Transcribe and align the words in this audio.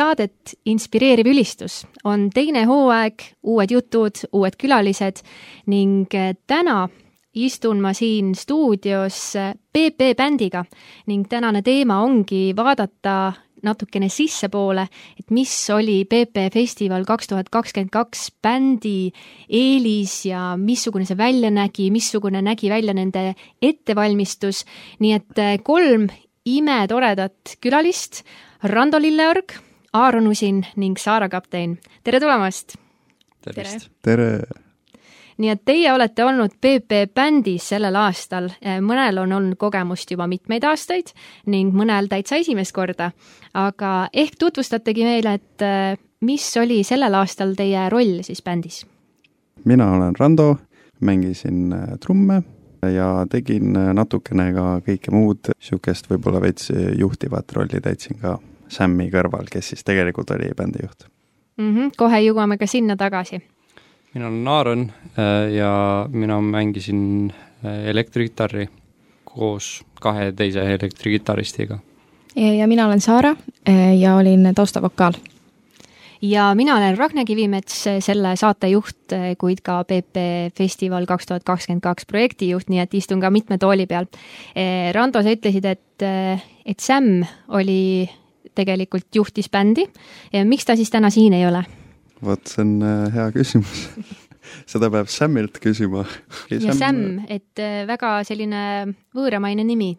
saadet 0.00 0.54
Inspireeriv 0.70 1.28
ülistus. 1.28 1.84
on 2.04 2.30
teine 2.32 2.64
hooaeg, 2.68 3.20
uued 3.42 3.74
jutud, 3.74 4.24
uued 4.32 4.56
külalised 4.56 5.20
ning 5.68 6.08
eh, 6.16 6.32
täna 6.46 6.88
istun 7.36 7.82
ma 7.82 7.92
siin 7.94 8.32
stuudios 8.34 9.36
PP 9.72 10.14
bändiga 10.16 10.64
ning 11.06 11.28
tänane 11.28 11.62
teema 11.62 12.00
ongi 12.02 12.50
vaadata 12.56 13.32
natukene 13.60 14.08
sissepoole, 14.08 14.86
et 15.20 15.30
mis 15.36 15.52
oli 15.74 16.06
PP 16.08 16.48
festival 16.54 17.04
kaks 17.04 17.28
tuhat 17.28 17.50
kakskümmend 17.52 17.92
kaks 17.92 18.30
bändi 18.40 19.12
eelis 19.52 20.22
ja 20.30 20.54
missugune 20.56 21.04
see 21.04 21.18
välja 21.18 21.52
nägi, 21.52 21.90
missugune 21.92 22.40
nägi 22.40 22.72
välja 22.72 22.96
nende 22.96 23.34
ettevalmistus, 23.60 24.64
nii 25.04 25.16
et 25.18 25.42
eh, 25.44 25.58
kolm 25.60 26.08
imetoredat 26.48 27.58
külalist 27.60 28.24
Rando 28.64 28.96
Lilleorg, 29.00 29.60
Aaron 29.92 30.26
Usin 30.26 30.66
ning 30.76 30.96
Saara 30.98 31.28
Kaptein. 31.28 31.78
tere 32.04 32.20
tulemast! 32.20 32.76
tervist! 33.42 33.88
tere! 34.02 34.42
nii 35.40 35.48
et 35.50 35.62
teie 35.64 35.90
olete 35.92 36.24
olnud 36.24 36.52
PP 36.60 37.08
bändis 37.14 37.70
sellel 37.72 37.96
aastal, 37.96 38.50
mõnel 38.86 39.18
on 39.22 39.32
olnud 39.32 39.56
kogemust 39.58 40.10
juba 40.12 40.28
mitmeid 40.30 40.62
aastaid 40.68 41.10
ning 41.50 41.74
mõnel 41.74 42.06
täitsa 42.12 42.38
esimest 42.38 42.74
korda. 42.76 43.10
aga 43.54 44.08
ehk 44.12 44.36
tutvustategi 44.38 45.04
meile, 45.04 45.34
et 45.40 45.64
äh, 45.66 45.98
mis 46.20 46.46
oli 46.60 46.84
sellel 46.84 47.14
aastal 47.18 47.56
teie 47.58 47.88
roll 47.90 48.22
siis 48.22 48.44
bändis? 48.46 48.84
mina 49.64 49.90
olen 49.96 50.14
Rando, 50.18 50.56
mängisin 51.00 51.72
äh, 51.72 51.98
trumme 51.98 52.42
ja 52.94 53.26
tegin 53.30 53.74
natukene 53.74 54.52
ka 54.54 54.68
kõike 54.86 55.10
muud, 55.10 55.50
niisugust 55.56 56.06
võib-olla 56.12 56.40
veits 56.46 56.70
juhtivat 56.98 57.52
rolli 57.58 57.82
täitsin 57.82 58.22
ka 58.22 58.38
Sammi 58.70 59.10
kõrval, 59.10 59.50
kes 59.50 59.72
siis 59.72 59.84
tegelikult 59.84 60.30
oli 60.30 60.52
bändijuht 60.56 61.08
mm. 61.60 61.76
-hmm, 61.76 61.96
kohe 61.96 62.20
jõuame 62.24 62.58
ka 62.58 62.66
sinna 62.66 62.96
tagasi. 62.96 63.42
mina 64.14 64.26
olen 64.26 64.48
Aaron 64.48 64.92
äh, 65.18 65.52
ja 65.54 66.06
mina 66.12 66.40
mängisin 66.40 67.32
äh, 67.64 67.88
elektrikitarri 67.88 68.68
koos 69.24 69.84
kahe 70.00 70.32
teise 70.32 70.74
elektrikitaristiga. 70.74 71.78
ja 72.36 72.66
mina 72.66 72.86
olen 72.86 73.00
Saara 73.00 73.36
äh, 73.68 73.98
ja 73.98 74.16
olin 74.16 74.52
taustavokaal 74.54 75.12
ja 76.22 76.54
mina 76.54 76.76
olen 76.76 76.98
Ragne 76.98 77.24
Kivimets, 77.24 77.84
selle 77.98 78.36
saatejuht, 78.36 79.12
kuid 79.38 79.60
ka 79.62 79.84
PP 79.84 80.16
Festival 80.58 81.06
kaks 81.06 81.26
tuhat 81.26 81.44
kakskümmend 81.44 81.82
kaks 81.82 82.06
projektijuht, 82.06 82.68
nii 82.68 82.80
et 82.80 82.94
istun 82.94 83.20
ka 83.20 83.30
mitme 83.30 83.58
tooli 83.58 83.86
peal. 83.86 84.04
Rando, 84.92 85.22
sa 85.22 85.32
ütlesid, 85.32 85.64
et, 85.64 86.02
et 86.66 86.80
Sam 86.80 87.24
oli 87.48 88.10
tegelikult 88.54 89.08
juhtis 89.14 89.50
bändi 89.50 89.86
ja 90.32 90.44
miks 90.44 90.64
ta 90.64 90.76
siis 90.76 90.90
täna 90.90 91.10
siin 91.10 91.36
ei 91.36 91.46
ole? 91.46 91.64
vot 92.24 92.52
see 92.52 92.64
on 92.64 92.74
äh, 92.84 93.06
hea 93.14 93.28
küsimus 93.34 93.86
seda 94.70 94.90
peab 94.92 95.08
Samilt 95.12 95.58
küsima. 95.62 96.04
ja 96.52 96.74
Sam, 96.76 97.20
et 97.28 97.60
äh, 97.60 97.82
väga 97.88 98.20
selline 98.28 98.62
võõramaine 99.16 99.64
nimi. 99.66 99.94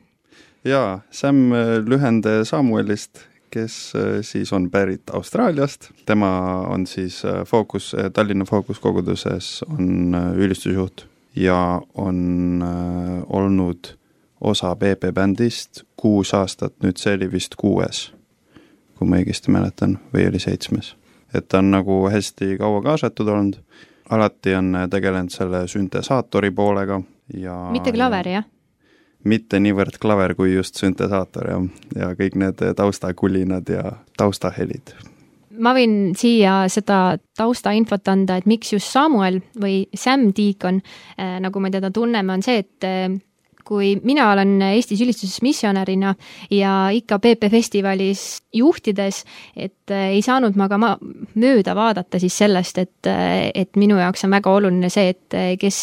jaa, 0.68 1.02
Sam 1.12 1.50
äh, 1.56 1.78
lühend 1.86 2.28
Samuelist, 2.48 3.26
kes 3.52 3.78
siis 4.24 4.54
on 4.56 4.70
pärit 4.72 5.10
Austraaliast, 5.12 5.90
tema 6.08 6.30
on 6.72 6.86
siis 6.88 7.18
Fookus, 7.50 7.90
Tallinna 8.16 8.46
Fookuskoguduses 8.48 9.66
on 9.68 10.16
ülistusjuht 10.40 11.04
ja 11.36 11.82
on 12.00 12.64
olnud 13.28 13.92
osa 14.40 14.72
PP 14.80 15.12
bändist 15.12 15.84
kuus 16.00 16.32
aastat, 16.34 16.78
nüüd 16.80 17.04
see 17.04 17.18
oli 17.20 17.28
vist 17.34 17.60
kuues 17.60 18.06
kui 19.02 19.10
ma 19.10 19.18
õigesti 19.18 19.50
mäletan, 19.50 19.98
või 20.14 20.28
oli 20.30 20.40
seitsmes. 20.40 20.96
et 21.34 21.48
ta 21.50 21.58
on 21.64 21.72
nagu 21.72 22.04
hästi 22.12 22.58
kaua 22.60 22.82
kaasatud 22.86 23.28
olnud, 23.28 23.56
alati 24.14 24.54
on 24.54 24.76
tegelenud 24.92 25.32
selle 25.34 25.64
süntesaatori 25.68 26.52
poolega 26.52 27.00
ja 27.34 27.56
mitte 27.74 27.94
klaver, 27.96 28.28
jah? 28.28 28.46
mitte 29.24 29.60
niivõrd 29.60 29.98
klaver 30.02 30.36
kui 30.38 30.54
just 30.54 30.78
süntesaator 30.78 31.50
ja, 31.50 31.58
ja 31.96 32.12
kõik 32.20 32.38
need 32.38 32.62
taustakulinad 32.78 33.74
ja 33.74 33.96
taustahelid. 34.22 34.94
ma 35.58 35.74
võin 35.74 36.14
siia 36.18 36.68
seda 36.70 37.18
taustainfot 37.38 38.08
anda, 38.08 38.38
et 38.38 38.46
miks 38.46 38.76
just 38.76 38.92
Samuel 38.92 39.42
või 39.58 39.88
Sam 39.96 40.30
Deacon 40.30 40.78
äh,, 41.18 41.40
nagu 41.42 41.60
me 41.60 41.74
teda 41.74 41.90
tunneme, 41.90 42.38
on 42.38 42.46
see, 42.46 42.62
et 42.68 42.86
äh, 42.86 43.18
kui 43.66 43.96
mina 44.04 44.32
olen 44.32 44.58
Eestis 44.72 45.02
ülistuses 45.04 45.42
missionärina 45.46 46.16
ja 46.52 46.90
ikka 46.96 47.20
PP 47.20 47.52
festivalis 47.52 48.42
juhtides, 48.54 49.24
et 49.56 49.92
äh, 49.92 50.12
ei 50.16 50.22
saanud 50.24 50.58
ma 50.60 50.68
ka 50.72 50.78
ma 50.82 50.92
mööda 51.40 51.76
vaadata 51.78 52.20
siis 52.20 52.36
sellest, 52.42 52.82
et, 52.82 53.08
äh, 53.08 53.50
et 53.56 53.80
minu 53.80 53.98
jaoks 54.00 54.26
on 54.28 54.36
väga 54.36 54.52
oluline 54.52 54.92
see, 54.92 55.14
et 55.14 55.38
äh, 55.38 55.54
kes, 55.62 55.80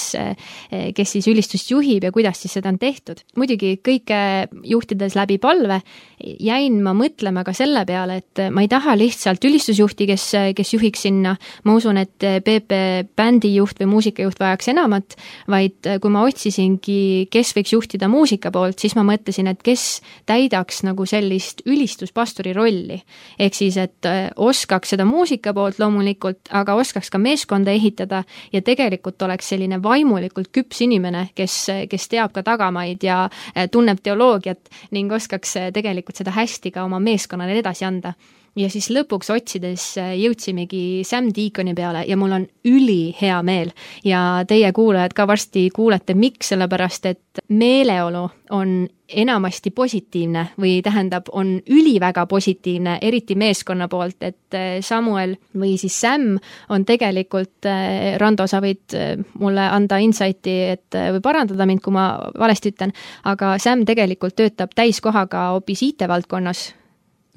kes 0.95 1.15
siis 1.17 1.29
ülistust 1.31 1.71
juhib 1.73 2.05
ja 2.05 2.13
kuidas 2.13 2.43
siis 2.43 2.59
seda 2.59 2.73
on 2.73 2.79
tehtud. 2.81 3.23
muidugi 3.37 3.79
kõike 3.85 4.21
juhtides 4.69 5.17
läbi 5.17 5.39
palve 5.41 5.81
jäin 6.19 6.81
ma 6.83 6.93
mõtlema 6.97 7.45
ka 7.47 7.55
selle 7.57 7.85
peale, 7.89 8.19
et 8.21 8.43
ma 8.53 8.65
ei 8.65 8.71
taha 8.71 8.97
lihtsalt 8.99 9.45
ülistusjuhti, 9.49 10.09
kes, 10.11 10.27
kes 10.57 10.75
juhiks 10.75 11.07
sinna, 11.07 11.37
ma 11.65 11.77
usun, 11.79 12.01
et 12.01 12.17
PP 12.19 12.81
bändijuht 13.17 13.79
või 13.81 13.91
muusikajuht 13.95 14.41
vajaks 14.41 14.73
enamat, 14.75 15.17
vaid 15.51 15.89
kui 16.03 16.13
ma 16.13 16.25
otsisingi, 16.27 17.29
kes 17.33 17.55
võiks 17.57 17.68
juhtida 17.73 18.09
muusika 18.09 18.51
poolt, 18.55 18.79
siis 18.79 18.95
ma 18.99 19.05
mõtlesin, 19.07 19.49
et 19.51 19.63
kes 19.65 20.01
täidaks 20.27 20.83
nagu 20.87 21.07
sellist 21.07 21.63
ülistuspastori 21.67 22.53
rolli. 22.57 23.01
ehk 23.39 23.55
siis, 23.55 23.77
et 23.77 24.07
äh, 24.07 24.31
oskaks 24.37 24.95
seda 24.95 25.05
muusika 25.05 25.55
poolt 25.55 25.79
loomulikult, 25.79 26.49
aga 26.51 26.75
oskaks 26.75 27.11
ka 27.11 27.19
meeskonda 27.19 27.71
ehitada 27.71 28.25
ja 28.53 28.63
tegelikult 28.63 29.23
oleks 29.23 29.49
selline 29.49 29.83
vaimulikult 29.83 30.53
küps 30.53 30.83
inimene, 30.85 31.29
kes, 31.35 31.67
kes 31.91 32.09
teab 32.09 32.33
ka 32.33 32.43
tagamaid 32.43 33.03
ja 33.03 33.25
äh, 33.29 33.69
tunneb 33.71 34.03
teoloogiat 34.03 34.69
ning 34.91 35.13
oskaks 35.13 35.57
äh, 35.57 35.71
tegelikult 35.73 36.17
seda 36.17 36.35
hästi 36.37 36.71
ka 36.71 36.85
oma 36.85 37.01
meeskonnale 37.01 37.59
edasi 37.59 37.85
anda 37.85 38.15
ja 38.59 38.69
siis 38.73 38.89
lõpuks 38.93 39.31
otsides 39.33 39.85
äh, 40.01 40.13
jõudsimegi 40.19 41.05
Sam 41.07 41.31
Deaconi 41.35 41.75
peale 41.79 42.05
ja 42.09 42.17
mul 42.19 42.35
on 42.37 42.47
ülihea 42.67 43.41
meel. 43.47 43.73
ja 44.05 44.45
teie 44.49 44.73
kuulajad 44.73 45.15
ka 45.15 45.27
varsti 45.27 45.69
kuulete, 45.75 46.15
miks, 46.15 46.53
sellepärast 46.53 47.07
et 47.07 47.43
meeleolu 47.49 48.29
on 48.51 48.89
enamasti 49.09 49.71
positiivne 49.71 50.45
või 50.61 50.79
tähendab, 50.85 51.31
on 51.33 51.55
üliväga 51.71 52.27
positiivne, 52.29 52.99
eriti 53.03 53.35
meeskonna 53.39 53.89
poolt, 53.89 54.19
et 54.21 54.57
äh, 54.57 54.79
Samuel 54.85 55.37
või 55.57 55.77
siis 55.81 55.97
Sam 56.01 56.35
on 56.69 56.85
tegelikult, 56.89 57.69
äh, 57.69 58.17
Rando, 58.21 58.47
sa 58.47 58.61
võid 58.65 58.97
mulle 59.39 59.69
anda 59.69 60.01
insight'i, 60.03 60.57
et 60.75 60.99
või 61.15 61.23
parandada 61.25 61.67
mind, 61.69 61.83
kui 61.85 61.95
ma 61.95 62.09
valesti 62.39 62.75
ütlen, 62.75 62.93
aga 63.25 63.57
Sam 63.63 63.87
tegelikult 63.89 64.37
töötab 64.37 64.75
täiskohaga 64.77 65.51
hoopis 65.55 65.85
IT-valdkonnas 65.93 66.67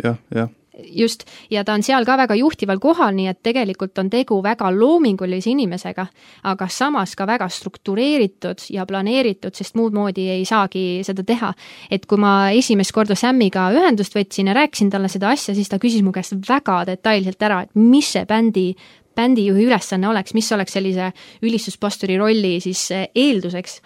ja,. 0.04 0.16
jah, 0.16 0.26
jah 0.36 0.58
just, 0.86 1.26
ja 1.50 1.64
ta 1.64 1.74
on 1.74 1.84
seal 1.84 2.06
ka 2.08 2.18
väga 2.20 2.36
juhtival 2.40 2.80
kohal, 2.82 3.14
nii 3.16 3.28
et 3.32 3.42
tegelikult 3.44 3.98
on 4.02 4.10
tegu 4.10 4.40
väga 4.44 4.72
loomingulise 4.76 5.52
inimesega, 5.52 6.06
aga 6.52 6.68
samas 6.72 7.16
ka 7.16 7.28
väga 7.30 7.50
struktureeritud 7.50 8.66
ja 8.74 8.86
planeeritud, 8.90 9.56
sest 9.58 9.76
muud 9.80 9.96
moodi 9.98 10.30
ei 10.34 10.46
saagi 10.46 11.02
seda 11.08 11.24
teha. 11.24 11.54
et 11.92 12.06
kui 12.06 12.18
ma 12.18 12.52
esimest 12.52 12.92
korda 12.92 13.16
Samiga 13.16 13.70
ühendust 13.76 14.16
võtsin 14.16 14.48
ja 14.48 14.54
rääkisin 14.54 14.90
talle 14.90 15.10
seda 15.10 15.30
asja, 15.30 15.56
siis 15.56 15.70
ta 15.70 15.80
küsis 15.80 16.04
mu 16.04 16.12
käest 16.12 16.34
väga 16.48 16.86
detailselt 16.86 17.42
ära, 17.42 17.62
et 17.64 17.76
mis 17.76 18.12
see 18.12 18.26
bändi 18.26 18.76
bändijuhi 19.16 19.66
ülesanne 19.68 20.08
oleks, 20.08 20.34
mis 20.34 20.52
oleks 20.56 20.78
sellise 20.78 21.12
ülistuspastori 21.44 22.18
rolli 22.20 22.60
siis 22.64 22.86
eelduseks 22.92 23.82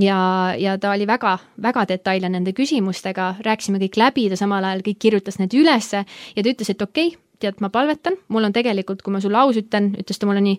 ja, 0.00 0.54
ja 0.58 0.78
ta 0.78 0.92
oli 0.92 1.06
väga, 1.06 1.36
väga 1.62 1.84
detailne 1.88 2.30
nende 2.32 2.52
küsimustega, 2.56 3.34
rääkisime 3.44 3.80
kõik 3.82 4.00
läbi, 4.00 4.26
ta 4.30 4.38
samal 4.40 4.64
ajal 4.64 4.82
kõik 4.86 4.98
kirjutas 5.06 5.38
need 5.40 5.54
ülesse 5.56 6.02
ja 6.02 6.42
ta 6.42 6.50
ütles, 6.50 6.72
et 6.72 6.82
okei 6.82 7.12
okay,, 7.12 7.22
tead, 7.40 7.60
ma 7.60 7.70
palvetan, 7.72 8.16
mul 8.32 8.48
on 8.48 8.54
tegelikult, 8.54 9.02
kui 9.04 9.12
ma 9.12 9.20
sulle 9.20 9.38
aus 9.40 9.58
ütlen, 9.60 9.92
ütles 10.00 10.20
ta 10.20 10.28
mulle 10.28 10.42
nii, 10.44 10.56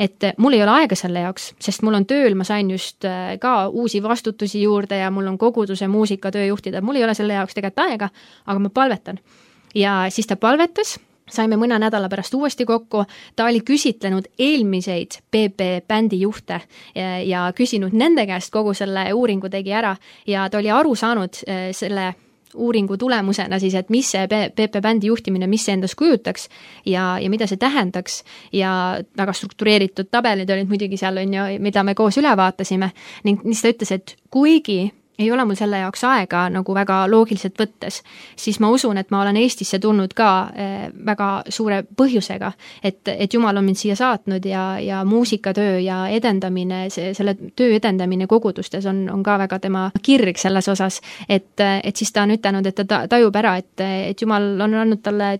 et 0.00 0.30
mul 0.40 0.56
ei 0.56 0.62
ole 0.64 0.76
aega 0.82 0.96
selle 0.98 1.24
jaoks, 1.26 1.50
sest 1.60 1.84
mul 1.86 1.98
on 1.98 2.06
tööl, 2.08 2.36
ma 2.38 2.46
sain 2.46 2.70
just 2.70 3.04
äh, 3.08 3.34
ka 3.42 3.68
uusi 3.68 4.02
vastutusi 4.02 4.62
juurde 4.62 5.00
ja 5.00 5.10
mul 5.10 5.28
on 5.30 5.38
koguduse 5.38 5.88
muusikatöö 5.90 6.46
juhtida, 6.52 6.80
mul 6.80 7.00
ei 7.00 7.04
ole 7.04 7.14
selle 7.18 7.36
jaoks 7.36 7.58
tegelikult 7.58 7.86
aega, 7.86 8.10
aga 8.46 8.58
ma 8.62 8.72
palvetan. 8.74 9.20
ja 9.74 10.04
siis 10.10 10.26
ta 10.26 10.36
palvetas 10.36 10.98
saime 11.30 11.58
mõne 11.60 11.78
nädala 11.80 12.08
pärast 12.08 12.34
uuesti 12.34 12.66
kokku, 12.68 13.04
ta 13.36 13.46
oli 13.50 13.60
küsitlenud 13.66 14.30
eelmiseid 14.38 15.20
PP 15.30 15.86
bändijuhte 15.88 16.60
ja, 16.94 17.18
ja 17.22 17.44
küsinud 17.56 17.94
nende 17.96 18.26
käest 18.26 18.52
kogu 18.52 18.74
selle 18.74 19.08
uuringu 19.14 19.48
tegi 19.48 19.72
ära 19.72 19.96
ja 20.26 20.48
ta 20.50 20.58
oli 20.58 20.70
aru 20.70 20.94
saanud 20.94 21.44
äh, 21.48 21.70
selle 21.76 22.12
uuringu 22.54 22.96
tulemusena 22.96 23.58
siis, 23.58 23.74
et 23.74 23.90
mis 23.90 24.10
see 24.10 24.26
PP 24.28 24.82
bändi 24.82 25.06
juhtimine, 25.06 25.46
mis 25.46 25.64
see 25.64 25.74
endast 25.76 25.94
kujutaks 25.98 26.48
ja, 26.86 27.18
ja 27.22 27.30
mida 27.30 27.46
see 27.46 27.60
tähendaks. 27.60 28.22
Ja 28.52 28.72
väga 29.16 29.32
struktureeritud 29.32 30.10
tabelid 30.10 30.50
olid 30.50 30.70
muidugi 30.70 30.98
seal, 31.00 31.20
on 31.22 31.34
ju, 31.34 31.44
mida 31.62 31.84
me 31.86 31.94
koos 31.94 32.18
üle 32.20 32.32
vaatasime. 32.36 32.90
Ning 33.24 33.42
siis 33.46 33.62
ta 33.62 33.74
ütles, 33.74 33.94
et 33.94 34.16
kuigi 34.30 34.80
ei 35.20 35.30
ole 35.32 35.44
mul 35.44 35.58
selle 35.58 35.78
jaoks 35.82 36.04
aega 36.08 36.46
nagu 36.52 36.74
väga 36.74 37.02
loogiliselt 37.10 37.58
võttes, 37.60 38.00
siis 38.36 38.60
ma 38.60 38.70
usun, 38.72 38.98
et 39.00 39.10
ma 39.12 39.22
olen 39.22 39.36
Eestisse 39.40 39.78
tulnud 39.78 40.14
ka 40.16 40.30
eh, 40.54 40.88
väga 41.06 41.30
suure 41.48 41.82
põhjusega. 41.96 42.52
et, 42.82 43.08
et 43.08 43.34
Jumal 43.34 43.56
on 43.56 43.64
mind 43.64 43.76
siia 43.76 43.96
saatnud 43.96 44.44
ja, 44.46 44.64
ja 44.80 45.04
muusikatöö 45.04 45.78
ja 45.80 46.06
edendamine, 46.08 46.88
see, 46.90 47.14
selle 47.14 47.36
töö 47.56 47.76
edendamine 47.76 48.26
kogudustes 48.26 48.86
on, 48.86 49.06
on 49.12 49.22
ka 49.22 49.38
väga 49.38 49.58
tema 49.58 49.90
kirg 50.02 50.38
selles 50.38 50.68
osas, 50.68 51.00
et, 51.28 51.60
et 51.60 51.96
siis 51.96 52.12
ta 52.12 52.24
on 52.24 52.36
ütelnud, 52.36 52.66
et 52.66 52.84
ta 52.86 53.04
tajub 53.08 53.36
ära, 53.36 53.56
et, 53.60 53.86
et 54.10 54.22
Jumal 54.22 54.52
on 54.60 54.78
andnud 54.84 55.02
talle 55.02 55.34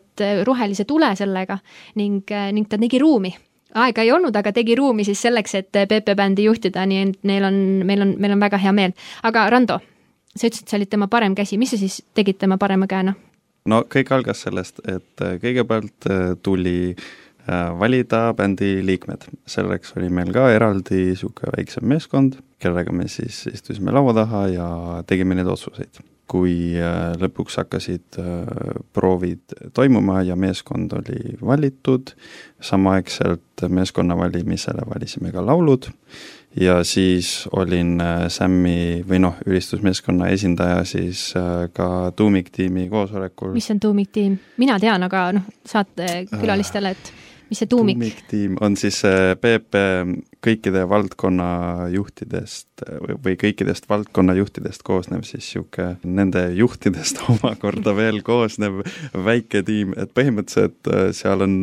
rohelise 0.45 0.85
tule 0.85 1.15
sellega 1.17 1.59
ning, 1.97 2.29
ning 2.53 2.69
ta 2.69 2.79
tegi 2.79 2.99
ruumi 3.01 3.33
aega 3.75 4.03
ei 4.03 4.13
olnud, 4.13 4.37
aga 4.37 4.53
tegi 4.53 4.75
ruumi 4.79 5.05
siis 5.07 5.23
selleks, 5.23 5.55
et 5.55 5.71
PP 5.73 6.17
bändi 6.17 6.45
juhtida, 6.49 6.85
nii 6.87 7.01
et 7.07 7.25
neil 7.29 7.47
on, 7.47 7.57
meil 7.87 8.05
on, 8.07 8.15
meil 8.19 8.37
on 8.37 8.43
väga 8.43 8.61
hea 8.63 8.73
meel. 8.77 8.95
aga 9.23 9.49
Rando, 9.51 9.81
sa 10.35 10.47
ütlesid, 10.47 10.69
sa 10.69 10.79
olid 10.79 10.91
tema 10.91 11.09
parem 11.09 11.35
käsi, 11.39 11.59
mis 11.59 11.75
sa 11.75 11.81
siis 11.81 12.01
tegid 12.15 12.41
tema 12.41 12.59
parema 12.59 12.89
käena? 12.91 13.15
no 13.71 13.83
kõik 13.93 14.13
algas 14.17 14.45
sellest, 14.47 14.81
et 14.89 15.25
äh, 15.25 15.37
kõigepealt 15.43 16.09
äh, 16.11 16.23
tuli 16.43 16.95
äh, 16.95 17.67
valida 17.79 18.31
bändi 18.37 18.79
liikmed, 18.87 19.29
selleks 19.47 19.95
oli 19.99 20.09
meil 20.13 20.33
ka 20.35 20.49
eraldi 20.55 21.11
niisugune 21.11 21.53
väiksem 21.57 21.87
meeskond, 21.91 22.41
kellega 22.63 22.93
me 22.93 23.09
siis 23.09 23.45
istusime 23.53 23.93
laua 23.95 24.17
taha 24.17 24.47
ja 24.53 24.71
tegime 25.07 25.37
neid 25.37 25.51
otsuseid 25.51 26.03
kui 26.31 26.55
äh, 26.79 27.15
lõpuks 27.21 27.59
hakkasid 27.61 28.19
äh, 28.23 28.51
proovid 28.95 29.55
toimuma 29.75 30.23
ja 30.27 30.37
meeskond 30.39 30.93
oli 30.95 31.37
valitud, 31.43 32.13
samaaegselt 32.63 33.65
meeskonna 33.69 34.17
valimisele 34.19 34.87
valisime 34.89 35.33
ka 35.35 35.43
laulud 35.45 35.91
ja 36.61 36.81
siis 36.87 37.49
olin 37.57 37.97
äh, 38.05 38.27
Sämmi 38.31 39.03
või 39.09 39.23
noh, 39.27 39.41
ülistusmeeskonna 39.47 40.31
esindaja 40.35 40.85
siis 40.89 41.31
ka 41.75 41.89
tuumiktiimi 42.17 42.89
koosolekul. 42.93 43.55
mis 43.57 43.71
on 43.75 43.81
tuumiktiim? 43.81 44.39
mina 44.63 44.79
tean, 44.83 45.03
aga 45.07 45.31
noh, 45.39 45.51
saatekülalistele, 45.67 46.95
et 46.95 47.13
mis 47.51 47.63
see 47.63 47.71
tuumik? 47.71 47.99
tuumiktiim 47.99 48.59
on 48.65 48.77
siis 48.81 49.03
PP 49.43 49.81
kõikide 50.45 50.85
valdkonnajuhtidest 50.89 52.85
või 53.25 53.37
kõikidest 53.41 53.89
valdkonnajuhtidest 53.91 54.85
koosnev 54.87 55.25
siis 55.29 55.45
niisugune, 55.45 55.97
nende 56.05 56.47
juhtidest 56.57 57.23
omakorda 57.33 57.95
veel 57.97 58.23
koosnev 58.27 58.83
väike 59.15 59.65
tiim, 59.67 59.95
et 60.01 60.15
põhimõtteliselt 60.17 60.93
äh, 60.93 61.09
seal 61.17 61.47
on, 61.47 61.57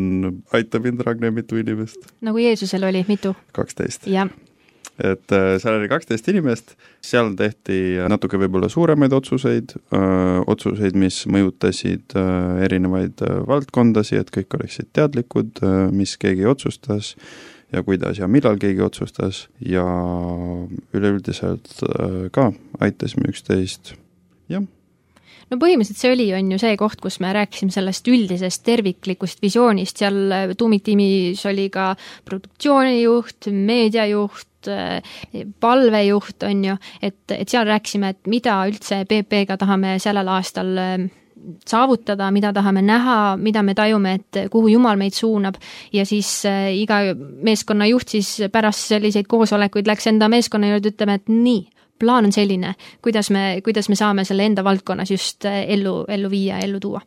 aita 0.54 0.82
mind, 0.84 1.06
Ragne, 1.08 1.32
mitu 1.34 1.60
inimest? 1.62 2.12
nagu 2.22 2.44
Jeesusel 2.44 2.88
oli, 2.90 3.06
mitu? 3.08 3.36
kaksteist. 3.58 4.08
jah 4.12 4.30
et 4.98 5.36
äh, 5.36 5.50
seal 5.62 5.80
oli 5.80 5.90
kaksteist 5.92 6.30
inimest, 6.32 6.78
seal 7.04 7.34
tehti 7.38 7.98
natuke 8.10 8.40
võib-olla 8.42 8.70
suuremaid 8.72 9.14
otsuseid, 9.14 9.76
äh, 9.96 10.40
otsuseid, 10.48 10.98
mis 10.98 11.24
mõjutasid 11.30 12.18
erinevaid 12.66 13.22
valdkondasid, 13.48 14.24
et 14.24 14.34
kõik 14.34 14.58
oleksid 14.58 14.90
teadlikud, 14.98 15.62
mis 15.94 16.18
keegi 16.22 16.48
otsustas 16.50 17.16
ja 17.72 17.84
kuidas 17.84 18.20
ja 18.20 18.28
millal 18.28 18.58
keegi 18.60 18.82
otsustas. 18.82 19.48
Ja 19.60 19.86
üleüldiselt 20.96 21.70
äh, 21.84 22.28
ka 22.32 22.52
aitasime 22.80 23.32
üksteist, 23.32 23.96
jah. 24.52 24.66
No 25.48 25.56
põhimõtteliselt 25.62 26.02
see 26.02 26.12
oli, 26.12 26.26
on 26.36 26.50
ju 26.52 26.58
see 26.60 26.74
koht, 26.80 27.00
kus 27.00 27.22
me 27.24 27.30
rääkisime 27.36 27.72
sellest 27.72 28.08
üldisest 28.12 28.66
terviklikust 28.68 29.40
visioonist, 29.44 30.00
seal 30.02 30.18
äh, 30.36 30.52
tuumiktiimis 30.60 31.44
oli 31.48 31.70
ka 31.72 31.94
produktsioonijuht, 32.28 33.48
meediajuht, 33.56 34.52
äh, 34.72 35.46
palvejuht, 35.60 36.44
on 36.48 36.66
ju, 36.72 36.76
et, 37.02 37.22
et 37.32 37.48
seal 37.50 37.68
rääkisime, 37.68 38.14
et 38.14 38.30
mida 38.32 38.60
üldse 38.70 39.04
PP-ga 39.10 39.58
tahame 39.60 39.98
sellel 40.04 40.36
aastal 40.36 40.76
saavutada, 41.68 42.30
mida 42.34 42.52
tahame 42.54 42.82
näha, 42.82 43.38
mida 43.38 43.64
me 43.64 43.76
tajume, 43.78 44.14
et 44.20 44.40
kuhu 44.52 44.72
Jumal 44.74 44.98
meid 45.00 45.16
suunab. 45.16 45.60
Ja 45.94 46.06
siis 46.06 46.30
äh, 46.46 46.72
iga 46.76 47.02
meeskonna 47.16 47.88
juht 47.90 48.16
siis 48.16 48.36
pärast 48.52 48.88
selliseid 48.94 49.30
koosolekuid 49.30 49.88
läks 49.88 50.10
enda 50.12 50.30
meeskonna 50.32 50.74
juurde 50.74 50.94
ütlema, 50.94 51.18
et 51.18 51.30
nii, 51.32 51.68
plaan 52.00 52.30
on 52.30 52.34
selline, 52.34 52.74
kuidas 53.06 53.32
me, 53.34 53.62
kuidas 53.66 53.90
me 53.90 54.00
saame 54.00 54.26
selle 54.28 54.46
enda 54.46 54.66
valdkonnas 54.66 55.12
just 55.12 55.48
ellu, 55.48 56.04
ellu 56.10 56.34
viia, 56.34 56.60
ellu 56.64 56.82
tuua 56.84 57.02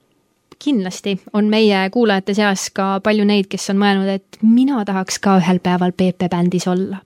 kindlasti 0.61 1.17
on 1.33 1.49
meie 1.51 1.83
kuulajate 1.93 2.35
seas 2.37 2.69
ka 2.75 3.01
palju 3.05 3.25
neid, 3.29 3.49
kes 3.51 3.71
on 3.73 3.79
mõelnud, 3.81 4.09
et 4.13 4.41
mina 4.45 4.83
tahaks 4.87 5.19
ka 5.23 5.39
ühel 5.41 5.61
päeval 5.63 5.95
PP 5.97 6.29
bändis 6.33 6.67
olla. 6.71 7.01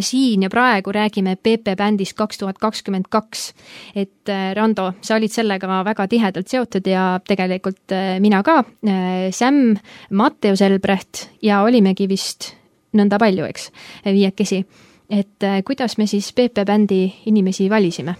siin 0.00 0.42
ja 0.42 0.50
praegu 0.50 0.92
räägime 0.92 1.36
PP 1.36 1.76
bändist 1.76 2.16
kaks 2.16 2.38
tuhat 2.38 2.58
kakskümmend 2.58 3.08
kaks. 3.10 3.52
et 3.94 4.28
äh, 4.28 4.54
Rando, 4.54 4.92
sa 5.00 5.16
olid 5.16 5.32
sellega 5.32 5.84
väga 5.84 6.08
tihedalt 6.08 6.48
seotud 6.48 6.86
ja 6.86 7.20
tegelikult 7.26 7.92
äh, 7.92 8.20
mina 8.20 8.42
ka, 8.42 8.64
äh, 8.86 9.30
Sam, 9.30 9.76
Matteus 10.10 10.62
Elbrecht 10.62 11.28
ja 11.42 11.62
olimegi 11.62 12.08
vist 12.08 12.54
nõnda 12.92 13.18
palju, 13.18 13.44
eks, 13.44 13.70
viiekesi. 14.04 14.64
et 15.10 15.48
kuidas 15.64 15.98
me 15.98 16.06
siis 16.06 16.32
PP 16.32 16.66
bändi 16.66 17.06
inimesi 17.26 17.70
valisime? 17.70 18.16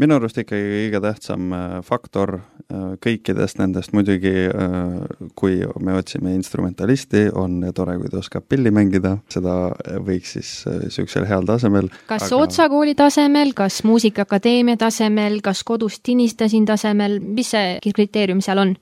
minu 0.00 0.16
arust 0.18 0.38
ikkagi 0.42 0.70
kõige 0.72 1.00
tähtsam 1.04 1.52
äh, 1.54 1.78
faktor 1.86 2.38
kõikidest 2.72 3.58
nendest 3.60 3.92
muidugi, 3.92 4.32
äh, 4.48 5.28
kui 5.36 5.58
me 5.84 5.96
otsime 5.98 6.34
instrumentalisti, 6.34 7.26
on 7.34 7.60
tore, 7.74 7.98
kui 8.00 8.08
ta 8.10 8.18
oskab 8.22 8.46
pilli 8.48 8.72
mängida, 8.74 9.16
seda 9.32 9.56
võiks 10.04 10.36
siis 10.38 10.52
niisugusel 10.66 11.28
heal 11.28 11.46
tasemel. 11.48 11.90
kas 12.08 12.28
aga... 12.30 12.40
Otsa 12.42 12.68
kooli 12.72 12.94
tasemel, 12.98 13.52
kas 13.56 13.82
Muusikaakadeemia 13.84 14.76
tasemel, 14.80 15.40
kas 15.44 15.64
kodus 15.64 16.00
tinistasin 16.00 16.64
tasemel, 16.64 17.20
mis 17.20 17.52
see 17.54 17.78
kriteerium 17.84 18.40
seal 18.44 18.64
on? 18.64 18.74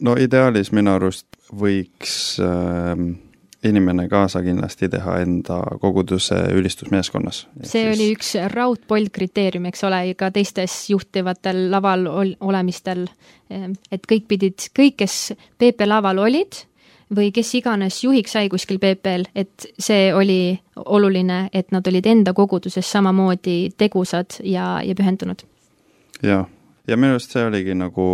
no 0.00 0.14
ideaalis 0.18 0.70
minu 0.74 0.92
arust 0.94 1.26
võiks 1.54 2.38
äh, 2.42 2.94
inimene 3.64 4.08
kaasa 4.08 4.42
kindlasti 4.42 4.88
teha 4.88 5.18
enda 5.18 5.58
koguduse 5.80 6.36
ülistusmeeskonnas. 6.54 7.46
see 7.62 7.82
siis... 7.82 7.96
oli 7.96 8.08
üks 8.14 8.32
raudpold 8.52 9.10
kriteerium, 9.12 9.66
eks 9.70 9.84
ole, 9.84 10.02
ka 10.18 10.30
teistes 10.34 10.76
juhtivatel 10.90 11.66
laval 11.72 12.06
ol 12.06 12.34
olemistel, 12.40 13.06
ehm, 13.50 13.74
et 13.92 14.06
kõik 14.06 14.28
pidid, 14.30 14.70
kõik, 14.78 15.00
kes 15.02 15.20
PP 15.58 15.88
laval 15.88 16.22
olid 16.22 16.62
või 17.14 17.32
kes 17.32 17.54
iganes 17.56 18.02
juhiks 18.04 18.36
sai 18.36 18.50
kuskil 18.52 18.78
PP-l, 18.78 19.24
et 19.34 19.66
see 19.80 20.12
oli 20.14 20.58
oluline, 20.84 21.48
et 21.52 21.72
nad 21.72 21.86
olid 21.88 22.06
enda 22.06 22.34
koguduses 22.36 22.90
samamoodi 22.90 23.72
tegusad 23.80 24.38
ja, 24.44 24.76
ja 24.84 24.94
pühendunud. 24.94 25.42
jah 26.22 26.46
ja 26.88 26.96
minu 26.96 27.16
arust 27.16 27.34
see 27.34 27.44
oligi 27.44 27.74
nagu 27.76 28.04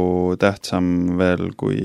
tähtsam 0.40 0.86
veel, 1.18 1.52
kui 1.58 1.80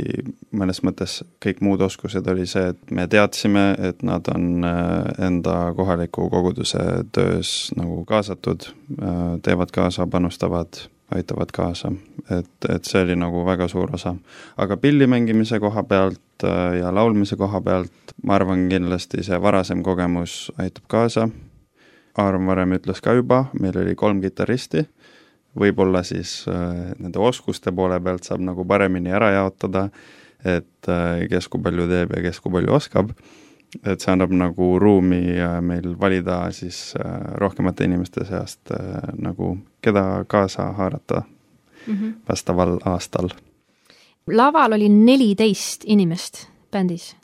mõnes 0.55 0.81
mõttes 0.86 1.19
kõik 1.43 1.62
muud 1.65 1.81
oskused, 1.86 2.27
oli 2.31 2.48
see, 2.50 2.72
et 2.74 2.93
me 2.96 3.05
teadsime, 3.12 3.65
et 3.89 4.01
nad 4.05 4.25
on 4.34 4.65
äh, 4.65 5.25
enda 5.27 5.58
kohaliku 5.77 6.29
koguduse 6.34 6.81
töös 7.15 7.69
nagu 7.77 8.01
kaasatud, 8.10 8.72
äh, 8.98 9.19
teevad 9.46 9.74
kaasa, 9.75 10.08
panustavad, 10.10 10.81
aitavad 11.15 11.53
kaasa, 11.53 11.91
et, 12.29 12.51
et 12.69 12.89
see 12.89 13.03
oli 13.05 13.17
nagu 13.17 13.46
väga 13.46 13.69
suur 13.69 13.93
osa. 13.93 14.15
aga 14.58 14.77
pilli 14.77 15.08
mängimise 15.08 15.60
koha 15.60 15.84
pealt 15.84 16.43
äh, 16.43 16.79
ja 16.81 16.93
laulmise 16.96 17.38
koha 17.38 17.62
pealt 17.62 18.15
ma 18.24 18.36
arvan 18.36 18.67
kindlasti 18.69 19.24
see 19.24 19.41
varasem 19.41 19.84
kogemus 19.84 20.51
aitab 20.58 20.88
kaasa, 20.88 21.29
Aaro 22.19 22.39
varem 22.43 22.74
ütles 22.75 23.00
ka 23.00 23.13
juba, 23.15 23.46
meil 23.62 23.77
oli 23.79 23.93
kolm 23.96 24.17
kitarristi 24.19 24.81
võib-olla 25.60 26.04
siis 26.08 26.44
äh, 26.48 26.94
nende 27.00 27.20
oskuste 27.20 27.74
poole 27.75 28.00
pealt 28.04 28.28
saab 28.28 28.44
nagu 28.46 28.66
paremini 28.68 29.12
ära 29.13 29.32
jaotada, 29.36 29.88
et 30.46 30.89
äh, 30.89 31.25
kes 31.32 31.50
kui 31.51 31.62
palju 31.63 31.88
teeb 31.89 32.16
ja 32.16 32.24
kes 32.30 32.39
kui 32.44 32.54
palju 32.54 32.75
oskab, 32.78 33.12
et 33.84 34.01
see 34.01 34.13
annab 34.13 34.34
nagu 34.34 34.72
ruumi 34.82 35.22
äh, 35.36 35.60
meil 35.66 35.94
valida 36.00 36.42
siis 36.56 36.94
rohkemate 37.42 37.86
inimeste 37.89 38.25
seast 38.30 38.74
nagu, 39.20 39.58
keda 39.82 40.25
kaasa 40.28 40.72
haarata 40.80 41.24
mm 41.24 41.96
-hmm. 41.96 42.13
vastaval 42.30 42.80
aastal. 42.86 43.30
laval 44.28 44.74
oli 44.74 44.89
neliteist 44.89 45.84
inimest 45.86 46.48
bändis 46.72 47.16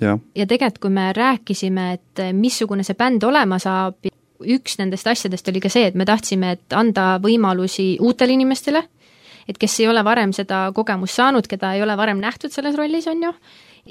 ja, 0.00 0.18
ja 0.34 0.46
tegelikult, 0.46 0.78
kui 0.78 0.90
me 0.90 1.12
rääkisime, 1.12 1.92
et 1.92 2.20
missugune 2.32 2.82
see 2.82 2.94
bänd 2.94 3.22
olema 3.22 3.58
saab 3.58 4.11
üks 4.44 4.78
nendest 4.80 5.06
asjadest 5.06 5.48
oli 5.48 5.62
ka 5.62 5.70
see, 5.72 5.86
et 5.90 5.98
me 5.98 6.06
tahtsime, 6.08 6.56
et 6.56 6.76
anda 6.76 7.16
võimalusi 7.22 7.96
uutele 8.00 8.36
inimestele, 8.36 8.82
et 9.48 9.58
kes 9.58 9.80
ei 9.80 9.88
ole 9.90 10.04
varem 10.06 10.32
seda 10.36 10.64
kogemust 10.74 11.18
saanud, 11.18 11.48
keda 11.50 11.74
ei 11.76 11.82
ole 11.82 11.96
varem 11.98 12.20
nähtud 12.22 12.54
selles 12.54 12.76
rollis, 12.78 13.08
on 13.10 13.22
ju, 13.28 13.32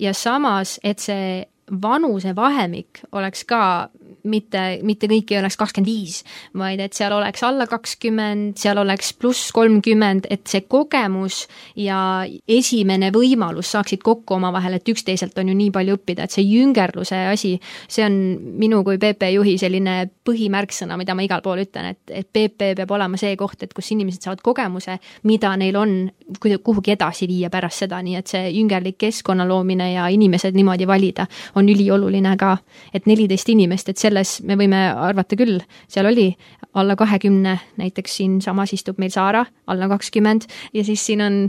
ja 0.08 0.14
samas, 0.18 0.78
et 0.84 1.00
see 1.04 1.42
vanusevahemik 1.72 3.06
oleks 3.16 3.46
ka 3.48 3.90
mitte, 4.24 4.80
mitte 4.84 5.10
kõik 5.12 5.32
ei 5.32 5.40
oleks 5.40 5.58
kakskümmend 5.60 5.90
viis, 5.90 6.22
vaid 6.58 6.82
et 6.84 6.98
seal 6.98 7.14
oleks 7.16 7.44
alla 7.48 7.68
kakskümmend, 7.70 8.56
seal 8.62 8.82
oleks 8.82 9.14
pluss 9.20 9.52
kolmkümmend, 9.56 10.28
et 10.30 10.46
see 10.50 10.66
kogemus 10.70 11.46
ja 11.80 12.24
esimene 12.48 13.12
võimalus 13.16 13.72
saaksid 13.76 14.04
kokku 14.04 14.38
omavahel, 14.38 14.78
et 14.78 14.94
üksteiselt 14.94 15.38
on 15.42 15.52
ju 15.52 15.58
nii 15.58 15.72
palju 15.76 15.98
õppida, 16.00 16.26
et 16.26 16.36
see 16.36 16.46
jüngerluse 16.46 17.18
asi, 17.32 17.56
see 17.90 18.06
on 18.06 18.18
minu 18.62 18.84
kui 18.88 19.00
PP 19.02 19.32
juhi 19.36 19.58
selline 19.62 19.98
põhimärksõna, 20.28 20.98
mida 21.00 21.16
ma 21.18 21.26
igal 21.26 21.44
pool 21.46 21.64
ütlen, 21.64 21.92
et, 21.96 22.02
et 22.10 22.28
PP 22.28 22.74
peab 22.82 22.96
olema 22.98 23.20
see 23.20 23.36
koht, 23.40 23.64
et 23.64 23.74
kus 23.74 23.92
inimesed 23.96 24.24
saavad 24.26 24.44
kogemuse, 24.46 24.98
mida 25.30 25.54
neil 25.60 25.78
on 25.80 25.96
kuhugi 26.40 26.96
edasi 26.96 27.28
viia 27.30 27.50
pärast 27.54 27.84
seda, 27.84 28.02
nii 28.04 28.18
et 28.20 28.32
see 28.32 28.50
jüngerlik 28.56 28.98
keskkonna 29.02 29.46
loomine 29.48 29.92
ja 29.94 30.08
inimesed 30.12 30.56
niimoodi 30.56 30.88
valida 30.88 31.28
on 31.56 31.70
ülioluline 31.70 32.36
ka. 32.38 32.58
et 32.94 33.06
neliteist 33.06 33.50
inimest, 33.50 33.90
et 33.90 33.98
selles 34.12 34.42
me 34.46 34.58
võime 34.60 34.82
arvata 34.92 35.38
küll, 35.40 35.62
seal 35.92 36.10
oli 36.12 36.30
alla 36.78 36.96
kahekümne, 37.00 37.58
näiteks 37.80 38.18
siinsamas 38.22 38.74
istub 38.76 39.00
meil 39.02 39.12
Saara, 39.12 39.46
alla 39.72 39.90
kakskümmend, 39.92 40.48
ja 40.76 40.84
siis 40.88 41.04
siin 41.06 41.24
on 41.24 41.40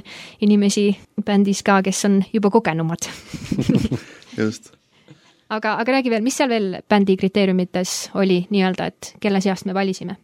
inimesi 0.42 0.90
bändis 1.26 1.62
ka, 1.66 1.80
kes 1.82 2.04
on 2.08 2.22
juba 2.32 2.50
kogenumad. 2.50 3.10
Just. 4.38 4.72
Aga, 5.52 5.76
aga 5.82 5.98
räägi 5.98 6.10
veel, 6.10 6.24
mis 6.24 6.38
seal 6.38 6.48
veel 6.48 6.78
bändi 6.88 7.18
kriteeriumites 7.20 8.12
oli 8.18 8.46
nii-öelda, 8.50 8.88
et 8.88 9.14
kelle 9.20 9.42
seast 9.44 9.68
me 9.68 9.74
valisime? 9.76 10.16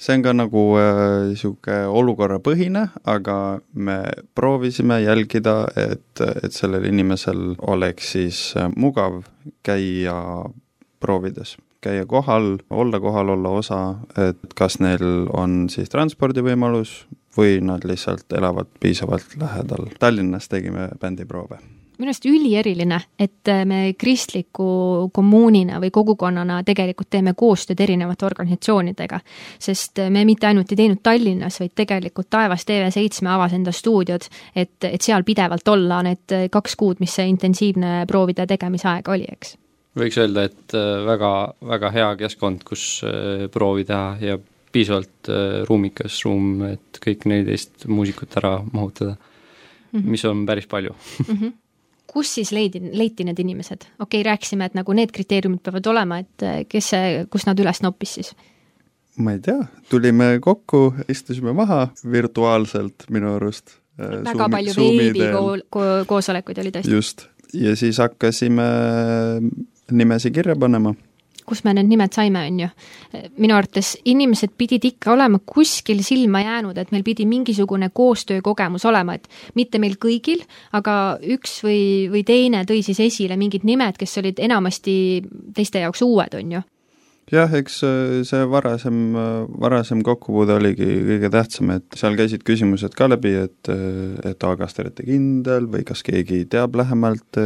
see 0.00 0.16
on 0.16 0.22
ka 0.24 0.32
nagu 0.32 0.62
niisugune 1.28 1.74
äh, 1.84 1.90
olukorrapõhine, 2.00 2.86
aga 3.04 3.34
me 3.76 3.98
proovisime 4.34 4.96
jälgida, 5.02 5.66
et, 5.76 6.22
et 6.40 6.56
sellel 6.56 6.86
inimesel 6.88 7.52
oleks 7.68 8.14
siis 8.16 8.40
äh, 8.56 8.70
mugav 8.80 9.20
käia 9.66 10.16
proovides, 11.00 11.56
käia 11.80 12.06
kohal, 12.06 12.58
olla 12.70 13.00
kohal, 13.00 13.34
olla 13.36 13.48
osa, 13.48 13.80
et 14.28 14.54
kas 14.54 14.78
neil 14.80 15.26
on 15.32 15.68
siis 15.72 15.88
transpordivõimalus 15.92 17.04
või 17.36 17.60
nad 17.64 17.84
lihtsalt 17.86 18.32
elavad 18.36 18.70
piisavalt 18.80 19.36
lähedal. 19.40 19.92
Tallinnas 19.98 20.48
tegime 20.48 20.90
bändiproove 21.00 21.60
minu 22.00 22.08
arust 22.08 22.24
ülieriline, 22.24 22.98
et 23.20 23.48
äh, 23.52 23.64
me 23.68 23.80
kristliku 23.98 25.10
kommuunina 25.12 25.80
või 25.82 25.90
kogukonnana 25.92 26.62
tegelikult 26.64 27.10
teeme 27.12 27.34
koostööd 27.36 27.80
erinevate 27.80 28.26
organisatsioonidega. 28.26 29.20
sest 29.58 30.00
äh, 30.00 30.10
me 30.10 30.24
mitte 30.24 30.48
ainult 30.48 30.72
ei 30.72 30.80
teinud 30.80 31.02
Tallinnas, 31.02 31.60
vaid 31.60 31.74
tegelikult 31.76 32.30
Taevas 32.30 32.64
TV7 32.64 33.28
avas 33.28 33.52
enda 33.52 33.72
stuudiod, 33.72 34.28
et, 34.56 34.78
et 34.84 35.00
seal 35.02 35.24
pidevalt 35.24 35.68
olla 35.68 36.02
need 36.02 36.36
äh, 36.36 36.48
kaks 36.50 36.76
kuud, 36.76 37.00
mis 37.04 37.14
see 37.14 37.28
intensiivne 37.28 38.06
proovide 38.08 38.46
tegemise 38.48 38.88
aeg 38.88 39.08
oli, 39.12 39.28
eks 39.28 39.58
võiks 40.00 40.18
öelda, 40.20 40.46
et 40.50 40.76
väga, 41.06 41.32
väga 41.72 41.92
hea 41.94 42.10
keskkond, 42.24 42.64
kus 42.66 42.84
proovi 43.52 43.86
teha 43.88 44.16
ja 44.24 44.38
piisavalt 44.70 45.30
ruumikas 45.68 46.20
ruum, 46.26 46.62
et 46.68 47.00
kõik 47.02 47.26
neliteist 47.30 47.88
muusikut 47.90 48.36
ära 48.38 48.60
mahutada 48.72 49.16
mm, 49.16 49.98
-hmm. 49.98 50.10
mis 50.14 50.24
on 50.24 50.46
päris 50.46 50.66
palju 50.70 50.94
mm. 50.94 51.34
-hmm 51.34 51.58
kus 52.10 52.34
siis 52.34 52.52
leidi, 52.52 52.80
leiti 52.92 53.24
need 53.24 53.38
inimesed? 53.38 53.84
okei 53.98 54.20
okay,, 54.20 54.22
rääkisime, 54.32 54.66
et 54.66 54.74
nagu 54.74 54.92
need 54.92 55.12
kriteeriumid 55.14 55.62
peavad 55.62 55.86
olema, 55.86 56.18
et 56.18 56.66
kes 56.68 56.88
see, 56.94 57.26
kus 57.30 57.46
nad 57.46 57.60
üles 57.62 57.82
noppis 57.82 58.14
siis? 58.18 58.32
ma 59.20 59.34
ei 59.36 59.42
tea, 59.44 59.58
tulime 59.90 60.38
kokku, 60.42 60.94
istusime 61.08 61.52
maha 61.56 61.88
virtuaalselt 62.12 63.08
minu 63.10 63.34
arust. 63.36 63.76
Väga 64.00 64.32
Zoom, 64.32 64.54
palju 64.54 64.74
veebikoosolekuid 64.78 66.60
oli 66.62 66.72
tõesti. 66.72 66.94
just, 66.94 67.26
ja 67.52 67.74
siis 67.76 67.98
hakkasime 68.00 68.68
nimesi 69.92 70.30
kirja 70.34 70.56
panema 70.56 70.94
kust 71.50 71.66
me 71.66 71.74
need 71.74 71.90
nimed 71.90 72.14
saime, 72.14 72.44
on 72.46 72.58
ju. 72.62 72.68
minu 73.42 73.56
arvates 73.56 73.96
inimesed 74.08 74.54
pidid 74.58 74.86
ikka 74.86 75.14
olema 75.16 75.40
kuskil 75.42 76.02
silma 76.06 76.44
jäänud, 76.44 76.78
et 76.78 76.92
meil 76.94 77.04
pidi 77.06 77.26
mingisugune 77.26 77.90
koostöökogemus 77.94 78.86
olema, 78.86 79.16
et 79.18 79.26
mitte 79.58 79.80
meil 79.82 79.96
kõigil, 80.00 80.44
aga 80.76 80.94
üks 81.36 81.60
või, 81.66 81.82
või 82.12 82.24
teine 82.26 82.62
tõi 82.68 82.84
siis 82.86 83.00
esile 83.02 83.38
mingid 83.40 83.66
nimed, 83.66 83.98
kes 83.98 84.20
olid 84.22 84.42
enamasti 84.42 84.94
teiste 85.56 85.82
jaoks 85.82 86.04
uued, 86.06 86.38
on 86.38 86.58
ju 86.58 86.66
jah, 87.30 87.52
eks 87.54 87.76
see 88.26 88.46
varasem, 88.50 88.96
varasem 89.62 90.00
kokkupuude 90.06 90.56
oligi 90.58 90.88
kõige 91.06 91.30
tähtsam, 91.30 91.70
et 91.76 91.98
seal 91.98 92.18
käisid 92.18 92.42
küsimused 92.46 92.94
ka 92.98 93.06
läbi, 93.10 93.36
et, 93.46 93.70
et 93.70 94.34
aga 94.34 94.56
kas 94.64 94.74
te 94.74 94.84
olete 94.84 95.06
kindel 95.06 95.68
või 95.70 95.84
kas 95.86 96.02
keegi 96.06 96.42
teab 96.50 96.78
lähemalt 96.80 97.38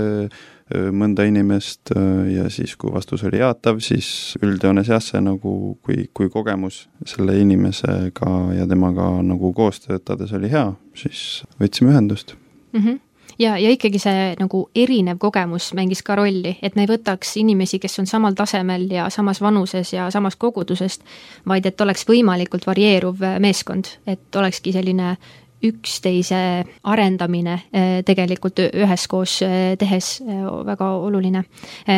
mõnda 0.72 1.26
inimest 1.28 1.92
ja 2.32 2.46
siis, 2.48 2.72
kui 2.80 2.92
vastus 2.92 3.24
oli 3.28 3.36
jaatav, 3.42 3.82
siis 3.84 4.06
üldjoones 4.40 4.88
jah, 4.88 5.02
see 5.04 5.20
nagu, 5.20 5.74
kui, 5.84 6.06
kui 6.16 6.30
kogemus 6.32 6.86
selle 7.04 7.36
inimesega 7.36 8.30
ja 8.56 8.64
temaga 8.70 9.10
nagu 9.22 9.52
koos 9.52 9.82
töötades 9.84 10.32
oli 10.32 10.48
hea, 10.52 10.70
siis 10.96 11.42
võtsime 11.60 11.92
ühendust 11.92 12.32
mm. 12.72 12.80
-hmm 12.80 13.00
ja, 13.38 13.58
ja 13.58 13.70
ikkagi 13.70 13.98
see 13.98 14.34
nagu 14.38 14.64
erinev 14.76 15.18
kogemus 15.22 15.72
mängis 15.76 16.02
ka 16.06 16.16
rolli, 16.18 16.56
et 16.62 16.76
me 16.76 16.84
ei 16.84 16.90
võtaks 16.90 17.36
inimesi, 17.40 17.80
kes 17.82 17.98
on 18.02 18.08
samal 18.10 18.36
tasemel 18.38 18.86
ja 18.92 19.08
samas 19.10 19.40
vanuses 19.42 19.92
ja 19.92 20.08
samast 20.14 20.38
kogudusest, 20.38 21.04
vaid 21.48 21.66
et 21.66 21.80
oleks 21.80 22.06
võimalikult 22.08 22.66
varieeruv 22.66 23.24
meeskond, 23.42 23.90
et 24.06 24.36
olekski 24.36 24.72
selline 24.72 25.16
üksteise 25.64 26.40
arendamine 26.84 27.54
eh, 27.72 28.02
tegelikult 28.06 28.60
üheskoos 28.66 29.38
eh, 29.46 29.74
tehes 29.80 30.18
eh, 30.24 30.44
väga 30.66 30.90
oluline. 31.06 31.44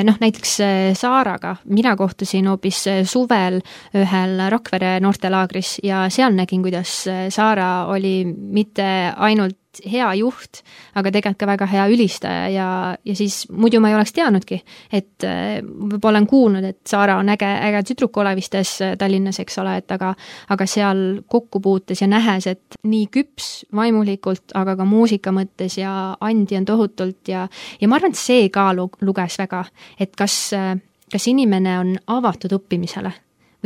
noh, 0.05 0.17
näiteks 0.21 0.57
Saaraga, 0.97 1.57
mina 1.65 1.97
kohtusin 1.97 2.47
hoopis 2.49 2.85
suvel 3.05 3.61
ühel 3.95 4.41
Rakvere 4.51 4.97
noortelaagris 5.01 5.79
ja 5.83 6.07
seal 6.11 6.35
nägin, 6.35 6.63
kuidas 6.63 7.05
Saara 7.35 7.87
oli 7.93 8.25
mitte 8.27 8.87
ainult 9.17 9.66
hea 9.85 10.09
juht, 10.21 10.63
aga 10.97 11.13
tegelikult 11.13 11.41
ka 11.41 11.49
väga 11.51 11.67
hea 11.71 11.87
ülistaja 11.93 12.47
ja, 12.53 12.69
ja 13.05 13.17
siis 13.19 13.45
muidu 13.53 13.81
ma 13.83 13.91
ei 13.91 13.97
oleks 13.99 14.15
teadnudki, 14.17 14.61
et 14.93 15.27
äh, 15.27 15.59
võib-olla 15.63 16.17
olen 16.17 16.29
kuulnud, 16.31 16.65
et 16.65 16.81
Saara 16.89 17.19
on 17.21 17.29
äge, 17.33 17.49
äge 17.69 17.83
tüdruk 17.91 18.17
Olevistes 18.23 18.77
äh, 18.85 18.95
Tallinnas, 18.99 19.41
eks 19.43 19.59
ole, 19.63 19.77
et 19.83 19.93
aga, 19.93 20.15
aga 20.55 20.69
seal 20.71 21.05
kokkupuutes 21.29 22.03
ja 22.03 22.09
nähes, 22.11 22.49
et 22.51 22.81
nii 22.87 23.11
küps 23.13 23.67
vaimulikult, 23.77 24.55
aga 24.55 24.77
ka 24.79 24.89
muusika 24.89 25.35
mõttes 25.37 25.79
ja 25.81 26.17
andi 26.21 26.59
on 26.61 26.69
tohutult 26.69 27.29
ja, 27.33 27.47
ja 27.81 27.91
ma 27.91 28.01
arvan, 28.01 28.17
et 28.17 28.23
see 28.23 28.49
ka 28.55 28.71
luges 28.77 29.39
väga, 29.43 29.67
et 30.01 30.17
kas, 30.17 30.41
äh, 30.57 30.75
kas 31.13 31.31
inimene 31.33 31.79
on 31.83 31.95
avatud 32.19 32.57
õppimisele 32.57 33.13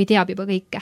või 0.00 0.08
teab 0.08 0.32
juba 0.32 0.46
kõike. 0.48 0.80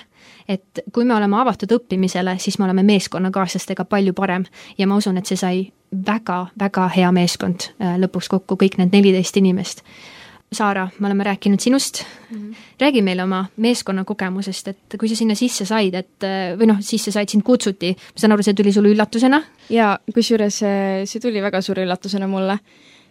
et 0.48 0.84
kui 0.92 1.04
me 1.04 1.14
oleme 1.14 1.40
avatud 1.40 1.72
õppimisele, 1.76 2.38
siis 2.38 2.58
me 2.58 2.64
oleme 2.64 2.82
meeskonnakaaslastega 2.82 3.84
palju 3.84 4.14
parem 4.16 4.44
ja 4.78 4.86
ma 4.86 4.96
usun, 4.96 5.18
et 5.18 5.26
see 5.26 5.36
sai 5.36 5.66
väga-väga 5.92 6.88
hea 6.96 7.10
meeskond 7.12 7.72
äh, 7.80 7.96
lõpuks 8.00 8.28
kokku, 8.28 8.56
kõik 8.60 8.78
need 8.78 8.94
neliteist 8.94 9.36
inimest. 9.36 9.82
Saara, 10.52 10.86
me 10.98 11.10
oleme 11.10 11.26
rääkinud 11.26 11.60
sinust 11.60 12.02
mm, 12.04 12.36
-hmm. 12.36 12.54
räägi 12.80 13.02
meile 13.02 13.22
oma 13.22 13.44
meeskonna 13.56 14.04
kogemusest, 14.04 14.68
et 14.68 14.96
kui 14.98 15.08
sa 15.08 15.16
sinna 15.16 15.34
sisse 15.34 15.64
said, 15.64 15.94
et 15.94 16.24
äh, 16.24 16.56
või 16.58 16.70
noh, 16.72 16.80
sisse 16.80 17.12
said, 17.12 17.28
sind 17.28 17.44
kutsuti, 17.44 17.92
ma 17.92 18.20
saan 18.20 18.32
aru, 18.32 18.42
see 18.42 18.54
tuli 18.54 18.72
sulle 18.72 18.88
üllatusena? 18.88 19.42
jaa, 19.70 19.98
kusjuures 20.14 20.62
äh, 20.62 21.04
see 21.04 21.20
tuli 21.20 21.42
väga 21.42 21.60
suure 21.60 21.84
üllatusena 21.84 22.26
mulle 22.26 22.58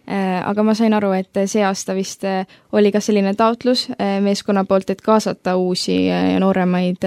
aga 0.08 0.62
ma 0.64 0.72
sain 0.76 0.94
aru, 0.96 1.10
et 1.18 1.40
see 1.50 1.62
aasta 1.66 1.92
vist 1.96 2.24
äh, 2.24 2.46
oli 2.72 2.92
ka 2.94 3.00
selline 3.04 3.34
taotlus 3.36 3.88
äh, 3.92 4.18
meeskonna 4.24 4.64
poolt, 4.64 4.88
et 4.90 5.02
kaasata 5.04 5.56
uusi 5.60 6.06
ja 6.06 6.38
nooremaid, 6.40 7.04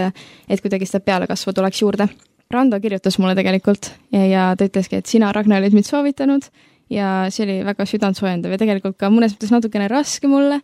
et 0.50 0.62
kuidagi 0.62 0.86
seda 0.90 1.02
pealekasvu 1.06 1.54
tuleks 1.58 1.82
juurde. 1.82 2.08
Rando 2.52 2.78
kirjutas 2.84 3.18
mulle 3.18 3.34
tegelikult 3.38 3.94
ja, 4.12 4.26
ja 4.28 4.44
ta 4.60 4.68
ütleski, 4.68 5.00
et 5.00 5.10
sina, 5.10 5.32
Ragnar, 5.34 5.64
olid 5.64 5.78
mind 5.78 5.88
soovitanud 5.88 6.50
ja 6.92 7.30
see 7.32 7.46
oli 7.48 7.62
väga 7.66 7.88
südantsoojendav 7.88 8.54
ja 8.54 8.60
tegelikult 8.60 9.00
ka 9.00 9.10
mõnes 9.10 9.34
mõttes 9.34 9.54
natukene 9.56 9.88
raske 9.90 10.28
mulle. 10.28 10.60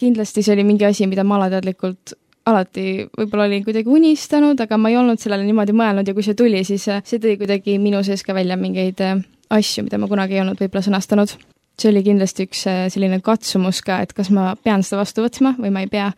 kindlasti 0.00 0.42
see 0.42 0.54
oli 0.56 0.64
mingi 0.64 0.88
asi, 0.88 1.06
mida 1.06 1.22
ma 1.22 1.36
alateadlikult 1.36 2.16
alati 2.50 3.04
võib-olla 3.18 3.46
olin 3.46 3.62
kuidagi 3.66 3.92
unistanud, 3.92 4.58
aga 4.58 4.78
ma 4.80 4.90
ei 4.90 4.96
olnud 4.96 5.20
sellele 5.20 5.44
niimoodi 5.44 5.76
mõelnud 5.76 6.08
ja 6.08 6.16
kui 6.16 6.24
see 6.24 6.34
tuli, 6.34 6.64
siis 6.64 6.88
see 6.88 7.22
tõi 7.22 7.36
kuidagi 7.38 7.78
minu 7.78 8.02
sees 8.02 8.24
ka 8.26 8.34
välja 8.34 8.56
mingeid 8.58 9.04
asju, 9.50 9.84
mida 9.84 10.00
ma 10.00 10.08
kunagi 10.10 10.38
ei 10.38 10.42
olnud 10.46 10.58
võib-olla 10.58 10.88
sõnastanud 10.88 11.36
see 11.80 11.90
oli 11.92 12.04
kindlasti 12.06 12.46
üks 12.48 12.62
äh, 12.68 12.84
selline 12.92 13.20
katsumus 13.24 13.82
ka, 13.86 14.00
et 14.04 14.14
kas 14.16 14.30
ma 14.34 14.52
pean 14.64 14.84
seda 14.86 15.00
vastu 15.02 15.24
võtma 15.24 15.54
või 15.58 15.72
ma 15.74 15.84
ei 15.84 15.90
pea. 15.90 16.10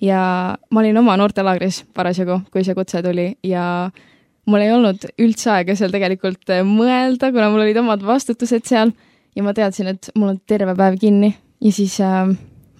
ja 0.00 0.20
ma 0.70 0.82
olin 0.82 0.98
oma 1.00 1.16
noortelaagris 1.16 1.84
parasjagu, 1.96 2.42
kui 2.52 2.64
see 2.64 2.76
kutse 2.76 3.02
tuli 3.04 3.30
ja 3.46 3.90
mul 4.46 4.62
ei 4.62 4.72
olnud 4.72 5.06
üldse 5.22 5.50
aega 5.54 5.76
seal 5.78 5.92
tegelikult 5.94 6.52
äh, 6.54 6.64
mõelda, 6.66 7.32
kuna 7.34 7.50
mul 7.52 7.66
olid 7.66 7.80
omad 7.82 8.04
vastutused 8.06 8.66
seal. 8.68 8.94
Ja 9.36 9.44
ma 9.44 9.52
teadsin, 9.52 9.90
et 9.92 10.08
mul 10.16 10.30
on 10.32 10.36
terve 10.48 10.72
päev 10.78 10.94
kinni. 11.00 11.34
Ja 11.60 11.72
siis 11.74 11.98
äh, 12.00 12.30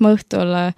ma 0.00 0.12
õhtul 0.14 0.54
äh,, 0.56 0.76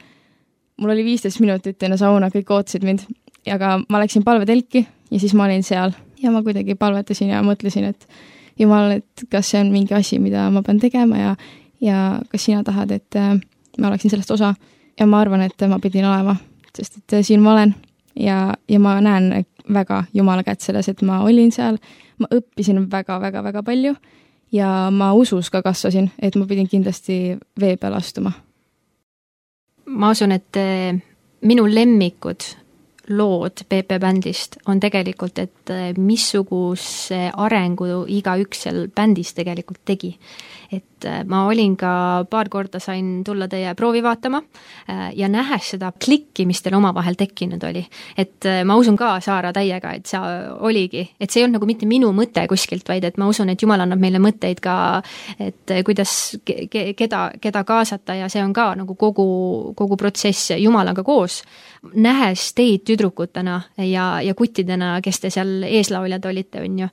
mul 0.82 0.94
oli 0.94 1.04
viisteist 1.06 1.42
minutit 1.42 1.82
enne 1.86 1.98
sauna, 2.00 2.32
kõik 2.34 2.50
ootasid 2.54 2.86
mind, 2.86 3.04
aga 3.50 3.76
ma 3.86 4.00
läksin 4.02 4.24
palvetelki 4.26 4.82
ja 4.82 5.20
siis 5.20 5.36
ma 5.38 5.46
olin 5.46 5.62
seal. 5.66 5.94
Ja 6.18 6.32
ma 6.34 6.42
kuidagi 6.42 6.74
palvetasin 6.78 7.30
ja 7.30 7.44
mõtlesin, 7.46 7.92
et 7.92 8.08
jumal, 8.58 8.98
et 8.98 9.26
kas 9.30 9.50
see 9.52 9.60
on 9.60 9.72
mingi 9.72 9.94
asi, 9.94 10.18
mida 10.18 10.48
ma 10.50 10.62
pean 10.62 10.80
tegema 10.82 11.18
ja, 11.18 11.36
ja 11.80 12.20
kas 12.30 12.44
sina 12.44 12.64
tahad, 12.64 12.90
et 12.90 13.16
äh, 13.16 13.34
ma 13.78 13.88
oleksin 13.88 14.10
sellest 14.10 14.30
osa. 14.30 14.54
ja 15.00 15.06
ma 15.06 15.20
arvan, 15.20 15.42
et 15.46 15.68
ma 15.68 15.78
pidin 15.78 16.04
olema, 16.04 16.36
sest 16.74 16.98
et 16.98 17.24
siin 17.26 17.40
ma 17.42 17.52
olen 17.52 17.74
ja, 18.18 18.54
ja 18.68 18.80
ma 18.80 19.00
näen 19.00 19.44
väga 19.74 20.04
Jumala 20.14 20.42
kätt 20.42 20.60
selles, 20.60 20.88
et 20.88 21.02
ma 21.02 21.20
olin 21.22 21.52
seal, 21.52 21.78
ma 22.18 22.28
õppisin 22.34 22.88
väga-väga-väga 22.90 23.62
palju 23.62 23.94
ja 24.52 24.88
ma 24.90 25.12
usus 25.12 25.50
ka 25.50 25.62
kasvasin, 25.62 26.10
et 26.18 26.36
ma 26.36 26.46
pidin 26.48 26.68
kindlasti 26.68 27.38
vee 27.60 27.76
peale 27.76 27.96
astuma. 27.96 28.32
ma 29.86 30.10
usun, 30.10 30.32
et 30.32 30.56
eh, 30.56 30.98
minu 31.42 31.66
lemmikud 31.66 32.44
lood 33.10 33.64
PP 33.68 33.98
bändist 34.00 34.58
on 34.66 34.80
tegelikult, 34.80 35.38
et 35.38 35.72
eh, 35.72 35.92
missuguse 35.96 37.28
arengu 37.32 38.04
igaüks 38.18 38.66
seal 38.66 38.86
bändis 38.94 39.34
tegelikult 39.36 39.82
tegi. 39.88 40.14
Et 40.72 40.97
äh, 41.04 41.22
ma 41.28 41.44
olin 41.48 41.76
ka, 41.78 42.24
paar 42.30 42.48
korda 42.48 42.80
sain 42.82 43.22
tulla 43.24 43.48
teie 43.48 43.74
proovi 43.78 44.02
vaatama 44.02 44.40
äh, 44.90 45.08
ja 45.16 45.28
nähes 45.28 45.72
seda 45.74 45.92
klikki, 45.92 46.46
mis 46.48 46.62
teil 46.62 46.78
omavahel 46.78 47.18
tekkinud 47.18 47.62
oli, 47.68 47.84
et 48.16 48.46
äh, 48.48 48.62
ma 48.68 48.76
usun 48.80 48.96
ka 48.98 49.16
Saara 49.24 49.52
täiega, 49.52 49.92
et 49.98 50.06
see 50.10 50.20
oligi, 50.64 51.04
et 51.20 51.30
see 51.30 51.42
ei 51.42 51.46
olnud 51.46 51.58
nagu 51.58 51.68
mitte 51.68 51.88
minu 51.88 52.10
mõte 52.16 52.44
kuskilt, 52.50 52.88
vaid 52.88 53.04
et 53.04 53.18
ma 53.20 53.28
usun, 53.30 53.50
et 53.52 53.62
Jumal 53.62 53.82
annab 53.84 54.00
meile 54.02 54.20
mõtteid 54.22 54.62
ka, 54.64 54.74
et 55.42 55.74
kuidas, 55.86 56.12
keda, 56.44 57.22
keda 57.40 57.64
kaasata 57.68 58.16
ja 58.18 58.28
see 58.32 58.42
on 58.44 58.54
ka 58.56 58.70
nagu 58.78 58.94
kogu, 58.98 59.28
kogu 59.78 59.98
protsess. 59.98 60.52
Jumalaga 60.58 61.04
koos. 61.06 61.42
Nähes 61.94 62.52
teid 62.58 62.82
tüdrukutena 62.88 63.60
ja, 63.86 64.06
ja 64.24 64.34
kuttidena, 64.34 64.96
kes 65.04 65.20
te 65.22 65.30
seal 65.30 65.62
eeslauljad 65.68 66.24
olite, 66.26 66.62
on 66.64 66.78
ju, 66.82 66.88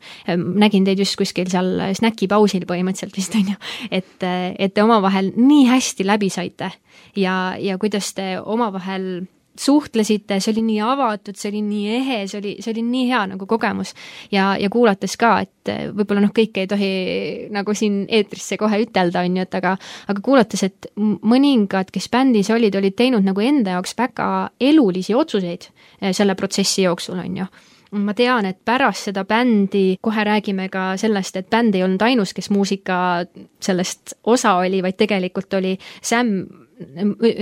nägin 0.61 0.85
teid 0.85 1.01
just 1.01 1.17
kuskil 1.17 1.49
seal 1.49 1.71
snäkipausil 1.97 2.67
põhimõtteliselt 2.69 3.17
vist, 3.17 3.37
on 3.39 3.53
ju, 3.53 3.57
et, 3.95 4.25
et 4.25 4.73
te 4.73 4.83
omavahel 4.83 5.31
nii 5.35 5.69
hästi 5.69 6.07
läbi 6.07 6.29
saite 6.33 6.71
ja, 7.15 7.55
ja 7.59 7.77
kuidas 7.81 8.13
te 8.17 8.35
omavahel 8.39 9.25
suhtlesite, 9.59 10.39
see 10.43 10.51
oli 10.51 10.63
nii 10.67 10.79
avatud, 10.83 11.37
see 11.39 11.49
oli 11.51 11.61
nii 11.63 11.91
ehe, 11.95 12.17
see 12.27 12.39
oli, 12.41 12.53
see 12.63 12.73
oli 12.73 12.83
nii 12.85 13.05
hea 13.09 13.21
nagu 13.31 13.47
kogemus. 13.47 13.93
ja, 14.31 14.53
ja 14.59 14.69
kuulates 14.71 15.15
ka, 15.19 15.37
et 15.45 15.71
võib-olla 15.95 16.25
noh, 16.25 16.33
kõike 16.35 16.65
ei 16.65 16.69
tohi 16.69 16.89
nagu 17.55 17.75
siin 17.77 18.03
eetrisse 18.11 18.57
kohe 18.59 18.81
ütelda, 18.83 19.23
on 19.25 19.39
ju, 19.39 19.45
et 19.47 19.59
aga 19.61 19.75
aga 20.11 20.25
kuulates, 20.25 20.65
et 20.67 20.89
mõningad, 20.95 21.91
kes 21.93 22.09
bändis 22.11 22.51
olid, 22.53 22.75
olid 22.75 22.97
teinud 22.99 23.25
nagu 23.25 23.43
enda 23.43 23.77
jaoks 23.77 23.95
väga 23.97 24.27
elulisi 24.59 25.15
otsuseid 25.15 25.69
eh, 26.01 26.11
selle 26.11 26.35
protsessi 26.35 26.83
jooksul, 26.83 27.23
on 27.23 27.41
ju 27.43 27.47
ma 27.91 28.13
tean, 28.13 28.45
et 28.45 28.59
pärast 28.65 29.09
seda 29.09 29.25
bändi, 29.25 29.97
kohe 30.01 30.23
räägime 30.23 30.69
ka 30.73 30.95
sellest, 30.97 31.37
et 31.37 31.49
bänd 31.49 31.75
ei 31.75 31.83
olnud 31.85 32.01
ainus, 32.01 32.33
kes 32.33 32.49
muusika 32.49 32.97
sellest 33.63 34.17
osa 34.23 34.55
oli, 34.61 34.81
vaid 34.83 34.97
tegelikult 34.97 35.53
oli 35.53 35.77
Sam 36.01 36.35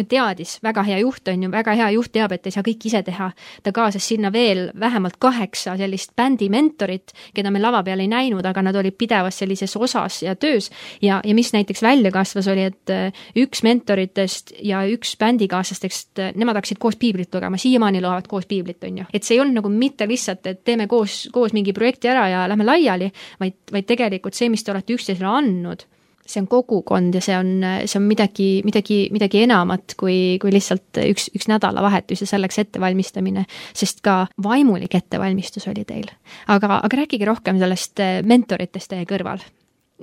teadis, 0.10 0.58
väga 0.63 0.84
hea 0.86 1.00
juht 1.02 1.28
on 1.32 1.44
ju, 1.46 1.50
väga 1.52 1.74
hea 1.78 1.90
juht 1.96 2.12
teab, 2.13 2.36
et 2.36 2.46
ei 2.48 2.54
saa 2.54 2.63
kõike 2.66 2.90
ise 2.90 3.02
teha. 3.06 3.32
ta 3.63 3.72
kaasas 3.74 4.06
sinna 4.06 4.32
veel 4.32 4.70
vähemalt 4.80 5.18
kaheksa 5.20 5.75
sellist 5.78 6.13
bändi 6.16 6.50
mentorit, 6.54 7.13
keda 7.34 7.52
me 7.52 7.60
lava 7.60 7.84
peal 7.84 8.00
ei 8.00 8.08
näinud, 8.08 8.46
aga 8.46 8.62
nad 8.62 8.75
olid 8.75 8.98
pidevas 8.98 9.40
sellises 9.42 9.75
osas 9.75 10.22
ja 10.24 10.36
töös. 10.36 10.70
ja, 11.02 11.22
ja 11.24 11.34
mis 11.34 11.54
näiteks 11.54 11.82
välja 11.82 12.12
kasvas, 12.12 12.48
oli, 12.48 12.68
et 12.70 12.90
äh, 12.90 13.24
üks 13.36 13.63
mentoritest 13.63 14.54
ja 14.62 14.84
üks 14.86 15.16
bändikaaslastest, 15.18 16.20
äh, 16.20 16.34
nemad 16.36 16.60
hakkasid 16.60 16.78
koos 16.80 16.96
piiblit 16.96 17.34
lugema, 17.34 17.58
siiamaani 17.58 18.02
loevad 18.02 18.28
koos 18.28 18.46
piiblit, 18.46 18.84
on 18.84 19.02
ju. 19.02 19.10
et 19.13 19.24
see 19.24 19.38
ei 19.38 19.42
olnud 19.42 19.62
nagu 19.62 19.70
mitte 19.74 20.08
lihtsalt, 20.08 20.46
et 20.46 20.63
teeme 20.63 20.88
koos, 20.88 21.28
koos 21.34 21.54
mingi 21.54 21.74
projekti 21.74 22.12
ära 22.12 22.28
ja 22.30 22.46
lähme 22.50 22.68
laiali, 22.68 23.10
vaid, 23.40 23.58
vaid 23.72 23.90
tegelikult 23.90 24.38
see, 24.38 24.52
mis 24.54 24.63
te 24.63 24.75
olete 24.75 24.94
üksteisele 24.94 25.30
andnud 25.30 25.88
see 26.25 26.42
on 26.42 26.48
kogukond 26.48 27.15
ja 27.15 27.22
see 27.24 27.36
on, 27.38 27.51
see 27.86 28.00
on 28.00 28.06
midagi, 28.08 28.48
midagi, 28.65 29.00
midagi 29.13 29.44
enamat 29.44 29.95
kui, 30.00 30.38
kui 30.41 30.54
lihtsalt 30.54 31.02
üks, 31.04 31.28
üks 31.36 31.50
nädalavahetus 31.52 32.24
ja 32.24 32.30
selleks 32.30 32.62
ettevalmistamine, 32.63 33.45
sest 33.76 34.02
ka 34.06 34.24
vaimulik 34.43 34.95
ettevalmistus 34.95 35.67
oli 35.71 35.84
teil. 35.88 36.08
aga, 36.48 36.80
aga 36.80 37.02
rääkige 37.04 37.28
rohkem 37.28 37.60
sellest 37.62 38.00
eh, 38.04 38.21
mentoritest 38.24 38.93
teie 38.93 39.08
kõrval. 39.10 39.43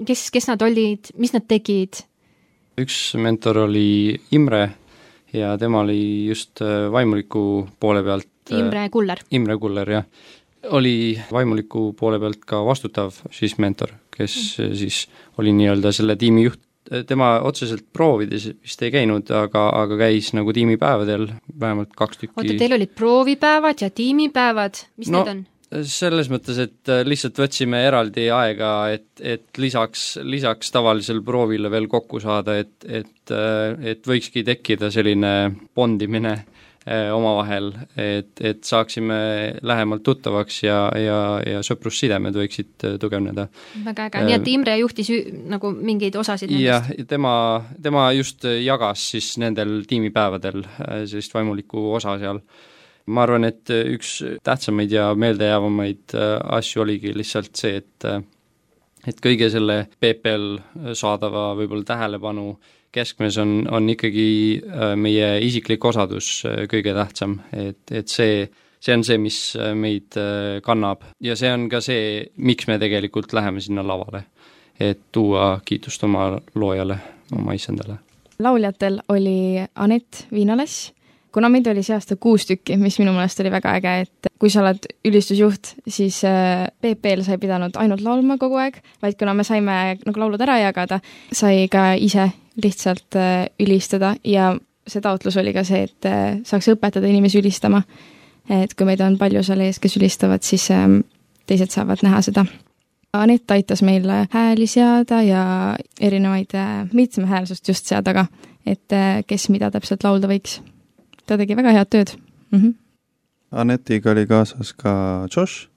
kes, 0.07 0.29
kes 0.35 0.51
nad 0.53 0.62
olid, 0.66 1.12
mis 1.16 1.33
nad 1.37 1.49
tegid? 1.49 2.05
üks 2.81 3.01
mentor 3.21 3.64
oli 3.66 4.18
Imre 4.37 4.66
ja 5.33 5.57
tema 5.59 5.85
oli 5.87 6.29
just 6.29 6.61
eh, 6.64 6.90
vaimuliku 6.92 7.64
poole 7.81 8.05
pealt 8.05 8.29
Imre 8.51 8.88
Kuller. 8.90 9.21
Imre 9.31 9.57
Kuller, 9.62 9.90
jah. 9.90 10.05
Oli 10.77 11.20
vaimuliku 11.33 11.92
poole 11.99 12.18
pealt 12.20 12.44
ka 12.46 12.64
vastutav 12.66 13.14
siis 13.33 13.57
mentor 13.59 13.94
kes 14.20 14.40
mm. 14.59 14.75
siis 14.81 15.05
oli 15.40 15.55
nii-öelda 15.57 15.92
selle 15.96 16.16
tiimi 16.20 16.46
juht, 16.49 16.62
tema 17.07 17.37
otseselt 17.46 17.87
proovides 17.94 18.49
vist 18.57 18.83
ei 18.83 18.92
käinud, 18.94 19.31
aga, 19.37 19.68
aga 19.83 20.01
käis 20.01 20.33
nagu 20.37 20.53
tiimipäevadel 20.57 21.29
vähemalt 21.61 21.94
kaks 21.96 22.23
tükki. 22.23 22.37
oota, 22.37 22.59
teil 22.59 22.77
olid 22.77 22.92
proovipäevad 22.99 23.87
ja 23.87 23.90
tiimipäevad, 23.94 24.85
mis 25.01 25.12
no, 25.12 25.23
need 25.23 25.35
on? 25.37 25.46
selles 25.87 26.27
mõttes, 26.33 26.57
et 26.59 26.90
äh, 26.90 27.05
lihtsalt 27.07 27.37
võtsime 27.38 27.85
eraldi 27.87 28.25
aega, 28.35 28.73
et, 28.90 29.07
et 29.23 29.61
lisaks, 29.62 30.16
lisaks 30.27 30.73
tavalisele 30.75 31.23
proovile 31.23 31.70
veel 31.70 31.87
kokku 31.92 32.18
saada, 32.18 32.57
et, 32.59 32.75
et, 32.88 33.31
äh, 33.31 33.77
et 33.92 34.09
võikski 34.11 34.42
tekkida 34.49 34.90
selline 34.90 35.35
bondimine 35.77 36.40
omavahel, 36.88 37.75
et, 38.01 38.31
et 38.40 38.64
saaksime 38.64 39.16
lähemalt 39.62 40.03
tuttavaks 40.03 40.62
ja, 40.64 40.79
ja, 40.97 41.19
ja 41.45 41.61
sõprussidemed 41.66 42.38
võiksid 42.40 42.87
eh, 42.88 42.97
tugevneda. 43.01 43.47
väga 43.85 44.07
äge, 44.09 44.23
nii 44.25 44.37
et 44.38 44.49
eh, 44.49 44.55
Imre 44.55 44.79
juhtis 44.81 45.11
nagu 45.53 45.75
mingeid 45.77 46.16
osasid 46.16 46.55
jah, 46.57 46.88
tema, 47.09 47.35
tema 47.83 48.09
just 48.16 48.49
jagas 48.49 49.11
siis 49.12 49.35
nendel 49.43 49.83
tiimipäevadel 49.90 50.64
sellist 51.05 51.37
vaimulikku 51.37 51.85
osa 52.01 52.16
seal. 52.23 52.40
ma 53.12 53.27
arvan, 53.27 53.45
et 53.45 53.69
üks 53.77 54.16
tähtsamaid 54.47 54.93
ja 54.97 55.11
meeldejäävamaid 55.14 56.16
asju 56.61 56.83
oligi 56.87 57.12
lihtsalt 57.16 57.61
see, 57.61 57.77
et 57.85 58.11
et 59.09 59.21
kõige 59.21 59.49
selle 59.53 59.83
PPL 60.01 60.95
saadava 60.97 61.51
võib-olla 61.57 61.85
tähelepanu 61.88 62.55
keskmes 62.92 63.38
on, 63.38 63.68
on 63.70 63.88
ikkagi 63.90 64.62
äh, 64.64 64.96
meie 64.96 65.31
isiklik 65.46 65.85
osadus 65.85 66.42
äh, 66.48 66.64
kõige 66.70 66.94
tähtsam, 66.96 67.38
et, 67.53 67.83
et 67.90 68.11
see, 68.11 68.44
see 68.83 68.96
on 68.96 69.07
see, 69.07 69.18
mis 69.22 69.40
äh, 69.59 69.72
meid 69.79 70.18
kannab 70.66 71.07
ja 71.22 71.38
see 71.38 71.53
on 71.55 71.68
ka 71.70 71.83
see, 71.85 72.26
miks 72.37 72.68
me 72.70 72.81
tegelikult 72.83 73.35
läheme 73.37 73.62
sinna 73.62 73.87
lavale. 73.87 74.26
et 74.81 75.00
tuua 75.12 75.61
kiitust 75.64 76.05
oma 76.05 76.38
loojale, 76.55 76.96
oma 77.37 77.53
issandale. 77.53 77.98
lauljatel 78.38 79.03
oli 79.09 79.61
Anett 79.74 80.24
Viinalass, 80.33 80.92
kuna 81.33 81.48
meid 81.48 81.66
oli 81.68 81.83
see 81.85 81.94
aasta 81.94 82.16
kuus 82.16 82.46
tükki, 82.48 82.79
mis 82.81 82.98
minu 82.98 83.12
meelest 83.12 83.40
oli 83.44 83.53
väga 83.53 83.74
äge, 83.76 83.94
et 84.07 84.31
kui 84.40 84.50
sa 84.50 84.64
oled 84.64 84.88
ülistusjuht, 85.05 85.74
siis 85.87 86.22
PP-l 86.81 87.22
sa 87.22 87.37
ei 87.37 87.42
pidanud 87.42 87.76
ainult 87.76 88.00
laulma 88.03 88.38
kogu 88.40 88.57
aeg, 88.57 88.81
vaid 89.03 89.18
kuna 89.20 89.37
me 89.37 89.44
saime 89.44 89.76
nagu 90.00 90.24
laulud 90.24 90.40
ära 90.40 90.57
jagada, 90.64 91.03
sai 91.31 91.68
ka 91.70 91.92
ise 91.94 92.31
lihtsalt 92.62 93.16
äh, 93.16 93.46
ülistada 93.61 94.14
ja 94.25 94.55
see 94.88 95.03
taotlus 95.05 95.37
oli 95.40 95.53
ka 95.55 95.64
see, 95.66 95.85
et 95.87 96.09
äh, 96.09 96.40
saaks 96.46 96.70
õpetada 96.75 97.09
inimesi 97.11 97.40
ülistama. 97.40 97.83
et 98.51 98.73
kui 98.75 98.87
meid 98.88 99.01
on 99.05 99.14
palju 99.18 99.44
seal 99.46 99.61
ees, 99.62 99.79
kes 99.79 99.94
ülistavad, 100.01 100.42
siis 100.42 100.64
ähm, 100.75 101.03
teised 101.46 101.70
saavad 101.70 102.01
näha 102.03 102.18
seda. 102.25 102.42
Anett 103.14 103.51
aitas 103.51 103.83
meil 103.87 104.09
hääli 104.33 104.66
seada 104.66 105.20
ja 105.23 105.42
erinevaid 106.01 106.55
äh, 106.59 106.88
mitmehäälsust 106.92 107.68
just 107.68 107.87
seada 107.87 108.14
ka, 108.14 108.27
et 108.66 108.92
kes 109.27 109.49
mida 109.55 109.70
täpselt 109.70 110.05
laulda 110.05 110.31
võiks. 110.31 110.61
ta 111.27 111.38
tegi 111.38 111.57
väga 111.57 111.73
head 111.73 111.90
tööd 111.90 112.14
mm. 112.51 112.59
-hmm. 112.59 112.75
Anetiga 113.51 114.11
oli 114.11 114.27
kaasas 114.27 114.73
ka 114.73 115.27
Josh. 115.37 115.68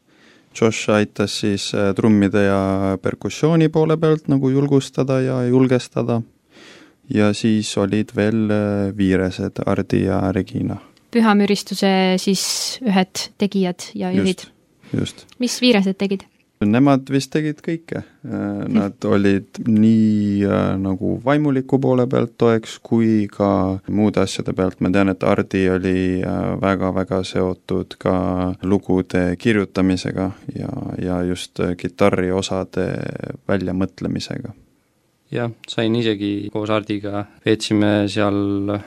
Josh 0.62 0.90
aitas 0.90 1.40
siis 1.40 1.72
trummide 1.96 2.44
ja 2.44 2.98
perkussiooni 3.02 3.70
poole 3.70 3.98
pealt 3.98 4.28
nagu 4.28 4.50
julgustada 4.50 5.22
ja 5.22 5.44
julgestada 5.46 6.22
ja 7.10 7.34
siis 7.34 7.72
olid 7.78 8.14
veel 8.16 8.50
äh, 8.52 8.98
viiresed, 8.98 9.64
Ardi 9.66 10.06
ja 10.06 10.20
Regina. 10.32 10.78
pühamüristuse 11.14 12.18
siis 12.18 12.44
ühed 12.82 13.30
tegijad 13.38 13.90
ja 13.96 14.12
juhid. 14.12 14.48
mis 15.40 15.62
viiresed 15.62 15.98
tegid? 15.98 16.24
Nemad 16.64 17.10
vist 17.12 17.28
tegid 17.34 17.60
kõike. 17.60 18.06
Äh, 18.24 18.64
nad 18.72 19.06
olid 19.14 19.60
nii 19.68 20.46
äh, 20.48 20.74
nagu 20.80 21.18
vaimuliku 21.26 21.80
poole 21.84 22.08
pealt 22.08 22.38
toeks 22.40 22.78
kui 22.80 23.28
ka 23.28 23.80
muude 23.90 24.24
asjade 24.24 24.56
pealt, 24.56 24.80
ma 24.80 24.94
tean, 24.94 25.12
et 25.12 25.24
Ardi 25.28 25.68
oli 25.70 26.24
väga-väga 26.64 27.24
seotud 27.28 27.98
ka 28.00 28.16
lugude 28.64 29.36
kirjutamisega 29.38 30.32
ja, 30.56 30.74
ja 31.04 31.22
just 31.28 31.60
kitarriosade 31.78 32.88
väljamõtlemisega 33.48 34.56
jah, 35.34 35.52
sain 35.70 35.96
isegi 35.98 36.50
koos 36.54 36.72
Hardiga, 36.74 37.26
veetsime 37.46 38.06
seal 38.12 38.78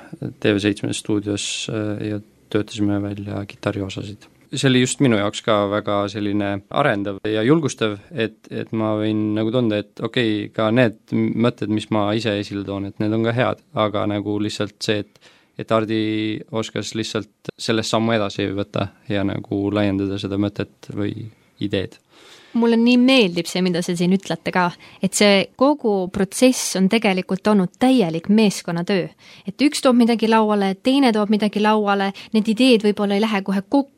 TV7 0.42 0.94
stuudios 0.96 1.66
äh, 1.72 2.08
ja 2.12 2.22
töötasime 2.52 3.00
välja 3.02 3.44
kitarriosasid. 3.48 4.28
see 4.54 4.68
oli 4.70 4.80
just 4.80 5.00
minu 5.02 5.16
jaoks 5.18 5.42
ka 5.42 5.54
väga 5.70 5.94
selline 6.08 6.50
arendav 6.70 7.18
ja 7.26 7.42
julgustav, 7.42 7.96
et, 8.14 8.36
et 8.50 8.70
ma 8.72 8.92
võin 8.96 9.34
nagu 9.34 9.50
tunda, 9.52 9.80
et 9.82 10.00
okei 10.00 10.46
okay,, 10.46 10.52
ka 10.54 10.70
need 10.70 11.00
mõtted, 11.12 11.72
mis 11.72 11.90
ma 11.90 12.06
ise 12.14 12.38
esile 12.40 12.62
toon, 12.64 12.86
et 12.86 13.02
need 13.02 13.12
on 13.12 13.26
ka 13.26 13.34
head, 13.36 13.64
aga 13.74 14.06
nagu 14.14 14.38
lihtsalt 14.42 14.78
see, 14.80 15.02
et 15.02 15.32
et 15.56 15.70
Hardi 15.72 16.36
oskas 16.52 16.90
lihtsalt 16.94 17.50
sellest 17.58 17.88
sammu 17.88 18.12
edasi 18.12 18.44
võtta 18.52 18.90
ja 19.08 19.22
nagu 19.24 19.70
laiendada 19.72 20.18
seda 20.20 20.36
mõtet 20.40 20.90
või 20.92 21.30
ideed 21.64 21.96
mulle 22.56 22.78
nii 22.80 22.96
meeldib 23.00 23.48
see, 23.48 23.62
mida 23.64 23.82
te 23.82 23.96
siin 23.96 24.14
ütlete 24.16 24.52
ka, 24.54 24.68
et 25.02 25.14
see 25.16 25.46
kogu 25.56 26.08
protsess 26.12 26.76
on 26.80 26.88
tegelikult 26.92 27.46
olnud 27.52 27.74
täielik 27.78 28.28
meeskonnatöö. 28.28 29.08
et 29.46 29.62
üks 29.62 29.82
toob 29.82 29.96
midagi 29.96 30.28
lauale, 30.28 30.74
teine 30.82 31.12
toob 31.12 31.30
midagi 31.30 31.60
lauale, 31.60 32.12
need 32.32 32.48
ideed 32.48 32.86
võib-olla 32.86 33.16
ei 33.16 33.24
lähe 33.24 33.42
kohe 33.42 33.62
kokku, 33.62 33.95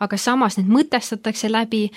aga 0.00 0.18
samas 0.20 0.58
need 0.58 0.70
mõtestatakse 0.70 1.50
läbi, 1.50 1.88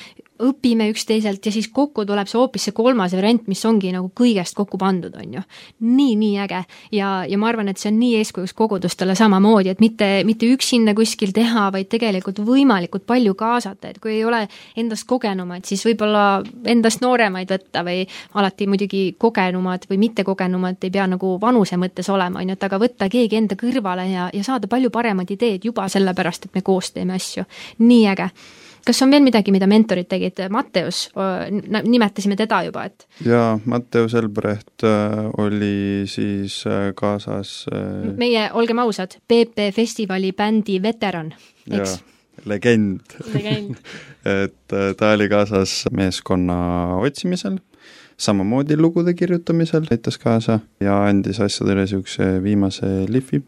õpime 0.43 0.87
üksteiselt 0.91 1.45
ja 1.45 1.51
siis 1.53 1.67
kokku 1.71 2.05
tuleb 2.07 2.27
see 2.27 2.39
hoopis 2.39 2.67
see 2.67 2.75
kolmas 2.75 3.13
variant, 3.15 3.45
mis 3.47 3.61
ongi 3.69 3.91
nagu 3.93 4.09
kõigest 4.17 4.55
kokku 4.57 4.79
pandud, 4.81 5.13
on 5.19 5.37
ju. 5.37 5.43
nii, 5.85 6.15
nii 6.19 6.39
äge 6.43 6.63
ja, 6.95 7.09
ja 7.29 7.37
ma 7.39 7.49
arvan, 7.51 7.69
et 7.69 7.79
see 7.81 7.91
on 7.91 7.99
nii 7.99 8.17
eeskujuks 8.19 8.55
kogudustele 8.57 9.15
samamoodi, 9.15 9.71
et 9.73 9.83
mitte, 9.83 10.07
mitte 10.27 10.49
üksinda 10.49 10.95
kuskil 10.97 11.33
teha, 11.35 11.67
vaid 11.73 11.89
tegelikult 11.91 12.41
võimalikult 12.45 13.05
palju 13.09 13.35
kaasata, 13.39 13.93
et 13.93 14.01
kui 14.03 14.15
ei 14.17 14.25
ole 14.25 14.41
endast 14.79 15.07
kogenumaid, 15.09 15.67
siis 15.69 15.85
võib-olla 15.85 16.41
endast 16.69 17.03
nooremaid 17.05 17.53
võtta 17.53 17.85
või 17.85 18.03
alati 18.33 18.67
muidugi 18.67 19.03
kogenumad 19.21 19.87
või 19.89 20.01
mittekogenumad 20.07 20.81
ei 20.83 20.93
pea 20.93 21.07
nagu 21.13 21.35
vanuse 21.41 21.77
mõttes 21.77 22.09
olema, 22.09 22.41
on 22.41 22.49
ju, 22.51 22.57
et 22.57 22.67
aga 22.67 22.81
võtta 22.81 23.09
keegi 23.11 23.39
enda 23.39 23.59
kõrvale 23.59 24.09
ja, 24.09 24.27
ja 24.33 24.43
saada 24.43 24.67
palju 24.71 24.89
paremad 24.93 25.29
ideed 25.31 25.69
juba 25.69 25.87
sellepärast, 25.91 26.49
et 26.49 26.57
me 26.57 26.65
koos 26.65 26.91
teeme 26.95 27.15
asju. 27.19 27.45
Nii 27.83 28.03
äge 28.13 28.29
kas 28.83 29.01
on 29.05 29.11
veel 29.13 29.23
midagi, 29.23 29.51
mida 29.55 29.67
mentorid 29.69 30.09
tegid, 30.11 30.41
Matteus, 30.51 31.05
nimetasime 31.87 32.35
teda 32.39 32.61
juba, 32.67 32.85
et 32.89 33.05
jaa, 33.25 33.55
Matteus 33.69 34.15
Elbrecht 34.19 34.85
oli 35.39 36.03
siis 36.09 36.61
kaasas 36.99 37.53
meie, 38.19 38.49
olgem 38.59 38.83
ausad, 38.83 39.15
PP 39.27 39.69
festivali 39.75 40.33
bändi 40.35 40.81
veteran, 40.83 41.31
eks? 41.71 42.01
legend, 42.49 43.15
legend. 43.33 43.77
et 44.43 44.75
ta 44.97 45.13
oli 45.13 45.29
kaasas 45.31 45.83
meeskonna 45.95 46.57
otsimisel, 46.99 47.59
samamoodi 48.17 48.77
lugude 48.77 49.13
kirjutamisel 49.13 49.87
aitas 49.91 50.19
kaasa 50.19 50.59
ja 50.83 51.03
andis 51.07 51.39
asjadele 51.43 51.85
niisuguse 51.85 52.35
viimase 52.43 52.91
lihvi. 53.07 53.43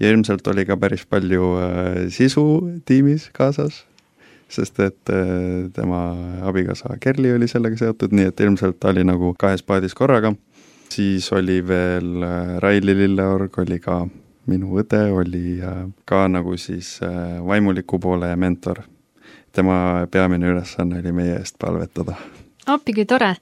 Ja 0.00 0.10
ilmselt 0.10 0.46
oli 0.46 0.66
ka 0.66 0.76
päris 0.76 1.06
palju 1.06 1.50
sisu 2.12 2.44
tiimis 2.86 3.30
kaasas 3.32 3.84
sest 4.54 4.80
et 4.80 5.10
äh, 5.10 5.70
tema 5.72 6.00
abikaasa 6.42 6.96
Kerli 7.00 7.32
oli 7.34 7.48
sellega 7.48 7.78
seotud, 7.78 8.14
nii 8.14 8.30
et 8.30 8.40
ilmselt 8.40 8.78
ta 8.80 8.92
oli 8.92 9.04
nagu 9.06 9.34
kahes 9.38 9.62
paadis 9.62 9.94
korraga. 9.94 10.34
siis 10.94 11.32
oli 11.32 11.60
veel 11.66 12.22
äh, 12.22 12.56
Raili 12.62 12.96
Lilleorg 12.96 13.58
oli 13.58 13.80
ka 13.80 14.04
minu 14.46 14.78
õde, 14.80 15.02
oli 15.12 15.58
äh, 15.62 15.84
ka 16.04 16.26
nagu 16.28 16.56
siis 16.56 16.98
vaimuliku 17.46 17.98
poole 17.98 18.36
mentor. 18.36 18.82
tema 19.52 20.06
peamine 20.10 20.48
ülesanne 20.50 20.98
oli 20.98 21.12
meie 21.12 21.38
eest 21.38 21.58
palvetada 21.58 22.16
appi 22.66 22.94
kui 22.96 23.04
tore. 23.08 23.34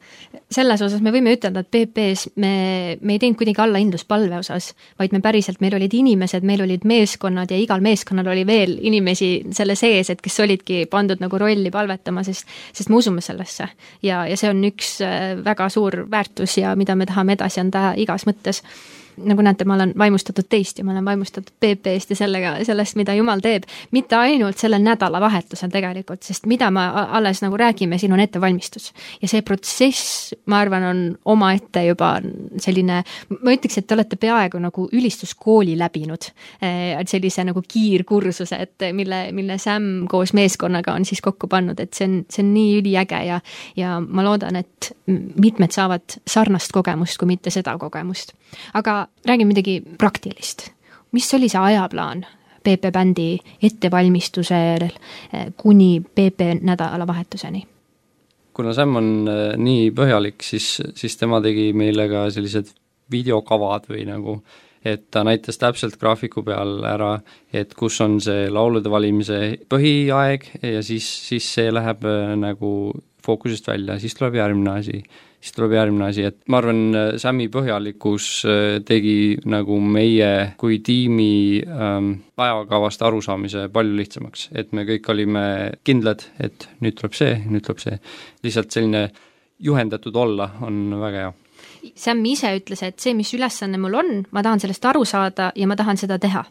selles 0.52 0.82
osas 0.84 1.00
me 1.00 1.12
võime 1.14 1.32
ütelda, 1.32 1.62
et 1.62 1.70
PP-s 1.72 2.32
me, 2.36 2.52
me 3.00 3.14
ei 3.14 3.20
teinud 3.22 3.38
kuidagi 3.40 3.62
allahindlust 3.64 4.08
palve 4.08 4.36
osas, 4.36 4.72
vaid 5.00 5.14
me 5.14 5.20
päriselt, 5.24 5.60
meil 5.64 5.76
olid 5.78 5.94
inimesed, 5.96 6.44
meil 6.44 6.64
olid 6.64 6.84
meeskonnad 6.88 7.50
ja 7.50 7.58
igal 7.60 7.80
meeskonnal 7.84 8.28
oli 8.34 8.44
veel 8.46 8.76
inimesi 8.80 9.30
selle 9.54 9.76
sees, 9.78 10.10
et 10.12 10.20
kes 10.22 10.40
olidki 10.44 10.84
pandud 10.90 11.22
nagu 11.22 11.40
rolli 11.40 11.72
palvetama, 11.72 12.24
sest, 12.26 12.48
sest 12.72 12.92
me 12.92 13.00
usume 13.00 13.24
sellesse. 13.24 13.68
ja, 14.02 14.24
ja 14.28 14.36
see 14.36 14.50
on 14.52 14.64
üks 14.68 14.98
äh, 15.04 15.32
väga 15.44 15.68
suur 15.72 16.04
väärtus 16.10 16.58
ja 16.58 16.76
mida 16.76 16.96
me 16.96 17.06
tahame 17.06 17.38
edasi 17.38 17.62
anda 17.62 17.92
igas 17.96 18.26
mõttes 18.28 18.62
nagu 19.16 19.42
näete, 19.42 19.64
ma 19.68 19.74
olen 19.74 19.92
vaimustatud 19.98 20.46
teist 20.48 20.78
ja 20.78 20.84
ma 20.84 20.92
olen 20.92 21.04
vaimustatud 21.04 21.52
PP-st 21.60 22.14
ja 22.14 22.16
sellega, 22.16 22.54
sellest, 22.64 22.96
mida 22.96 23.14
Jumal 23.14 23.40
teeb. 23.44 23.64
mitte 23.90 24.16
ainult 24.16 24.58
sellel 24.58 24.82
nädalavahetusel 24.82 25.70
tegelikult, 25.70 26.22
sest 26.22 26.46
mida 26.46 26.70
me 26.70 26.84
alles 27.18 27.42
nagu 27.42 27.56
räägime, 27.56 27.98
siin 27.98 28.12
on 28.12 28.20
ettevalmistus. 28.20 28.92
ja 29.22 29.28
see 29.28 29.42
protsess, 29.42 30.34
ma 30.46 30.60
arvan, 30.60 30.84
on 30.84 31.02
omaette 31.24 31.84
juba 31.86 32.14
selline, 32.60 33.02
ma 33.38 33.54
ütleks, 33.54 33.78
et 33.78 33.86
te 33.86 33.94
olete 33.94 34.16
peaaegu 34.16 34.58
nagu 34.62 34.88
ülistuskooli 34.92 35.76
läbinud. 35.78 36.30
Eh, 36.62 36.96
sellise 37.06 37.44
nagu 37.44 37.62
kiirkursuse, 37.68 38.56
et 38.56 38.88
mille, 38.92 39.24
mille 39.32 39.58
Sam 39.58 40.06
koos 40.08 40.32
meeskonnaga 40.32 40.94
on 40.94 41.04
siis 41.04 41.20
kokku 41.20 41.48
pannud, 41.48 41.80
et 41.80 41.94
see 41.94 42.08
on, 42.08 42.18
see 42.30 42.44
on 42.44 42.52
nii 42.54 42.78
üliäge 42.80 43.22
ja, 43.26 43.40
ja 43.76 43.98
ma 44.00 44.24
loodan, 44.24 44.56
et 44.56 44.92
mitmed 45.06 45.72
saavad 45.72 46.18
sarnast 46.28 46.72
kogemust, 46.72 47.18
kui 47.18 47.28
mitte 47.28 47.50
seda 47.50 47.76
kogemust. 47.78 48.32
aga 48.74 49.01
räägime 49.26 49.52
midagi 49.54 49.80
praktilist. 49.98 50.70
mis 51.12 51.34
oli 51.34 51.48
see 51.48 51.60
ajaplaan 51.60 52.26
PP 52.64 52.92
bändi 52.92 53.38
ettevalmistusel 53.62 54.88
eh, 54.88 55.52
kuni 55.56 56.00
PP 56.00 56.62
nädalavahetuseni? 56.62 57.66
kuna 58.54 58.72
Sam 58.72 58.96
on 58.96 59.08
eh, 59.28 59.54
nii 59.56 59.90
põhjalik, 59.96 60.42
siis, 60.44 60.74
siis 60.94 61.16
tema 61.16 61.40
tegi 61.44 61.72
meile 61.76 62.08
ka 62.10 62.28
sellised 62.32 62.74
videokavad 63.12 63.88
või 63.90 64.06
nagu 64.08 64.36
et 64.84 65.06
ta 65.14 65.22
näitas 65.24 65.60
täpselt 65.62 65.94
graafiku 66.00 66.42
peal 66.42 66.80
ära, 66.88 67.12
et 67.54 67.74
kus 67.78 68.00
on 68.02 68.18
see 68.22 68.48
laulude 68.50 68.90
valimise 68.90 69.38
põhiaeg 69.70 70.48
ja 70.58 70.82
siis, 70.82 71.06
siis 71.28 71.46
see 71.58 71.72
läheb 71.72 72.06
eh, 72.08 72.32
nagu 72.38 72.92
fookusest 73.22 73.68
välja, 73.70 73.98
siis 74.02 74.16
tuleb 74.18 74.40
järgmine 74.40 74.78
asi 74.80 75.02
siis 75.42 75.56
tuleb 75.56 75.74
järgmine 75.74 76.06
asi, 76.06 76.24
et 76.28 76.38
ma 76.52 76.60
arvan, 76.62 76.82
Sami 77.20 77.48
põhjalikkus 77.52 78.28
äh, 78.46 78.62
tegi 78.86 79.34
nagu 79.50 79.78
meie 79.82 80.30
kui 80.60 80.78
tiimi 80.84 81.58
ähm, 81.66 82.14
ajakavast 82.38 83.02
arusaamise 83.02 83.66
palju 83.74 83.98
lihtsamaks, 83.98 84.48
et 84.54 84.72
me 84.76 84.86
kõik 84.88 85.10
olime 85.12 85.44
kindlad, 85.84 86.24
et 86.42 86.68
nüüd 86.80 86.98
tuleb 87.00 87.18
see, 87.18 87.36
nüüd 87.50 87.66
tuleb 87.66 87.82
see. 87.82 87.98
lihtsalt 88.46 88.74
selline 88.74 89.08
juhendatud 89.62 90.16
olla 90.16 90.52
on 90.62 90.84
väga 91.00 91.26
hea. 91.26 91.32
Sam 91.98 92.22
ise 92.26 92.50
ütles, 92.54 92.82
et 92.86 93.02
see, 93.02 93.14
mis 93.18 93.30
ülesanne 93.34 93.78
mul 93.82 93.98
on, 93.98 94.10
ma 94.30 94.42
tahan 94.42 94.62
sellest 94.62 94.84
aru 94.86 95.02
saada 95.08 95.50
ja 95.58 95.66
ma 95.66 95.76
tahan 95.78 95.98
seda 95.98 96.18
teha 96.22 96.44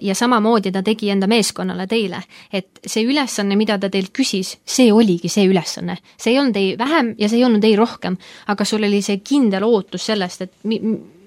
ja 0.00 0.14
samamoodi 0.14 0.72
ta 0.72 0.82
tegi 0.82 1.10
enda 1.10 1.26
meeskonnale 1.30 1.86
teile, 1.90 2.22
et 2.52 2.80
see 2.86 3.04
ülesanne, 3.06 3.56
mida 3.56 3.78
ta 3.78 3.90
teilt 3.90 4.12
küsis, 4.16 4.56
see 4.64 4.92
oligi 4.92 5.28
see 5.28 5.46
ülesanne. 5.50 5.98
see 6.16 6.32
ei 6.34 6.38
olnud 6.38 6.56
ei 6.56 6.76
vähem 6.78 7.14
ja 7.18 7.28
see 7.28 7.38
ei 7.38 7.44
olnud 7.44 7.64
ei 7.64 7.76
rohkem, 7.76 8.16
aga 8.46 8.64
sul 8.64 8.84
oli 8.84 9.02
see 9.02 9.20
kindel 9.24 9.66
ootus 9.66 10.06
sellest, 10.06 10.42
et 10.42 10.52
mi-, 10.64 10.80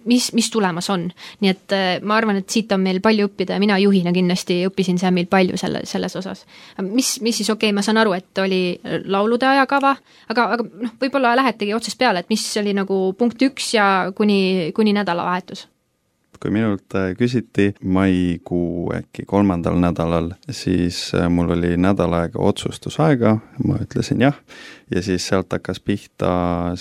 mis, 0.08 0.34
mis 0.34 0.50
tulemas 0.52 0.90
on. 0.90 1.08
nii 1.40 1.52
et 1.52 1.76
äh, 1.76 1.86
ma 2.02 2.18
arvan, 2.18 2.40
et 2.42 2.50
siit 2.50 2.72
on 2.72 2.82
meil 2.84 3.00
palju 3.04 3.30
õppida 3.30 3.58
ja 3.58 3.64
mina 3.64 3.78
juhina 3.82 4.14
kindlasti 4.16 4.62
õppisin 4.70 5.00
Samilt 5.02 5.30
palju 5.30 5.58
selle, 5.60 5.84
selles 5.86 6.16
osas. 6.16 6.46
mis, 6.82 7.18
mis 7.22 7.42
siis, 7.42 7.50
okei 7.50 7.70
okay,, 7.70 7.76
ma 7.76 7.86
saan 7.86 8.02
aru, 8.02 8.16
et 8.18 8.44
oli 8.44 8.62
laulude 9.06 9.48
ajakava, 9.48 9.96
aga, 10.30 10.50
aga 10.58 10.68
noh, 10.68 10.94
võib-olla 11.02 11.36
lähetegi 11.40 11.76
otsast 11.76 12.00
peale, 12.00 12.24
et 12.24 12.30
mis 12.34 12.46
oli 12.62 12.76
nagu 12.78 13.02
punkt 13.18 13.42
üks 13.50 13.74
ja 13.78 13.88
kuni, 14.16 14.72
kuni 14.76 14.96
nädalavahetus 14.98 15.68
kui 16.42 16.54
minult 16.54 16.96
äh, 16.98 17.12
küsiti 17.18 17.72
maikuu 17.84 18.94
äkki 18.98 19.26
kolmandal 19.30 19.78
nädalal, 19.82 20.32
siis 20.50 21.12
äh, 21.18 21.28
mul 21.32 21.54
oli 21.58 21.76
nädal 21.82 22.16
aega 22.20 22.42
otsustusaega, 22.44 23.38
ma 23.66 23.80
ütlesin 23.84 24.24
jah, 24.26 24.38
ja 24.94 25.04
siis 25.06 25.28
sealt 25.28 25.54
hakkas 25.54 25.82
pihta 25.84 26.32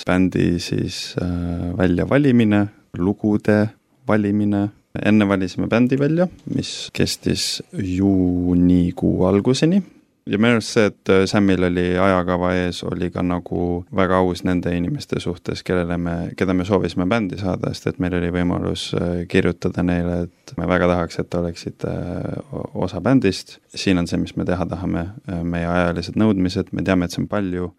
bändi 0.06 0.56
siis 0.62 1.14
äh, 1.22 1.72
väljavalimine, 1.78 2.66
lugude 2.98 3.60
valimine, 4.08 4.68
enne 5.04 5.28
valisime 5.28 5.68
bändi 5.68 5.98
välja, 6.00 6.28
mis 6.54 6.88
kestis 6.96 7.62
juunikuu 7.72 9.26
alguseni 9.28 9.82
ja 10.26 10.38
minu 10.38 10.56
arust 10.56 10.74
see, 10.74 10.88
et 10.90 11.12
äh, 11.12 11.24
Samil 11.30 11.64
oli 11.68 11.84
ajakava 12.02 12.50
ees, 12.58 12.82
oli 12.86 13.08
ka 13.14 13.22
nagu 13.22 13.60
väga 13.94 14.18
aus 14.22 14.42
nende 14.46 14.72
inimeste 14.74 15.20
suhtes, 15.22 15.62
kellele 15.66 15.98
me, 16.02 16.16
keda 16.38 16.54
me 16.56 16.66
soovisime 16.66 17.06
bändi 17.10 17.38
saada, 17.40 17.70
sest 17.74 17.92
et 17.92 18.00
meil 18.02 18.16
oli 18.18 18.32
võimalus 18.34 18.88
äh, 18.98 19.22
kirjutada 19.30 19.84
neile, 19.86 20.24
et 20.26 20.56
me 20.58 20.68
väga 20.68 20.90
tahaks, 20.90 21.20
et 21.22 21.30
te 21.30 21.40
oleksite 21.40 21.92
äh, 21.92 22.56
osa 22.74 23.00
bändist, 23.04 23.58
siin 23.74 24.02
on 24.02 24.10
see, 24.10 24.20
mis 24.22 24.34
me 24.36 24.46
teha 24.48 24.66
tahame, 24.68 25.08
meie 25.46 25.68
ajalised 25.70 26.18
nõudmised, 26.18 26.72
me 26.74 26.84
teame, 26.86 27.06
et 27.06 27.14
see 27.14 27.22
on 27.22 27.30
palju 27.30 27.70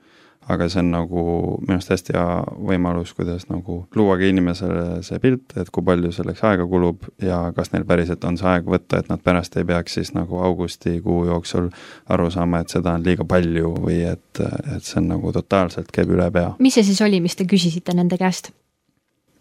aga 0.47 0.67
see 0.71 0.81
on 0.81 0.91
nagu 0.93 1.23
minu 1.61 1.75
arust 1.75 1.91
hästi 1.91 2.15
hea 2.15 2.27
võimalus, 2.69 3.13
kuidas 3.17 3.47
nagu 3.51 3.79
luuagi 3.95 4.29
inimesele 4.31 5.01
see 5.05 5.19
pilt, 5.23 5.55
et 5.59 5.71
kui 5.73 5.85
palju 5.87 6.11
selleks 6.15 6.43
aega 6.47 6.67
kulub 6.69 7.07
ja 7.23 7.39
kas 7.55 7.73
neil 7.73 7.87
päriselt 7.87 8.23
on 8.27 8.39
see 8.39 8.47
aeg 8.51 8.69
võtta, 8.69 9.01
et 9.01 9.09
nad 9.11 9.23
pärast 9.23 9.57
ei 9.59 9.67
peaks 9.67 9.97
siis 9.99 10.13
nagu 10.15 10.39
augustikuu 10.47 11.25
jooksul 11.31 11.67
aru 12.13 12.29
saama, 12.33 12.61
et 12.63 12.73
seda 12.73 12.95
on 12.97 13.03
liiga 13.07 13.27
palju 13.27 13.73
või 13.81 13.99
et, 14.13 14.43
et 14.75 14.83
see 14.83 15.01
on 15.01 15.11
nagu 15.15 15.33
totaalselt 15.35 15.91
käib 15.95 16.13
üle 16.15 16.29
pea. 16.31 16.53
mis 16.63 16.79
see 16.79 16.87
siis 16.87 17.03
oli, 17.05 17.21
mis 17.23 17.35
te 17.35 17.47
küsisite 17.49 17.95
nende 17.97 18.19
käest? 18.19 18.53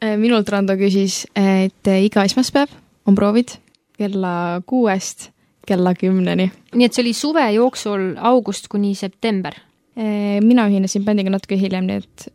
Äh, 0.03 0.17
minult 0.21 0.51
Rando 0.53 0.77
küsis, 0.77 1.25
et 1.39 1.95
iga 1.97 2.27
esmaspäev 2.27 2.75
on 3.07 3.15
proovid 3.15 3.57
kella 3.97 4.61
kuuest 4.67 5.31
kella 5.67 5.95
kümneni. 5.99 6.51
nii 6.75 6.87
et 6.87 6.95
see 6.95 7.03
oli 7.03 7.13
suve 7.17 7.47
jooksul 7.57 8.15
august 8.17 8.69
kuni 8.73 8.95
september? 8.95 9.55
Mina 9.97 10.67
ühinesin 10.69 11.05
bändiga 11.07 11.31
natuke 11.33 11.57
hiljem, 11.57 11.87
nii 11.89 12.03
et 12.03 12.27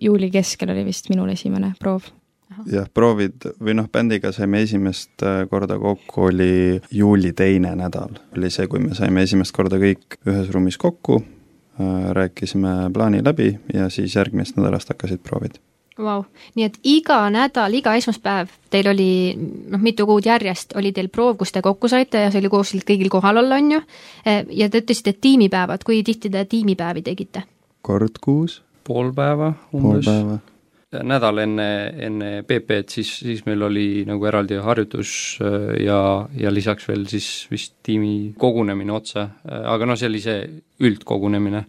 juuli 0.00 0.30
keskel 0.30 0.70
oli 0.70 0.84
vist 0.84 1.10
minul 1.10 1.32
esimene 1.32 1.72
proov. 1.80 2.08
jah, 2.70 2.86
proovid 2.94 3.48
või 3.62 3.74
noh, 3.74 3.88
bändiga 3.92 4.30
saime 4.32 4.60
esimest 4.62 5.24
äh, 5.26 5.42
korda 5.50 5.78
kokku, 5.80 6.28
oli 6.30 6.80
juuli 6.90 7.32
teine 7.32 7.74
nädal. 7.78 8.18
oli 8.36 8.50
see, 8.50 8.68
kui 8.70 8.80
me 8.80 8.94
saime 8.94 9.24
esimest 9.26 9.54
korda 9.56 9.80
kõik 9.82 10.18
ühes 10.26 10.50
ruumis 10.54 10.78
kokku, 10.78 11.20
äh, 11.80 12.10
rääkisime 12.16 12.92
plaani 12.94 13.24
läbi 13.24 13.54
ja 13.74 13.88
siis 13.90 14.16
järgmisest 14.16 14.60
nädalast 14.60 14.92
hakkasid 14.94 15.24
proovid 15.26 15.58
Vau, 15.94 16.24
nii 16.58 16.64
et 16.66 16.78
iga 16.90 17.20
nädal, 17.30 17.74
iga 17.78 17.92
esmaspäev 17.94 18.50
teil 18.70 18.88
oli 18.90 19.10
noh, 19.38 19.78
mitu 19.78 20.08
kuud 20.08 20.26
järjest 20.26 20.74
oli 20.74 20.90
teil 20.92 21.06
proov, 21.06 21.36
kus 21.38 21.54
te 21.54 21.62
kokku 21.62 21.86
saite 21.90 22.24
ja 22.24 22.32
see 22.34 22.42
oli 22.42 22.50
koos 22.50 22.72
kõigil 22.82 23.12
kohal 23.12 23.38
olla, 23.44 23.60
on 23.62 23.76
ju. 23.76 23.82
Eh, 24.26 24.42
ja 24.58 24.66
te 24.68 24.82
ütlesite, 24.82 25.14
et 25.14 25.20
tiimipäevad, 25.22 25.86
kui 25.86 26.02
tihti 26.02 26.32
te 26.34 26.42
tiimipäevi 26.50 27.04
tegite? 27.06 27.44
kord 27.84 28.18
kuus. 28.20 28.62
pool 28.84 29.12
päeva 29.14 29.52
umbes. 29.72 30.08
nädal 30.94 31.38
enne, 31.42 31.68
enne 32.06 32.28
PP-d, 32.46 32.90
siis, 32.90 33.16
siis 33.22 33.46
meil 33.46 33.62
oli 33.62 34.04
nagu 34.06 34.26
eraldi 34.26 34.58
harjutus 34.62 35.38
eh, 35.42 35.84
ja, 35.86 36.00
ja 36.38 36.50
lisaks 36.54 36.88
veel 36.88 37.06
siis 37.10 37.46
vist 37.50 37.76
tiimi 37.82 38.34
kogunemine 38.38 38.94
otse, 38.94 39.28
eh, 39.46 39.66
aga 39.74 39.86
noh, 39.86 39.98
see 39.98 40.10
oli 40.10 40.22
see 40.26 40.40
üldkogunemine 40.82 41.68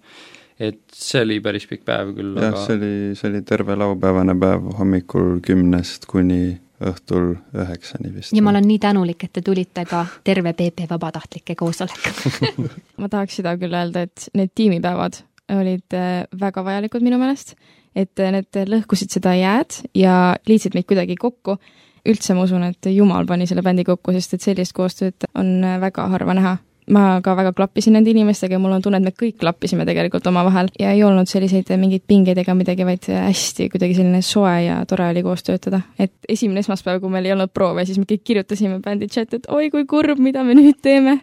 et 0.60 0.82
see 0.96 1.24
oli 1.26 1.40
päris 1.44 1.66
pikk 1.70 1.84
päev 1.88 2.14
küll, 2.16 2.36
jah 2.40 2.54
aga..., 2.54 2.66
see 2.66 2.78
oli, 2.78 2.92
see 3.20 3.32
oli 3.32 3.42
terve 3.48 3.76
laupäevane 3.80 4.36
päev 4.40 4.70
hommikul 4.80 5.40
kümnest 5.46 6.08
kuni 6.12 6.56
õhtul 6.86 7.36
üheksani 7.56 8.12
vist. 8.14 8.34
ja 8.36 8.44
ma 8.44 8.52
olen 8.54 8.68
nii 8.68 8.80
tänulik, 8.84 9.28
et 9.28 9.34
te 9.36 9.44
tulite 9.46 9.86
ka 9.88 10.06
terve 10.28 10.54
PP 10.58 10.90
vabatahtlike 10.90 11.56
koosolekule 11.60 12.70
ma 13.02 13.12
tahaks 13.12 13.40
seda 13.42 13.56
küll 13.60 13.76
öelda, 13.76 14.06
et 14.08 14.28
need 14.36 14.52
tiimipäevad 14.56 15.22
olid 15.56 15.96
äh, 15.96 16.26
väga 16.40 16.64
vajalikud 16.66 17.06
minu 17.06 17.20
meelest, 17.22 17.56
et 17.96 18.20
äh, 18.20 18.32
need 18.36 18.62
lõhkusid 18.72 19.14
seda 19.14 19.36
jääd 19.38 19.82
ja 19.96 20.36
liitsid 20.48 20.76
meid 20.76 20.88
kuidagi 20.90 21.18
kokku. 21.20 21.60
üldse 22.06 22.36
ma 22.38 22.44
usun, 22.46 22.64
et 22.64 22.86
Jumal 22.94 23.26
pani 23.26 23.48
selle 23.50 23.64
bändi 23.66 23.84
kokku, 23.84 24.14
sest 24.14 24.36
et 24.38 24.44
sellist 24.46 24.76
koostööd 24.78 25.28
on 25.36 25.64
äh, 25.64 25.80
väga 25.82 26.08
harva 26.12 26.36
näha 26.38 26.58
ma 26.92 27.22
ka 27.26 27.34
väga 27.38 27.54
klappisin 27.58 27.96
nende 27.98 28.12
inimestega 28.12 28.58
ja 28.58 28.62
mul 28.62 28.76
on 28.76 28.84
tunne, 28.86 29.00
et 29.02 29.08
me 29.08 29.14
kõik 29.16 29.40
klappisime 29.42 29.88
tegelikult 29.88 30.28
omavahel 30.30 30.70
ja 30.80 30.92
ei 30.94 31.02
olnud 31.04 31.30
selliseid 31.30 31.72
mingeid 31.82 32.06
pingeid 32.08 32.38
ega 32.42 32.54
midagi, 32.58 32.86
vaid 32.86 33.10
hästi 33.10 33.70
kuidagi 33.74 33.98
selline 33.98 34.22
soe 34.26 34.54
ja 34.68 34.78
tore 34.90 35.10
oli 35.10 35.24
koos 35.26 35.44
töötada. 35.48 35.82
et 36.00 36.14
esimene 36.30 36.62
esmaspäev, 36.66 37.02
kui 37.02 37.10
meil 37.10 37.26
ei 37.26 37.34
olnud 37.38 37.54
proove, 37.54 37.86
siis 37.86 37.98
me 38.02 38.06
kõik 38.10 38.24
kirjutasime 38.24 38.80
bändi 38.86 39.10
chat'i, 39.10 39.42
et 39.42 39.50
oi 39.50 39.72
kui 39.74 39.86
kurb, 39.90 40.22
mida 40.22 40.44
me 40.44 40.58
nüüd 40.58 40.80
teeme. 40.82 41.20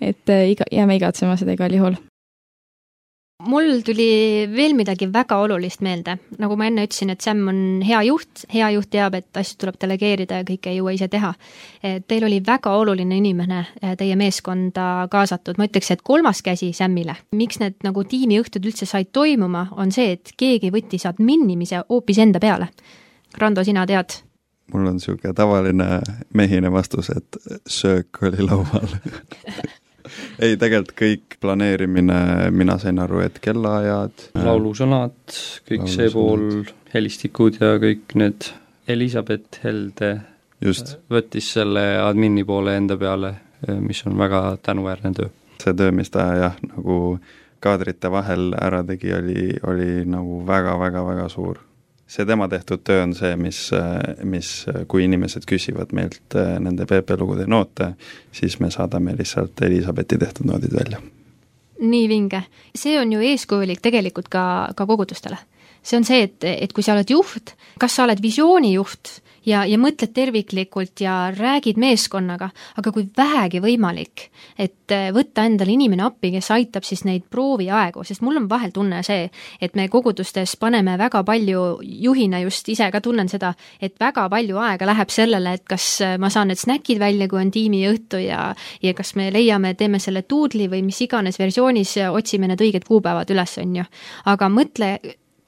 et 0.00 0.30
äh, 0.30 0.48
iga, 0.54 0.66
jääme 0.70 0.96
igatsema 1.00 1.36
seda 1.36 1.58
igal 1.58 1.74
juhul 1.74 1.98
mul 3.46 3.80
tuli 3.84 4.46
veel 4.50 4.74
midagi 4.76 5.08
väga 5.12 5.38
olulist 5.42 5.82
meelde, 5.84 6.16
nagu 6.40 6.56
ma 6.58 6.66
enne 6.68 6.86
ütlesin, 6.86 7.12
et 7.12 7.24
Sam 7.24 7.42
on 7.50 7.60
hea 7.86 8.02
juht, 8.06 8.44
hea 8.52 8.70
juht 8.76 8.90
teab, 8.92 9.16
et 9.18 9.40
asju 9.40 9.58
tuleb 9.62 9.78
delegeerida 9.82 10.40
ja 10.40 10.46
kõike 10.48 10.72
ei 10.72 10.78
jõua 10.78 10.94
ise 10.96 11.08
teha. 11.12 11.32
Teil 11.82 12.26
oli 12.28 12.40
väga 12.46 12.74
oluline 12.78 13.18
inimene 13.18 13.60
eh, 13.82 13.94
teie 13.98 14.16
meeskonda 14.18 15.08
kaasatud, 15.12 15.58
ma 15.58 15.68
ütleks, 15.68 15.92
et 15.94 16.02
kolmas 16.06 16.42
käsi 16.42 16.72
Samile. 16.76 17.16
miks 17.32 17.60
need 17.62 17.78
nagu 17.84 18.04
tiimiõhtud 18.04 18.64
üldse 18.66 18.86
said 18.86 19.12
toimuma, 19.12 19.68
on 19.76 19.92
see, 19.92 20.16
et 20.18 20.34
keegi 20.36 20.72
võttis 20.74 21.06
adminimise 21.08 21.84
hoopis 21.88 22.22
enda 22.22 22.40
peale. 22.42 22.72
Rando, 23.38 23.64
sina 23.64 23.86
tead? 23.86 24.22
mul 24.72 24.86
on 24.88 24.96
niisugune 24.96 25.34
tavaline 25.36 26.00
mehine 26.32 26.70
vastus, 26.72 27.10
et 27.12 27.36
söök 27.68 28.22
oli 28.22 28.46
laual 28.46 28.94
ei, 30.42 30.56
tegelikult 30.60 30.96
kõik 30.98 31.36
planeerimine, 31.42 32.50
mina 32.54 32.78
sain 32.82 33.00
aru, 33.02 33.22
et 33.26 33.38
kellaajad. 33.42 34.28
laulusõnad, 34.38 35.16
kõik 35.68 35.84
laulusõnad. 35.84 35.94
see 35.96 36.12
pool, 36.14 36.74
helistikud 36.94 37.60
ja 37.60 37.76
kõik 37.82 38.16
need, 38.20 38.50
Elizabeth 38.92 39.62
Helde 39.62 40.12
Just. 40.62 40.96
võttis 41.10 41.52
selle 41.54 41.84
admini 42.02 42.44
poole 42.44 42.76
enda 42.78 42.96
peale, 42.98 43.34
mis 43.80 44.02
on 44.06 44.18
väga 44.18 44.58
tänuväärne 44.62 45.14
töö. 45.16 45.30
see 45.62 45.74
töö, 45.78 45.94
mis 45.94 46.10
ta 46.10 46.26
jah, 46.38 46.56
nagu 46.66 47.18
kaadrite 47.62 48.10
vahel 48.10 48.50
ära 48.58 48.82
tegi, 48.86 49.12
oli, 49.14 49.52
oli 49.66 50.02
nagu 50.06 50.42
väga-väga-väga 50.46 51.28
suur 51.30 51.60
see 52.12 52.26
tema 52.28 52.48
tehtud 52.48 52.82
töö 52.84 53.02
on 53.06 53.14
see, 53.16 53.36
mis, 53.40 53.70
mis, 54.28 54.50
kui 54.88 55.06
inimesed 55.06 55.46
küsivad 55.48 55.94
meilt 55.96 56.36
äh, 56.36 56.56
nende 56.60 56.86
PP 56.88 57.16
lugude 57.20 57.46
noote, 57.48 57.94
siis 58.36 58.58
me 58.60 58.70
saadame 58.70 59.16
lihtsalt 59.18 59.62
Elizabethi 59.64 60.18
tehtud 60.20 60.48
noodid 60.50 60.76
välja. 60.76 61.00
nii 61.82 62.08
vinge, 62.08 62.44
see 62.78 62.98
on 63.00 63.12
ju 63.12 63.22
eeskujulik 63.26 63.80
tegelikult 63.82 64.28
ka, 64.30 64.44
ka 64.76 64.86
kogudustele. 64.86 65.38
See 65.82 65.98
on 65.98 66.06
see, 66.06 66.22
et, 66.28 66.38
et 66.46 66.72
kui 66.72 66.84
sa 66.84 66.96
oled 66.96 67.10
juht, 67.10 67.54
kas 67.80 67.98
sa 67.98 68.06
oled 68.06 68.22
visioonijuht 68.22 69.18
ja, 69.46 69.62
ja 69.66 69.78
mõtled 69.80 70.12
terviklikult 70.14 71.02
ja 71.02 71.16
räägid 71.34 71.78
meeskonnaga, 71.80 72.50
aga 72.78 72.92
kui 72.94 73.06
vähegi 73.16 73.60
võimalik, 73.62 74.28
et 74.58 74.92
äh, 74.94 75.10
võtta 75.14 75.46
endale 75.48 75.74
inimene 75.74 76.04
appi, 76.06 76.32
kes 76.34 76.50
aitab 76.54 76.86
siis 76.86 77.04
neid 77.08 77.26
prooviaegu, 77.30 78.04
sest 78.06 78.22
mul 78.24 78.38
on 78.42 78.48
vahel 78.50 78.72
tunne 78.74 79.02
see, 79.06 79.28
et 79.62 79.76
me 79.78 79.88
kogudustes 79.92 80.56
paneme 80.60 80.96
väga 81.00 81.24
palju, 81.26 81.64
juhina 81.82 82.42
just 82.44 82.68
ise 82.72 82.90
ka 82.92 83.02
tunnen 83.04 83.30
seda, 83.32 83.54
et 83.80 83.98
väga 84.00 84.28
palju 84.32 84.60
aega 84.62 84.88
läheb 84.88 85.12
sellele, 85.12 85.56
et 85.58 85.66
kas 85.68 85.88
ma 86.22 86.30
saan 86.32 86.52
need 86.52 86.62
snäkid 86.62 87.02
välja, 87.02 87.28
kui 87.30 87.42
on 87.42 87.52
tiimiõhtu 87.54 88.22
ja 88.22 88.52
ja 88.82 88.94
kas 88.94 89.14
me 89.18 89.30
leiame, 89.32 89.74
teeme 89.78 89.98
selle 90.02 90.22
tuudli 90.28 90.68
või 90.70 90.82
mis 90.86 91.00
iganes 91.04 91.38
versioonis, 91.38 91.96
otsime 92.10 92.48
need 92.50 92.62
õiged 92.62 92.86
kuupäevad 92.86 93.30
üles, 93.34 93.56
on 93.62 93.76
ju. 93.80 93.84
aga 94.30 94.48
mõtle, 94.52 94.94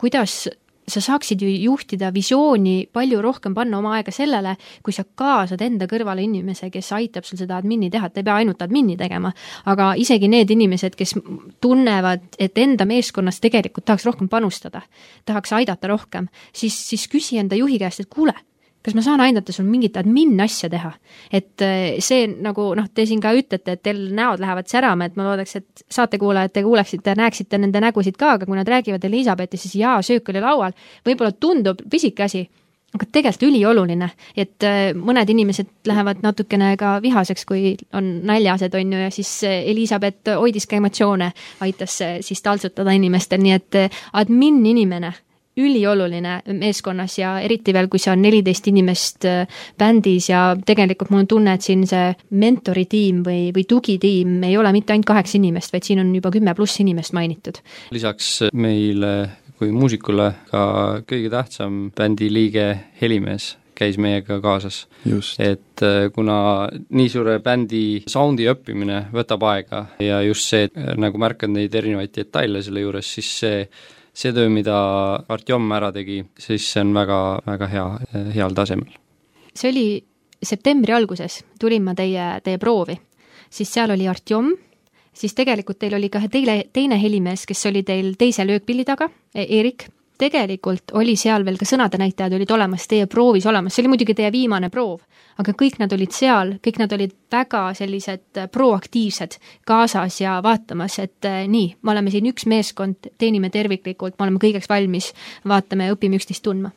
kuidas 0.00 0.44
sa 0.88 1.00
saaksid 1.00 1.42
ju 1.42 1.48
juhtida 1.48 2.10
visiooni 2.14 2.88
palju 2.92 3.22
rohkem 3.24 3.54
panna 3.56 3.78
oma 3.78 3.94
aega 3.96 4.12
sellele, 4.12 4.54
kui 4.84 4.92
sa 4.92 5.04
kaasad 5.04 5.62
enda 5.64 5.88
kõrvale 5.90 6.24
inimese, 6.24 6.68
kes 6.72 6.92
aitab 6.96 7.24
sul 7.24 7.40
seda 7.40 7.56
admini 7.56 7.90
teha, 7.92 8.10
et 8.10 8.20
ei 8.20 8.26
pea 8.26 8.38
ainult 8.42 8.62
admini 8.62 8.96
tegema, 9.00 9.32
aga 9.70 9.92
isegi 10.00 10.28
need 10.28 10.52
inimesed, 10.52 10.96
kes 10.98 11.16
tunnevad, 11.64 12.34
et 12.38 12.58
enda 12.60 12.84
meeskonnas 12.88 13.40
tegelikult 13.44 13.88
tahaks 13.88 14.04
rohkem 14.10 14.28
panustada, 14.28 14.84
tahaks 15.24 15.56
aidata 15.56 15.88
rohkem, 15.88 16.28
siis, 16.52 16.76
siis 16.90 17.08
küsi 17.08 17.40
enda 17.40 17.56
juhi 17.56 17.80
käest, 17.80 18.04
et 18.04 18.12
kuule 18.12 18.36
kas 18.84 18.94
ma 18.96 19.02
saan 19.04 19.22
aidata 19.24 19.52
sul 19.52 19.66
mingit 19.68 19.96
admin 19.96 20.34
asja 20.44 20.68
teha? 20.72 20.92
et 21.32 21.62
äh, 21.64 22.00
see 22.04 22.26
nagu 22.28 22.70
noh, 22.76 22.88
te 22.94 23.06
siin 23.08 23.22
ka 23.22 23.32
ütlete, 23.36 23.76
et 23.76 23.82
teil 23.84 24.02
näod 24.16 24.42
lähevad 24.42 24.68
särama, 24.70 25.08
et 25.08 25.16
ma 25.16 25.30
loodaks, 25.30 25.56
et 25.60 25.86
saatekuulajad, 25.92 26.52
te 26.52 26.64
kuuleksite, 26.66 27.14
näeksite 27.18 27.60
nende 27.60 27.80
nägusid 27.84 28.18
ka, 28.20 28.34
aga 28.36 28.48
kui 28.48 28.58
nad 28.58 28.68
räägivad 28.68 29.04
Elizabethist, 29.08 29.66
siis 29.66 29.80
jaa, 29.80 29.96
söök 30.04 30.28
oli 30.32 30.44
laual, 30.44 30.76
võib-olla 31.06 31.32
tundub 31.32 31.80
pisike 31.90 32.26
asi, 32.26 32.44
aga 32.94 33.08
tegelikult 33.08 33.48
ülioluline, 33.48 34.10
et 34.36 34.68
äh, 34.68 34.86
mõned 34.94 35.32
inimesed 35.32 35.88
lähevad 35.88 36.20
natukene 36.26 36.74
ka 36.80 36.98
vihaseks, 37.04 37.48
kui 37.48 37.74
on 37.96 38.18
naljased, 38.28 38.76
on 38.76 38.96
ju, 38.96 39.04
ja 39.06 39.12
siis 39.14 39.32
äh, 39.48 39.62
Elizabeth 39.72 40.36
hoidis 40.36 40.68
ka 40.68 40.76
emotsioone, 40.76 41.32
aitas 41.64 42.00
siis 42.20 42.44
taltsutada 42.44 42.92
inimestel, 42.96 43.40
nii 43.40 43.56
et 43.56 43.86
admin 44.12 44.60
inimene 44.74 45.14
ülioluline 45.56 46.40
meeskonnas 46.58 47.18
ja 47.18 47.34
eriti 47.44 47.74
veel, 47.74 47.88
kui 47.92 48.02
see 48.02 48.12
on 48.12 48.22
neliteist 48.24 48.68
inimest 48.70 49.26
äh, 49.28 49.60
bändis 49.78 50.28
ja 50.30 50.46
tegelikult 50.66 51.12
mul 51.14 51.24
on 51.24 51.30
tunne, 51.30 51.54
et 51.54 51.66
siin 51.66 51.86
see 51.88 52.10
mentoritiim 52.34 53.22
või, 53.26 53.48
või 53.54 53.66
tugitiim 53.68 54.42
ei 54.48 54.58
ole 54.58 54.72
mitte 54.74 54.94
ainult 54.94 55.08
kaheksa 55.12 55.38
inimest, 55.38 55.72
vaid 55.74 55.86
siin 55.86 56.02
on 56.02 56.14
juba 56.14 56.32
kümme 56.34 56.54
pluss 56.58 56.80
inimest 56.82 57.14
mainitud. 57.16 57.60
lisaks 57.94 58.48
meile 58.52 59.14
kui 59.58 59.70
muusikule 59.70 60.32
ka 60.50 60.64
kõige 61.06 61.30
tähtsam 61.30 61.84
bändi 61.94 62.30
liige 62.32 62.66
helimees 63.00 63.54
käis 63.74 63.98
meiega 63.98 64.38
kaasas. 64.40 64.86
et 65.38 65.82
äh, 65.82 66.10
kuna 66.14 66.68
nii 66.90 67.08
suure 67.08 67.38
bändi 67.42 68.02
soundi 68.06 68.46
õppimine 68.50 69.06
võtab 69.12 69.42
aega 69.50 69.86
ja 69.98 70.22
just 70.22 70.48
see, 70.50 70.68
et 70.68 70.78
nagu 70.98 71.18
märkad 71.18 71.50
neid 71.50 71.74
erinevaid 71.74 72.14
detaile 72.14 72.62
selle 72.62 72.84
juures, 72.84 73.14
siis 73.16 73.30
see 73.40 73.66
see 74.14 74.32
töö, 74.34 74.50
mida 74.52 74.76
Artjom 75.28 75.72
ära 75.74 75.90
tegi, 75.94 76.20
siis 76.38 76.66
see 76.70 76.84
on 76.84 76.92
väga, 76.94 77.20
väga 77.46 77.70
hea, 77.72 77.86
heal 78.34 78.54
tasemel. 78.54 78.92
see 79.54 79.70
oli 79.70 79.86
septembri 80.42 80.92
alguses, 80.92 81.42
tulin 81.60 81.84
ma 81.84 81.94
teie, 81.98 82.40
teie 82.44 82.58
proovi, 82.58 82.96
siis 83.50 83.72
seal 83.72 83.94
oli 83.94 84.08
Artjom, 84.08 84.52
siis 85.14 85.34
tegelikult 85.34 85.78
teil 85.78 85.94
oli 85.98 86.10
ka 86.12 86.22
teile, 86.30 86.64
teine 86.72 86.98
helimees, 87.00 87.46
kes 87.46 87.66
oli 87.70 87.82
teil 87.82 88.14
teise 88.18 88.46
löökpilli 88.46 88.84
taga, 88.84 89.10
Eerik 89.34 89.88
tegelikult 90.18 90.94
oli 90.98 91.16
seal 91.18 91.44
veel 91.46 91.58
ka 91.58 91.66
sõnadenäitajad 91.68 92.36
olid 92.36 92.50
olemas, 92.54 92.86
teie 92.90 93.06
proovis 93.10 93.46
olemas, 93.50 93.74
see 93.74 93.84
oli 93.84 93.94
muidugi 93.94 94.14
teie 94.16 94.30
viimane 94.34 94.70
proov, 94.72 95.02
aga 95.42 95.54
kõik 95.58 95.80
nad 95.82 95.92
olid 95.96 96.14
seal, 96.14 96.54
kõik 96.64 96.78
nad 96.82 96.94
olid 96.94 97.14
väga 97.32 97.64
sellised 97.78 98.44
proaktiivsed, 98.54 99.38
kaasas 99.66 100.20
ja 100.22 100.38
vaatamas, 100.44 100.98
et 101.02 101.28
äh, 101.28 101.44
nii, 101.50 101.74
me 101.82 101.94
oleme 101.94 102.14
siin 102.14 102.30
üks 102.30 102.46
meeskond, 102.50 103.10
teenime 103.18 103.50
terviklikult, 103.54 104.18
me 104.18 104.28
oleme 104.28 104.42
kõigeks 104.42 104.70
valmis, 104.70 105.12
vaatame, 105.48 105.90
õpime 105.94 106.20
üksteist 106.20 106.44
tundma. 106.46 106.72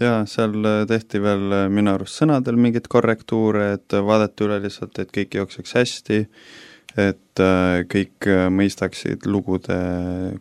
Jaa, 0.00 0.24
seal 0.28 0.58
äh, 0.66 0.82
tehti 0.90 1.22
veel 1.22 1.46
minu 1.72 1.94
arust 1.94 2.20
sõnadel 2.20 2.58
mingeid 2.60 2.90
korrektuure, 2.92 3.72
et 3.78 4.00
vaadati 4.10 4.48
üle 4.48 4.60
lihtsalt, 4.66 4.98
et 5.00 5.14
kõik 5.14 5.38
jookseks 5.38 5.78
hästi, 5.78 6.24
et 6.96 7.42
äh, 7.42 7.82
kõik 7.92 8.28
äh, 8.30 8.46
mõistaksid 8.52 9.26
lugude 9.28 9.76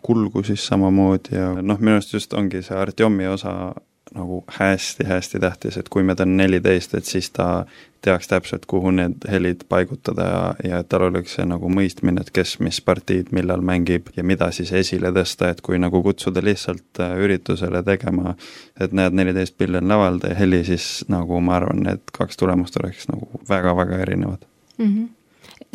kulgu 0.05 0.43
siis 0.47 0.63
samamoodi 0.67 1.35
ja 1.35 1.51
noh, 1.59 1.81
minu 1.81 1.97
arust 1.97 2.15
just 2.15 2.33
ongi 2.33 2.63
see 2.63 2.77
Artjomi 2.79 3.27
osa 3.27 3.73
nagu 4.15 4.43
hästi-hästi 4.59 5.39
tähtis, 5.39 5.77
et 5.77 5.89
kui 5.89 6.03
me 6.03 6.15
ta 6.15 6.23
on 6.23 6.37
neliteist, 6.37 6.93
et 6.95 7.05
siis 7.05 7.29
ta 7.33 7.65
teaks 8.05 8.27
täpselt, 8.29 8.65
kuhu 8.69 8.91
need 8.93 9.25
helid 9.31 9.65
paigutada 9.69 10.27
ja, 10.29 10.41
ja 10.69 10.79
et 10.83 10.89
tal 10.89 11.07
oleks 11.07 11.33
see 11.35 11.45
nagu 11.49 11.69
mõistmine, 11.73 12.21
et 12.21 12.29
kes 12.35 12.59
mis 12.63 12.77
partiid 12.85 13.31
millal 13.35 13.65
mängib 13.65 14.11
ja 14.15 14.23
mida 14.23 14.51
siis 14.53 14.71
esile 14.77 15.09
tõsta, 15.15 15.49
et 15.51 15.61
kui 15.65 15.79
nagu 15.81 16.03
kutsuda 16.05 16.43
lihtsalt 16.45 17.01
äh, 17.01 17.17
üritusele 17.25 17.81
tegema, 17.87 18.35
et 18.79 18.93
näed, 18.93 19.17
neliteist 19.17 19.57
pilli 19.57 19.81
on 19.81 19.89
laval, 19.89 20.21
tee 20.21 20.37
heli, 20.37 20.61
siis 20.67 20.89
nagu 21.09 21.41
ma 21.41 21.57
arvan, 21.59 21.81
need 21.89 22.05
kaks 22.15 22.37
tulemust 22.37 22.77
oleks 22.81 23.09
nagu 23.09 23.43
väga-väga 23.49 24.03
erinevad 24.05 24.45
mm. 24.77 24.85
-hmm. 24.85 25.09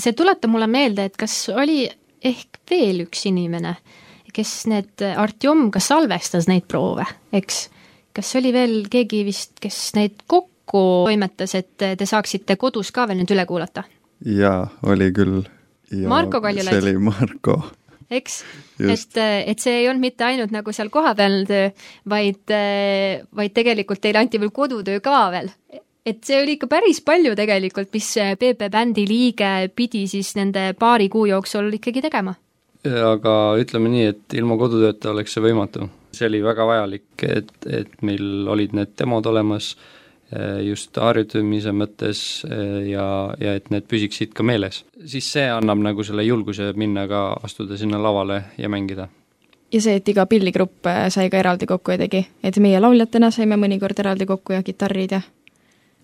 See 0.03 0.17
tuletab 0.17 0.51
mulle 0.53 0.69
meelde, 0.71 1.09
et 1.09 1.17
kas 1.19 1.35
oli 1.55 1.85
ehk 2.21 2.61
veel 2.71 3.05
üks 3.07 3.25
inimene, 3.31 3.77
kes 4.35 4.55
need, 4.71 5.03
Artjom, 5.19 5.69
kas 5.75 5.91
salvestas 5.91 6.49
neid 6.51 6.69
proove, 6.71 7.07
eks? 7.37 7.69
kas 8.15 8.33
oli 8.41 8.51
veel 8.55 8.75
keegi 8.91 9.23
vist, 9.27 9.55
kes 9.63 9.93
neid 9.95 10.25
kokku 10.27 10.51
toimetas, 11.07 11.55
et 11.59 11.75
te 11.79 12.07
saaksite 12.07 12.57
kodus 12.61 12.91
ka 12.95 13.07
veel 13.11 13.23
nüüd 13.23 13.35
üle 13.35 13.47
kuulata? 13.49 13.87
jaa, 14.27 14.69
oli 14.87 15.11
küll. 15.17 15.45
Marko 16.07 16.43
Kaljulaid? 16.43 16.75
see 16.75 16.83
oli 16.85 16.97
Marko. 17.03 17.57
eks, 18.11 18.43
et, 18.83 19.21
et 19.21 19.63
see 19.63 19.81
ei 19.83 19.89
olnud 19.91 20.05
mitte 20.05 20.27
ainult 20.27 20.55
nagu 20.55 20.75
seal 20.75 20.91
kohapealne 20.93 21.47
töö, 21.49 21.71
vaid, 22.11 22.55
vaid 23.41 23.55
tegelikult 23.57 24.03
teile 24.03 24.23
anti 24.23 24.43
veel 24.43 24.53
kodutöö 24.55 25.03
ka 25.03 25.23
veel 25.35 25.51
et 26.07 26.23
see 26.25 26.41
oli 26.43 26.57
ikka 26.57 26.67
päris 26.71 27.03
palju 27.05 27.35
tegelikult, 27.37 27.93
mis 27.93 28.09
PP 28.41 28.71
bändi 28.73 29.07
liige 29.09 29.71
pidi 29.77 30.07
siis 30.09 30.35
nende 30.39 30.73
paari 30.79 31.09
kuu 31.09 31.27
jooksul 31.31 31.73
ikkagi 31.79 32.03
tegema. 32.03 32.35
aga 32.85 33.37
ütleme 33.61 33.93
nii, 33.93 34.05
et 34.15 34.35
ilma 34.41 34.57
kodutööta 34.57 35.11
oleks 35.11 35.35
see 35.37 35.45
võimatu. 35.45 35.89
see 36.13 36.27
oli 36.27 36.43
väga 36.43 36.67
vajalik, 36.67 37.09
et, 37.23 37.53
et 37.67 38.03
meil 38.03 38.49
olid 38.49 38.73
need 38.77 38.97
demod 38.99 39.27
olemas 39.27 39.75
äh,, 39.77 40.01
Äh, 40.31 40.61
just 40.63 40.95
harjutamise 40.95 41.73
mõttes 41.75 42.21
äh, 42.47 42.85
ja, 42.87 43.05
ja 43.43 43.57
et 43.59 43.67
need 43.75 43.89
püsiksid 43.91 44.31
ka 44.31 44.45
meeles. 44.47 44.85
siis 45.03 45.27
see 45.27 45.49
annab 45.51 45.81
nagu 45.83 46.05
selle 46.07 46.23
julguse 46.23 46.69
minna 46.79 47.09
ka, 47.11 47.23
astuda 47.43 47.75
sinna 47.77 47.99
lavale 47.99 48.37
ja 48.59 48.69
mängida. 48.71 49.09
ja 49.73 49.81
see, 49.83 49.97
et 49.99 50.09
iga 50.09 50.29
pilligrupp 50.31 50.87
äh, 50.87 51.09
sai 51.11 51.33
ka 51.35 51.41
eraldi 51.41 51.67
kokku 51.67 51.97
ja 51.97 51.99
tegi, 51.99 52.23
et 52.47 52.61
meie 52.63 52.79
lauljatena 52.79 53.33
saime 53.35 53.59
mõnikord 53.59 53.99
eraldi 53.99 54.29
kokku 54.31 54.55
ja 54.55 54.63
kitarrid 54.63 55.17
ja 55.19 55.21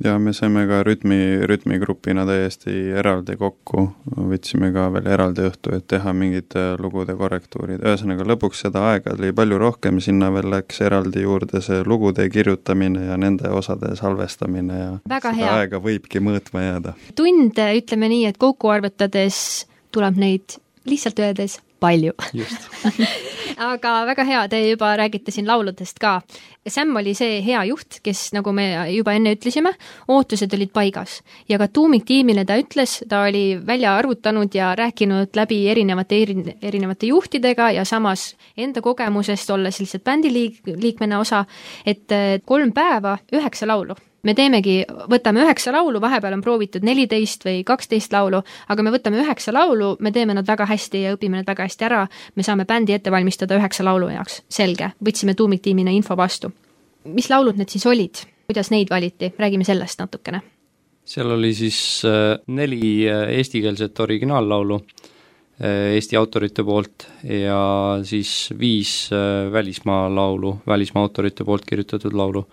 ja 0.05 0.19
me 0.19 0.33
saime 0.37 0.67
ka 0.69 0.83
rütmi, 0.85 1.47
rütmigrupina 1.49 2.27
täiesti 2.29 2.73
eraldi 2.99 3.37
kokku, 3.41 3.87
võtsime 4.17 4.71
ka 4.75 4.89
veel 4.95 5.09
eraldi 5.17 5.47
õhtu, 5.49 5.73
et 5.77 5.87
teha 5.89 6.13
mingid 6.17 6.57
äh, 6.59 6.75
lugude 6.81 7.17
korrektuurid, 7.17 7.81
ühesõnaga 7.85 8.27
lõpuks 8.29 8.65
seda 8.67 8.85
aega 8.93 9.15
oli 9.17 9.33
palju 9.37 9.61
rohkem, 9.63 10.01
sinna 10.05 10.31
veel 10.35 10.51
läks 10.53 10.83
eraldi 10.85 11.25
juurde 11.25 11.63
see 11.65 11.81
lugude 11.87 12.29
kirjutamine 12.33 13.07
ja 13.09 13.17
nende 13.21 13.49
osade 13.49 13.95
salvestamine 13.97 14.83
ja 14.83 14.93
Väga 15.09 15.33
seda 15.33 15.41
hea. 15.41 15.57
aega 15.63 15.81
võibki 15.83 16.21
mõõtma 16.21 16.67
jääda. 16.67 16.95
tunde, 17.17 17.71
ütleme 17.81 18.13
nii, 18.13 18.27
et 18.29 18.39
kokku 18.39 18.73
arvutades 18.73 19.67
tuleb 19.95 20.21
neid 20.21 20.61
lihtsalt 20.91 21.19
öeldes 21.19 21.61
palju. 21.81 22.13
aga 23.71 23.93
väga 24.09 24.25
hea, 24.29 24.43
te 24.49 24.61
juba 24.63 24.93
räägite 24.99 25.33
siin 25.35 25.49
lauludest 25.49 25.99
ka. 26.01 26.21
Sam 26.69 26.97
oli 26.99 27.15
see 27.15 27.41
hea 27.47 27.61
juht, 27.69 28.01
kes, 28.05 28.31
nagu 28.35 28.53
me 28.57 28.67
juba 28.91 29.15
enne 29.17 29.37
ütlesime, 29.37 29.73
ootused 30.13 30.53
olid 30.57 30.73
paigas 30.75 31.21
ja 31.49 31.61
ka 31.61 31.69
tuumiktiimile 31.69 32.47
ta 32.49 32.57
ütles, 32.61 32.99
ta 33.09 33.23
oli 33.29 33.59
välja 33.67 33.95
arvutanud 34.01 34.55
ja 34.55 34.73
rääkinud 34.79 35.37
läbi 35.37 35.61
erinevate, 35.71 36.23
erinevate 36.63 37.13
juhtidega 37.13 37.71
ja 37.77 37.85
samas 37.85 38.33
enda 38.57 38.83
kogemusest, 38.83 39.51
olles 39.55 39.81
lihtsalt 39.81 40.05
bändi 40.05 40.33
liik-, 40.33 40.61
liikmena 40.67 41.21
osa, 41.23 41.45
et 41.87 42.13
kolm 42.45 42.75
päeva, 42.75 43.19
üheksa 43.33 43.69
laulu 43.69 43.97
me 44.27 44.35
teemegi, 44.35 44.81
võtame 45.11 45.45
üheksa 45.45 45.73
laulu, 45.75 46.01
vahepeal 46.03 46.37
on 46.37 46.43
proovitud 46.45 46.85
neliteist 46.87 47.47
või 47.47 47.63
kaksteist 47.67 48.15
laulu, 48.15 48.43
aga 48.73 48.85
me 48.85 48.93
võtame 48.95 49.21
üheksa 49.23 49.55
laulu, 49.55 49.95
me 50.03 50.13
teeme 50.15 50.35
nad 50.37 50.47
väga 50.49 50.67
hästi 50.69 51.03
ja 51.05 51.15
õpime 51.17 51.41
need 51.41 51.49
väga 51.49 51.67
hästi 51.69 51.89
ära, 51.89 52.03
me 52.35 52.47
saame 52.47 52.67
bändi 52.69 52.97
ette 52.97 53.13
valmistada 53.15 53.59
üheksa 53.59 53.87
laulu 53.87 54.11
jaoks, 54.13 54.43
selge, 54.49 54.93
võtsime 55.05 55.37
tuumiktiimina 55.39 55.95
info 55.95 56.17
vastu. 56.19 56.53
mis 57.07 57.31
laulud 57.31 57.57
need 57.57 57.71
siis 57.71 57.87
olid, 57.87 58.19
kuidas 58.51 58.73
neid 58.75 58.91
valiti, 58.91 59.33
räägime 59.39 59.65
sellest 59.65 60.01
natukene. 60.03 60.43
seal 61.07 61.31
oli 61.31 61.55
siis 61.55 62.03
äh, 62.05 62.39
neli 62.47 63.09
äh, 63.09 63.29
eestikeelset 63.39 64.01
originaallaulu 64.01 64.81
äh, 64.81 65.95
Eesti 65.95 66.17
autorite 66.17 66.65
poolt 66.65 67.07
ja 67.23 68.01
siis 68.03 68.51
viis 68.59 69.11
välismaa 69.53 70.15
laulu, 70.15 70.59
välismaa 70.67 71.03
autorite 71.07 71.45
poolt 71.45 71.65
kirjutatud 71.65 72.13
laulu 72.13 72.49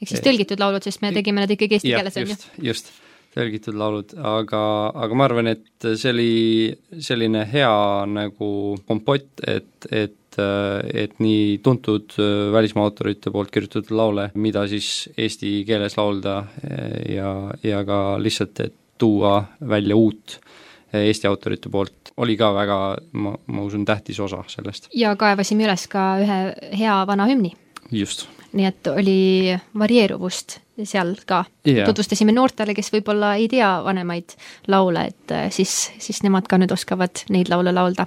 ehk 0.00 0.12
siis 0.12 0.24
tõlgitud 0.24 0.62
laulud, 0.62 0.84
sest 0.84 1.02
me 1.04 1.12
tegime 1.14 1.42
need 1.42 1.56
ikkagi 1.56 1.78
eesti 1.78 1.92
keeles, 1.94 2.20
on 2.20 2.32
ju? 2.32 2.38
just, 2.70 2.92
tõlgitud 3.36 3.76
laulud, 3.76 4.14
aga, 4.16 4.62
aga 5.04 5.18
ma 5.18 5.26
arvan, 5.28 5.50
et 5.52 5.88
see 5.88 6.12
oli 6.12 6.30
selline 7.08 7.44
hea 7.50 7.74
nagu 8.10 8.50
kompott, 8.88 9.44
et, 9.46 9.90
et 9.90 10.22
et 10.36 11.14
nii 11.24 11.60
tuntud 11.64 12.12
välismaa 12.52 12.84
autorite 12.90 13.30
poolt 13.32 13.48
kirjutatud 13.54 13.94
laule, 13.96 14.26
mida 14.36 14.66
siis 14.68 15.06
eesti 15.16 15.62
keeles 15.64 15.96
laulda 15.96 16.34
ja, 17.08 17.30
ja 17.64 17.80
ka 17.88 18.00
lihtsalt, 18.20 18.60
et 18.60 18.74
tuua 19.00 19.38
välja 19.64 19.96
uut 19.96 20.36
Eesti 20.96 21.26
autorite 21.26 21.68
poolt, 21.68 22.12
oli 22.22 22.36
ka 22.38 22.52
väga, 22.54 22.76
ma, 23.20 23.32
ma 23.52 23.64
usun, 23.66 23.84
tähtis 23.84 24.20
osa 24.22 24.44
sellest. 24.48 24.86
ja 24.94 25.16
kaevasime 25.18 25.66
üles 25.66 25.88
ka 25.92 26.04
ühe 26.22 26.38
hea 26.78 26.96
vana 27.08 27.26
hümni. 27.28 27.52
just 27.90 28.28
nii 28.56 28.66
et 28.68 28.88
oli 28.92 29.18
varieeruvust 29.78 30.58
seal 30.84 31.14
ka 31.26 31.44
yeah.. 31.66 31.86
tutvustasime 31.88 32.34
noortele, 32.36 32.74
kes 32.76 32.90
võib-olla 32.94 33.34
ei 33.40 33.48
tea 33.52 33.68
vanemaid 33.84 34.36
laule, 34.72 35.06
et 35.12 35.34
äh, 35.34 35.48
siis, 35.54 35.92
siis 36.02 36.22
nemad 36.26 36.48
ka 36.48 36.58
nüüd 36.60 36.72
oskavad 36.74 37.26
neid 37.32 37.50
laule 37.52 37.72
laulda. 37.74 38.06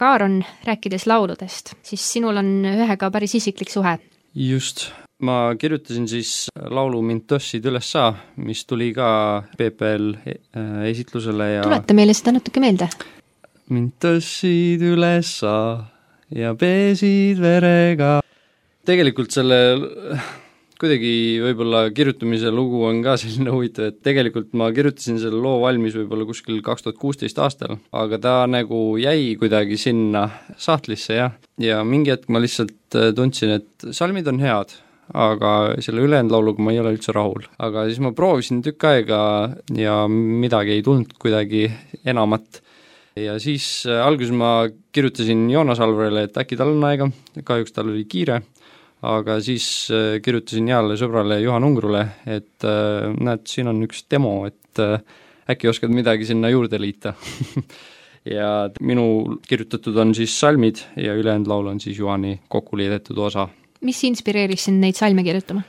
Kaaron, 0.00 0.38
rääkides 0.64 1.04
lauludest, 1.10 1.74
siis 1.84 2.00
sinul 2.14 2.40
on 2.40 2.48
ühega 2.64 3.10
päris 3.12 3.34
isiklik 3.36 3.68
suhe. 3.68 3.98
just, 4.34 4.86
ma 5.20 5.52
kirjutasin 5.58 6.08
siis 6.08 6.48
laulu 6.56 7.02
Mind 7.04 7.26
tõstsid 7.28 7.66
üles 7.68 7.90
sa, 7.92 8.14
mis 8.36 8.64
tuli 8.64 8.94
ka 8.96 9.44
PPL 9.58 10.14
äh, 10.16 10.84
esitlusele 10.90 11.50
ja 11.58 11.64
tuleta 11.68 11.94
meile 11.94 12.16
seda 12.16 12.38
natuke 12.38 12.62
meelde. 12.64 12.88
mind 13.68 13.98
tõstsid 14.02 14.82
üles 14.88 15.36
sa 15.42 15.54
ja 16.34 16.54
pesid 16.58 17.40
verega. 17.42 18.20
tegelikult 18.86 19.34
selle 19.34 19.58
kuidagi 20.80 21.12
võib-olla 21.42 21.82
kirjutamise 21.92 22.50
lugu 22.54 22.80
on 22.88 23.02
ka 23.04 23.16
selline 23.20 23.52
huvitav, 23.52 23.90
et 23.90 23.98
tegelikult 24.04 24.54
ma 24.56 24.70
kirjutasin 24.72 25.18
selle 25.20 25.40
loo 25.42 25.58
valmis 25.64 25.96
võib-olla 25.98 26.24
kuskil 26.28 26.62
kaks 26.64 26.86
tuhat 26.86 27.00
kuusteist 27.00 27.40
aastal, 27.42 27.76
aga 27.92 28.20
ta 28.22 28.36
nagu 28.48 28.96
jäi 29.00 29.34
kuidagi 29.40 29.76
sinna 29.80 30.28
sahtlisse 30.60 31.18
jah, 31.18 31.34
ja 31.60 31.82
mingi 31.84 32.14
hetk 32.14 32.30
ma 32.32 32.40
lihtsalt 32.40 32.96
äh, 32.96 33.10
tundsin, 33.16 33.58
et 33.58 33.90
salmid 33.96 34.30
on 34.32 34.40
head, 34.40 34.72
aga 35.10 35.52
selle 35.82 36.06
ülejäänud 36.06 36.32
lauluga 36.32 36.64
ma 36.64 36.72
ei 36.72 36.80
ole 36.80 36.94
üldse 36.94 37.12
rahul. 37.12 37.44
aga 37.58 37.84
siis 37.90 38.00
ma 38.00 38.14
proovisin 38.16 38.62
tükk 38.64 38.88
aega 38.88 39.20
ja 39.76 40.00
midagi 40.08 40.78
ei 40.78 40.84
tulnud 40.86 41.12
kuidagi 41.20 41.66
enamat 42.08 42.62
ja 43.24 43.36
siis 43.42 43.66
äh, 43.88 44.00
alguses 44.04 44.32
ma 44.36 44.64
kirjutasin 44.94 45.48
Joonas 45.50 45.80
Alvarile, 45.82 46.26
et 46.28 46.38
äkki 46.40 46.58
tal 46.58 46.72
on 46.74 46.84
aega, 46.88 47.08
kahjuks 47.46 47.74
tal 47.76 47.92
oli 47.92 48.04
kiire, 48.10 48.40
aga 49.06 49.38
siis 49.44 49.66
äh, 49.94 50.18
kirjutasin 50.24 50.70
heale 50.72 50.96
sõbrale 51.00 51.40
Juhan 51.42 51.66
Ungrule, 51.66 52.04
et 52.26 52.66
äh, 52.68 53.08
näed, 53.20 53.46
siin 53.50 53.70
on 53.72 53.82
üks 53.86 54.04
demo, 54.10 54.42
et 54.48 54.80
äkki 55.50 55.68
oskad 55.70 55.90
midagi 55.92 56.28
sinna 56.28 56.50
juurde 56.52 56.78
liita 56.78 57.14
ja 58.36 58.50
minu 58.86 59.40
kirjutatud 59.48 59.96
on 59.98 60.14
siis 60.14 60.36
salmid 60.38 60.84
ja 61.00 61.16
ülejäänud 61.18 61.50
laul 61.50 61.72
on 61.72 61.80
siis 61.82 61.98
Juhani 61.98 62.38
kokku 62.48 62.78
liidetud 62.78 63.18
osa. 63.18 63.48
mis 63.80 64.04
inspireeris 64.06 64.68
sind 64.68 64.80
neid 64.84 64.98
salme 64.98 65.26
kirjutama? 65.26 65.64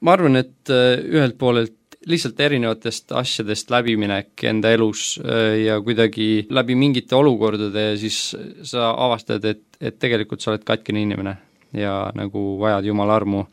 ma 0.00 0.14
arvan, 0.14 0.38
et 0.38 0.70
ühelt 0.70 1.34
poolelt 1.40 1.77
lihtsalt 2.06 2.40
erinevatest 2.40 3.12
asjadest 3.16 3.72
läbiminek 3.74 4.44
enda 4.46 4.70
elus 4.74 5.16
äh, 5.24 5.56
ja 5.64 5.80
kuidagi 5.82 6.46
läbi 6.50 6.76
mingite 6.78 7.16
olukordade 7.18 7.90
ja 7.90 7.96
siis 7.98 8.36
sa 8.62 8.92
avastad, 8.94 9.44
et, 9.44 9.64
et 9.80 9.98
tegelikult 9.98 10.42
sa 10.44 10.52
oled 10.52 10.64
katkine 10.66 11.02
inimene 11.02 11.34
ja 11.74 12.08
nagu 12.16 12.54
vajad 12.60 12.86
Jumala 12.86 13.18
armu. 13.18 13.44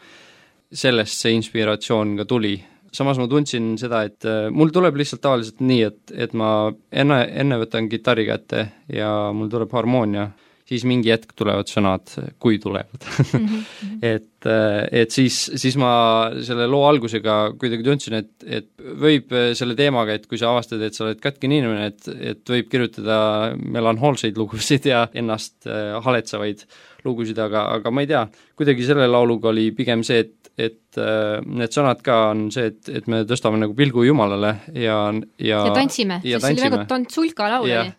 sellest 0.76 1.22
see 1.22 1.32
inspiratsioon 1.32 2.18
ka 2.18 2.26
tuli. 2.26 2.58
samas 2.92 3.18
ma 3.18 3.28
tundsin 3.28 3.78
seda, 3.78 4.04
et 4.04 4.26
äh, 4.26 4.50
mul 4.52 4.70
tuleb 4.70 4.96
lihtsalt 4.96 5.22
tavaliselt 5.22 5.60
nii, 5.60 5.82
et, 5.84 6.12
et 6.14 6.34
ma 6.34 6.72
enne, 6.92 7.22
enne 7.34 7.58
võtan 7.60 7.90
kitarri 7.90 8.26
kätte 8.26 8.68
ja 8.94 9.32
mul 9.34 9.50
tuleb 9.50 9.72
harmoonia 9.74 10.30
siis 10.66 10.86
mingi 10.88 11.12
hetk 11.14 11.36
tulevad 11.38 11.70
sõnad, 11.70 12.10
kui 12.42 12.58
tulevad. 12.62 13.06
-hmm. 13.06 13.66
et, 14.14 14.48
et 14.92 15.12
siis, 15.14 15.38
siis 15.62 15.78
ma 15.78 16.32
selle 16.46 16.66
loo 16.70 16.88
algusega 16.90 17.36
kuidagi 17.60 17.86
tundsin, 17.86 18.18
et, 18.22 18.32
et 18.46 18.70
võib 19.02 19.34
selle 19.58 19.78
teemaga, 19.78 20.18
et 20.18 20.26
kui 20.30 20.42
sa 20.42 20.50
avastad, 20.52 20.82
et 20.82 20.98
sa 20.98 21.06
oled 21.06 21.22
katkine 21.22 21.60
inimene, 21.62 21.92
et, 21.94 22.10
et 22.34 22.56
võib 22.56 22.72
kirjutada 22.72 23.20
melanhoolseid 23.62 24.38
lugusid 24.42 24.90
ja 24.90 25.06
ennast 25.14 25.70
äh, 25.70 25.94
haletsevaid 26.06 26.66
lugusid, 27.06 27.38
aga, 27.38 27.68
aga 27.78 27.94
ma 27.94 28.02
ei 28.02 28.10
tea, 28.10 28.24
kuidagi 28.58 28.88
selle 28.88 29.06
lauluga 29.06 29.52
oli 29.52 29.68
pigem 29.78 30.02
see, 30.08 30.24
et, 30.26 30.50
et 30.58 30.98
need 31.46 31.76
sõnad 31.76 32.02
ka 32.02 32.16
on 32.32 32.48
see, 32.54 32.72
et, 32.72 32.90
et 32.90 33.10
me 33.12 33.22
tõstame 33.30 33.60
nagu 33.62 33.76
pilgu 33.78 34.08
Jumalale 34.08 34.56
ja, 34.74 34.98
ja 35.38 35.60
ja 35.68 35.76
tantsime, 35.76 36.18
see 36.24 36.40
oli 36.40 36.66
väga 36.66 36.82
tantsulka 36.90 37.52
laul 37.52 37.70
oli 37.70 37.94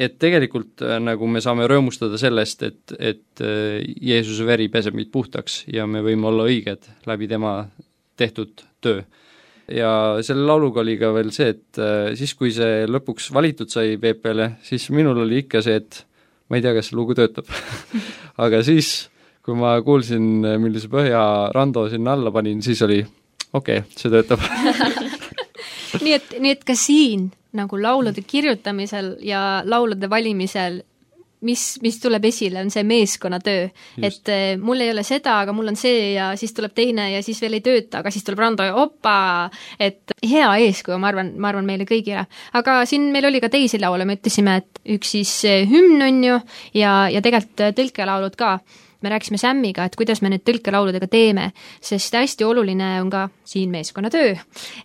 et 0.00 0.16
tegelikult 0.20 0.82
äh, 0.84 0.98
nagu 1.02 1.28
me 1.28 1.42
saame 1.44 1.66
rõõmustada 1.68 2.18
sellest, 2.20 2.64
et, 2.66 2.94
et 2.96 3.44
äh, 3.44 3.80
Jeesuse 3.84 4.46
veri 4.48 4.70
peseb 4.72 4.96
meid 4.96 5.10
puhtaks 5.12 5.64
ja 5.72 5.86
me 5.86 6.02
võime 6.04 6.30
olla 6.30 6.46
õiged 6.48 6.88
läbi 7.10 7.28
tema 7.30 7.54
tehtud 8.20 8.64
töö. 8.80 9.02
ja 9.70 9.90
selle 10.26 10.46
lauluga 10.48 10.82
oli 10.82 10.96
ka 11.00 11.12
veel 11.16 11.32
see, 11.36 11.52
et 11.54 11.80
äh, 11.80 12.12
siis, 12.18 12.34
kui 12.38 12.52
see 12.54 12.86
lõpuks 12.88 13.30
valitud 13.36 13.70
sai 13.72 13.98
PP-le, 14.00 14.54
siis 14.66 14.88
minul 14.94 15.20
oli 15.26 15.44
ikka 15.44 15.62
see, 15.64 15.80
et 15.82 16.04
ma 16.48 16.58
ei 16.58 16.64
tea, 16.64 16.74
kas 16.76 16.90
see 16.90 16.98
lugu 16.98 17.16
töötab 17.18 17.50
aga 18.44 18.62
siis, 18.66 19.10
kui 19.44 19.56
ma 19.58 19.76
kuulsin, 19.84 20.46
millise 20.62 20.88
põhja 20.92 21.50
Rando 21.54 21.88
sinna 21.92 22.16
alla 22.16 22.32
panin, 22.32 22.64
siis 22.64 22.80
oli 22.88 23.02
okei 23.52 23.82
okay,, 23.84 24.00
see 24.00 24.12
töötab 24.12 24.40
nii 26.04 26.16
et, 26.16 26.34
nii 26.40 26.56
et 26.56 26.64
ka 26.64 26.78
siin 26.78 27.28
nagu 27.56 27.80
laulude 27.82 28.22
kirjutamisel 28.26 29.16
ja 29.26 29.62
laulude 29.66 30.10
valimisel 30.10 30.82
mis, 31.40 31.62
mis 31.82 31.98
tuleb 32.00 32.24
esile, 32.28 32.60
on 32.60 32.70
see 32.72 32.84
meeskonnatöö. 32.86 33.68
et 34.02 34.28
eh, 34.28 34.56
mul 34.60 34.80
ei 34.80 34.90
ole 34.92 35.02
seda, 35.06 35.38
aga 35.44 35.54
mul 35.56 35.72
on 35.72 35.78
see 35.78 36.12
ja 36.14 36.30
siis 36.40 36.52
tuleb 36.56 36.74
teine 36.76 37.10
ja 37.14 37.22
siis 37.24 37.40
veel 37.42 37.58
ei 37.58 37.64
tööta, 37.64 38.00
aga 38.00 38.12
siis 38.12 38.24
tuleb 38.26 38.42
Rando 38.44 38.66
ja 38.66 38.76
opa, 38.80 39.50
et 39.80 40.14
hea 40.26 40.50
eeskuju, 40.66 40.98
ma 41.00 41.10
arvan, 41.12 41.32
ma 41.40 41.52
arvan 41.52 41.68
meile 41.68 41.86
kõigile. 41.88 42.26
aga 42.60 42.80
siin 42.88 43.10
meil 43.14 43.30
oli 43.30 43.40
ka 43.40 43.52
teisi 43.52 43.80
laule, 43.80 44.04
me 44.04 44.18
ütlesime, 44.20 44.60
et 44.60 44.84
üks 44.96 45.16
siis 45.16 45.32
eh, 45.48 45.64
hümn 45.70 46.04
on 46.06 46.22
ju 46.24 46.38
ja, 46.76 46.94
ja 47.12 47.24
tegelikult 47.24 47.66
eh, 47.66 47.74
tõlkelaulud 47.76 48.38
ka 48.38 48.58
me 49.02 49.12
rääkisime 49.12 49.38
Sämmiga, 49.40 49.84
et 49.84 49.96
kuidas 49.96 50.22
me 50.22 50.30
need 50.32 50.44
tõlkelauludega 50.46 51.08
teeme, 51.10 51.50
sest 51.80 52.14
hästi 52.14 52.44
oluline 52.44 52.92
on 53.00 53.10
ka 53.12 53.26
siin 53.44 53.70
meeskonnatöö. 53.72 54.34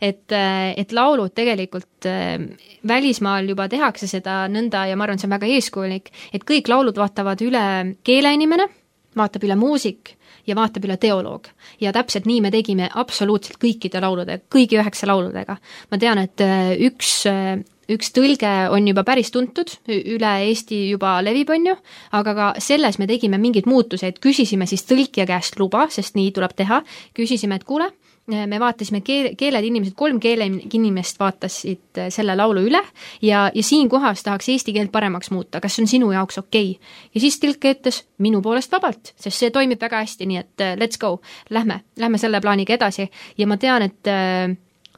et, 0.02 0.32
et 0.78 0.92
laulud 0.92 1.34
tegelikult 1.36 2.10
äh, 2.10 2.40
välismaal 2.88 3.50
juba 3.50 3.68
tehakse 3.70 4.08
seda 4.08 4.46
nõnda 4.52 4.86
ja 4.90 4.96
ma 4.96 5.08
arvan, 5.08 5.20
see 5.20 5.30
on 5.30 5.38
väga 5.38 5.52
eeskujulik, 5.58 6.12
et 6.34 6.44
kõik 6.48 6.70
laulud 6.72 6.98
vaatavad 6.98 7.42
üle 7.46 7.66
keeleinimene, 8.04 8.68
vaatab 9.16 9.44
üle 9.48 9.56
muusik 9.60 10.16
ja 10.48 10.56
vaatab 10.58 10.86
üle 10.86 10.98
teoloog. 11.02 11.48
ja 11.82 11.92
täpselt 11.94 12.26
nii 12.26 12.42
me 12.42 12.52
tegime 12.52 12.90
absoluutselt 12.94 13.58
kõikide 13.62 14.02
lauludega, 14.02 14.44
kõigi 14.52 14.80
üheksa 14.80 15.08
lauludega. 15.10 15.58
ma 15.92 15.98
tean, 15.98 16.18
et 16.18 16.42
äh, 16.42 16.76
üks 16.90 17.26
äh, 17.30 17.58
üks 17.92 18.12
tõlge 18.16 18.54
on 18.74 18.88
juba 18.90 19.04
päris 19.08 19.32
tuntud, 19.34 19.72
üle 19.88 20.32
Eesti 20.48 20.86
juba 20.90 21.18
levib, 21.26 21.52
on 21.54 21.70
ju, 21.72 21.76
aga 22.18 22.36
ka 22.38 22.48
selles 22.64 23.00
me 23.02 23.08
tegime 23.10 23.40
mingeid 23.42 23.70
muutuseid, 23.70 24.20
küsisime 24.24 24.68
siis 24.70 24.86
tõlkija 24.90 25.28
käest 25.30 25.60
luba, 25.60 25.88
sest 25.94 26.18
nii 26.18 26.32
tuleb 26.36 26.56
teha, 26.58 26.82
küsisime, 27.18 27.60
et 27.60 27.68
kuule, 27.68 27.92
me 28.28 28.60
vaatasime 28.60 29.02
keel, 29.06 29.34
keeled 29.38 29.68
inimesed, 29.68 29.94
kolm 29.98 30.18
keeleinimest 30.22 31.20
vaatasid 31.22 32.02
selle 32.14 32.36
laulu 32.38 32.64
üle 32.66 32.82
ja, 33.22 33.46
ja 33.54 33.64
siin 33.64 33.90
kohas 33.90 34.26
tahaks 34.26 34.50
eesti 34.50 34.74
keelt 34.74 34.92
paremaks 34.94 35.30
muuta, 35.34 35.62
kas 35.62 35.78
see 35.78 35.86
on 35.86 35.92
sinu 35.92 36.12
jaoks 36.16 36.42
okei 36.42 36.74
okay.? 36.74 36.94
ja 37.14 37.22
siis 37.22 37.38
tõlkija 37.44 37.78
ütles 37.78 38.02
minu 38.26 38.42
poolest 38.46 38.74
vabalt, 38.74 39.14
sest 39.14 39.38
see 39.38 39.54
toimib 39.54 39.82
väga 39.82 40.02
hästi, 40.02 40.30
nii 40.32 40.42
et 40.42 40.68
let's 40.82 41.02
go, 41.02 41.20
lähme, 41.54 41.84
lähme 42.02 42.22
selle 42.22 42.42
plaaniga 42.42 42.74
edasi 42.80 43.10
ja 43.38 43.48
ma 43.48 43.60
tean, 43.62 43.86
et 43.86 44.10
äh, 44.10 44.56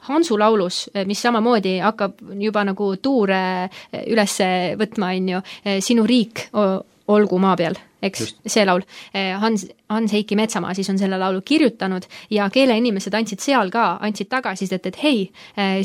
Hansu 0.08 0.38
laulus, 0.38 0.86
eh, 0.94 1.04
mis 1.06 1.20
samamoodi 1.22 1.78
hakkab 1.82 2.22
juba 2.40 2.64
nagu 2.68 2.94
tuure 3.02 3.42
eh, 3.64 4.06
üles 4.12 4.38
võtma, 4.80 5.12
on 5.16 5.28
ju, 5.34 5.42
eh, 5.64 5.82
Sinu 5.84 6.06
riik 6.08 6.48
olgu 7.08 7.38
maa 7.40 7.54
peal, 7.56 7.76
eks, 8.04 8.34
see 8.44 8.64
laul. 8.68 8.82
Hans, 9.40 9.64
Hans-Heiki 9.88 10.36
Metsamaa 10.36 10.74
siis 10.76 10.90
on 10.92 10.98
selle 11.00 11.16
laulu 11.18 11.40
kirjutanud 11.40 12.04
ja 12.34 12.50
keeleinimesed 12.52 13.14
andsid 13.16 13.40
seal 13.40 13.72
ka, 13.72 13.94
andsid 14.04 14.28
tagasisidet, 14.28 14.90
et 14.90 14.98
hei, 15.00 15.22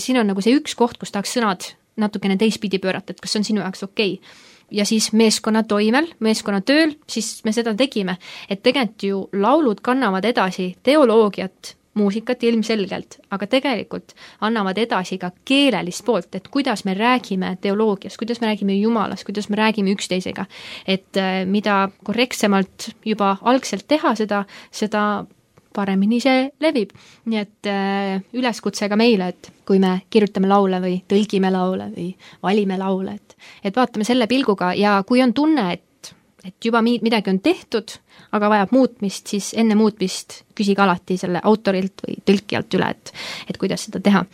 siin 0.03 0.19
on 0.19 0.27
nagu 0.27 0.43
see 0.43 0.57
üks 0.57 0.75
koht, 0.75 0.99
kus 0.99 1.15
tahaks 1.15 1.37
sõnad 1.37 1.69
natukene 1.95 2.35
teistpidi 2.41 2.81
pöörata, 2.83 3.15
et 3.15 3.23
kas 3.23 3.31
see 3.31 3.39
on 3.39 3.47
sinu 3.47 3.63
jaoks 3.63 3.85
okei 3.87 4.17
okay 4.17 4.51
ja 4.73 4.85
siis 4.85 5.11
meeskonna 5.13 5.63
toimel, 5.63 6.09
meeskonna 6.19 6.61
tööl, 6.65 6.95
siis 7.07 7.43
me 7.45 7.53
seda 7.53 7.75
tegime. 7.77 8.17
et 8.49 8.63
tegelikult 8.63 9.03
ju 9.03 9.21
laulud 9.33 9.81
kannavad 9.81 10.25
edasi 10.25 10.75
teoloogiat, 10.83 11.75
muusikat 11.93 12.43
ilmselgelt, 12.43 13.19
aga 13.31 13.47
tegelikult 13.47 14.15
annavad 14.41 14.77
edasi 14.81 15.19
ka 15.21 15.31
keelelist 15.45 16.05
poolt, 16.05 16.35
et 16.35 16.47
kuidas 16.53 16.85
me 16.85 16.95
räägime 16.97 17.55
teoloogiast, 17.61 18.17
kuidas 18.17 18.41
me 18.41 18.49
räägime 18.49 18.77
Jumalast, 18.79 19.25
kuidas 19.27 19.49
me 19.49 19.59
räägime 19.59 19.93
üksteisega. 19.93 20.45
et 20.87 21.17
äh, 21.17 21.45
mida 21.45 21.89
korrektsemalt 22.03 22.89
juba 23.05 23.37
algselt 23.41 23.87
teha 23.87 24.15
seda, 24.15 24.45
seda 24.71 25.25
paremini 25.73 26.19
see 26.21 26.49
levib. 26.61 26.93
nii 27.25 27.39
et 27.39 27.69
äh, 27.69 28.21
üleskutse 28.33 28.89
ka 28.89 28.97
meile, 28.99 29.33
et 29.33 29.51
kui 29.65 29.79
me 29.79 30.01
kirjutame 30.09 30.47
laule 30.47 30.81
või 30.81 30.99
tõlgime 31.07 31.51
laule 31.53 31.89
või 31.95 32.13
valime 32.43 32.77
laule, 32.77 33.15
et 33.15 33.37
et 33.63 33.75
vaatame 33.75 34.05
selle 34.07 34.27
pilguga 34.27 34.73
ja 34.73 35.01
kui 35.07 35.21
on 35.21 35.33
tunne, 35.33 35.71
et 35.73 36.13
et 36.43 36.65
juba 36.65 36.81
mi-, 36.83 36.99
midagi 37.01 37.31
on 37.31 37.39
tehtud, 37.39 37.97
aga 38.33 38.49
vajab 38.49 38.73
muutmist, 38.73 39.27
siis 39.29 39.51
enne 39.57 39.75
muutmist 39.77 40.41
küsige 40.57 40.81
alati 40.81 41.17
selle 41.21 41.41
autorilt 41.43 42.03
või 42.05 42.17
tõlkijalt 42.25 42.79
üle, 42.79 42.89
et 42.89 43.13
et 43.49 43.59
kuidas 43.61 43.85
seda 43.87 44.01
teha. 44.03 44.25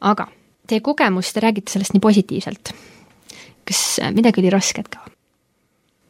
aga 0.00 0.28
teie 0.68 0.80
kogemus, 0.84 1.32
te 1.32 1.40
räägite 1.40 1.72
sellest 1.72 1.94
nii 1.94 2.04
positiivselt. 2.04 2.72
kas 3.64 4.00
midagi 4.14 4.40
oli 4.40 4.50
rasket 4.50 4.88
ka? 4.88 5.04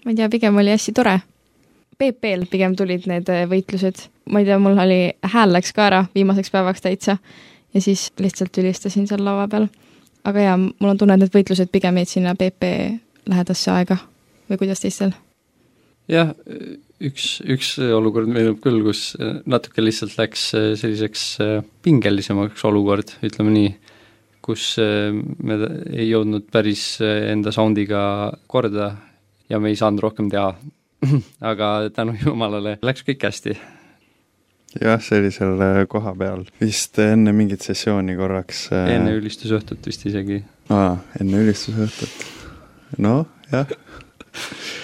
ma 0.05 0.12
ei 0.12 0.16
tea, 0.16 0.29
pigem 0.29 0.57
oli 0.57 0.72
hästi 0.72 0.93
tore. 0.97 1.18
PP-l 1.99 2.47
pigem 2.47 2.76
tulid 2.79 3.09
need 3.11 3.29
äh, 3.35 3.43
võitlused, 3.51 4.05
ma 4.31 4.39
ei 4.39 4.47
tea, 4.47 4.59
mul 4.62 4.79
oli, 4.79 5.01
hääl 5.33 5.53
läks 5.53 5.72
ka 5.74 5.89
ära 5.89 6.05
viimaseks 6.14 6.53
päevaks 6.55 6.85
täitsa 6.85 7.16
ja 7.74 7.81
siis 7.83 8.12
lihtsalt 8.22 8.59
ülistasin 8.62 9.09
seal 9.11 9.24
laua 9.24 9.49
peal. 9.49 9.66
aga 10.24 10.41
jaa, 10.41 10.57
mul 10.59 10.95
on 10.95 10.99
tunne, 10.99 11.18
et 11.18 11.26
need 11.26 11.35
võitlused 11.35 11.72
pigem 11.74 11.99
jäid 11.99 12.14
sinna 12.14 12.37
PP 12.39 12.70
lähedasse 13.29 13.74
aega 13.74 13.99
või 14.51 14.62
kuidas 14.62 14.81
teistel? 14.85 15.12
Jah, 16.09 16.32
üks, 17.04 17.38
üks 17.46 17.74
olukord 17.78 18.30
meenub 18.30 18.61
küll, 18.64 18.80
kus 18.86 19.12
natuke 19.48 19.84
lihtsalt 19.84 20.16
läks 20.18 20.50
selliseks 20.80 21.28
äh, 21.44 21.54
pingelisemaks 21.84 22.64
olukord, 22.68 23.12
ütleme 23.26 23.54
nii, 23.54 23.72
kus 24.44 24.70
äh, 24.82 25.11
me 25.12 25.59
ei 25.92 26.09
jõudnud 26.09 26.48
päris 26.52 26.96
äh, 27.04 27.30
enda 27.32 27.52
soundiga 27.54 28.02
korda 28.50 28.92
ja 29.48 29.61
me 29.61 29.72
ei 29.72 29.80
saanud 29.80 30.04
rohkem 30.09 30.30
teha. 30.32 30.52
aga 31.50 31.66
tänu 31.94 32.16
jumalale 32.18 32.72
läks 32.82 33.04
kõik 33.06 33.28
hästi. 33.28 33.52
jah, 34.82 34.98
sellisel 34.98 35.86
koha 35.88 36.11
peal, 36.18 36.42
vist 36.59 36.98
enne 36.98 37.30
mingit 37.36 37.62
sessiooni 37.62 38.16
korraks 38.18 38.64
enne 38.74 39.14
ülistusõhtut 39.20 39.86
vist 39.86 40.02
isegi. 40.11 40.40
aa, 40.74 40.96
enne 41.22 41.44
ülistusõhtut. 41.44 42.26
noh, 42.98 43.30
jah 43.54 43.70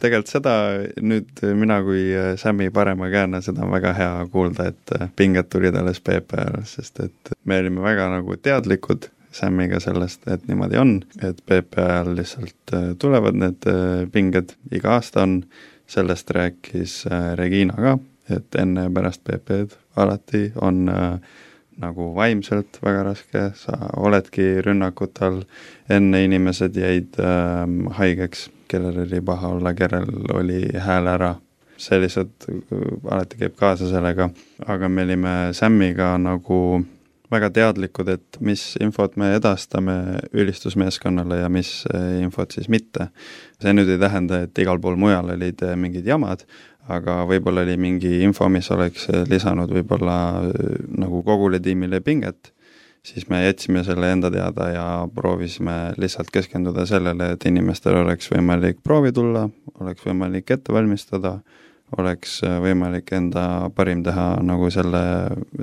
tegelikult 0.00 0.30
seda 0.30 0.54
nüüd 1.02 1.42
mina 1.58 1.78
kui 1.84 2.08
äh, 2.14 2.32
Sämi 2.40 2.68
parema 2.74 3.08
käena, 3.12 3.40
seda 3.44 3.64
on 3.64 3.72
väga 3.74 3.92
hea 3.96 4.10
kuulda, 4.32 4.70
et 4.72 4.96
äh, 4.96 5.08
pinged 5.16 5.50
tulid 5.52 5.76
alles 5.78 6.00
PPR, 6.04 6.62
sest 6.68 7.00
et 7.04 7.32
me 7.44 7.60
olime 7.62 7.84
väga 7.84 8.10
nagu 8.16 8.38
teadlikud 8.40 9.10
Sämmiga 9.36 9.76
sellest, 9.82 10.22
et 10.32 10.46
niimoodi 10.48 10.78
on, 10.80 10.92
et 11.20 11.42
PPR 11.44 12.08
lihtsalt 12.16 12.72
äh, 12.72 12.92
tulevad 12.98 13.36
need 13.36 13.66
pinged, 14.12 14.54
iga 14.72 14.96
aasta 14.96 15.26
on, 15.26 15.40
sellest 15.86 16.30
rääkis 16.34 17.04
Regina 17.38 17.76
ka, 17.78 17.92
et 18.34 18.56
enne 18.58 18.88
ja 18.88 18.90
pärast 18.90 19.22
PP-d 19.22 19.76
alati 20.02 20.48
on 20.66 20.88
nagu 21.80 22.08
vaimselt 22.16 22.78
väga 22.82 23.04
raske, 23.10 23.42
sa 23.58 23.76
oledki 24.00 24.56
rünnakute 24.64 25.24
all, 25.26 25.42
enne 25.92 26.24
inimesed 26.24 26.76
jäid 26.80 27.18
äh, 27.20 27.64
haigeks 28.00 28.48
kellel 28.68 29.04
oli 29.06 29.20
paha 29.24 29.48
olla, 29.48 29.74
kellel 29.74 30.10
oli 30.34 30.60
hääl 30.82 31.06
ära, 31.10 31.34
see 31.76 32.00
lihtsalt 32.00 32.48
äh, 32.50 32.84
alati 33.10 33.40
käib 33.40 33.56
kaasa 33.58 33.88
sellega, 33.90 34.28
aga 34.66 34.88
me 34.88 35.06
olime 35.06 35.34
Sämmiga 35.56 36.14
nagu 36.18 36.60
väga 37.30 37.50
teadlikud, 37.50 38.08
et 38.08 38.38
mis 38.40 38.62
infot 38.80 39.16
me 39.18 39.32
edastame 39.34 39.96
ülistusmeeskonnale 40.32 41.40
ja 41.42 41.50
mis 41.52 41.82
äh, 41.94 42.22
infot 42.22 42.54
siis 42.54 42.70
mitte. 42.72 43.10
see 43.62 43.72
nüüd 43.72 43.90
ei 43.90 43.98
tähenda, 43.98 44.42
et 44.46 44.58
igal 44.58 44.80
pool 44.80 44.98
mujal 45.00 45.32
olid 45.34 45.62
äh, 45.66 45.76
mingid 45.76 46.06
jamad, 46.06 46.46
aga 46.88 47.24
võib-olla 47.26 47.64
oli 47.66 47.76
mingi 47.76 48.20
info, 48.22 48.48
mis 48.48 48.70
oleks 48.70 49.08
lisanud 49.26 49.72
võib-olla 49.74 50.18
nagu 50.94 51.22
kogule 51.26 51.58
tiimile 51.60 52.00
pinget, 52.00 52.52
siis 53.06 53.28
me 53.30 53.44
jätsime 53.44 53.84
selle 53.86 54.10
enda 54.12 54.30
teada 54.34 54.68
ja 54.72 54.86
proovisime 55.14 55.76
lihtsalt 55.96 56.32
keskenduda 56.34 56.86
sellele, 56.86 57.32
et 57.36 57.46
inimestel 57.46 58.00
oleks 58.00 58.30
võimalik 58.32 58.82
proovi 58.84 59.12
tulla, 59.14 59.46
oleks 59.80 60.06
võimalik 60.06 60.50
ette 60.50 60.74
valmistada, 60.74 61.36
oleks 61.98 62.40
võimalik 62.64 63.12
enda 63.14 63.70
parim 63.76 64.02
teha 64.06 64.26
nagu 64.42 64.70
selle, 64.74 65.04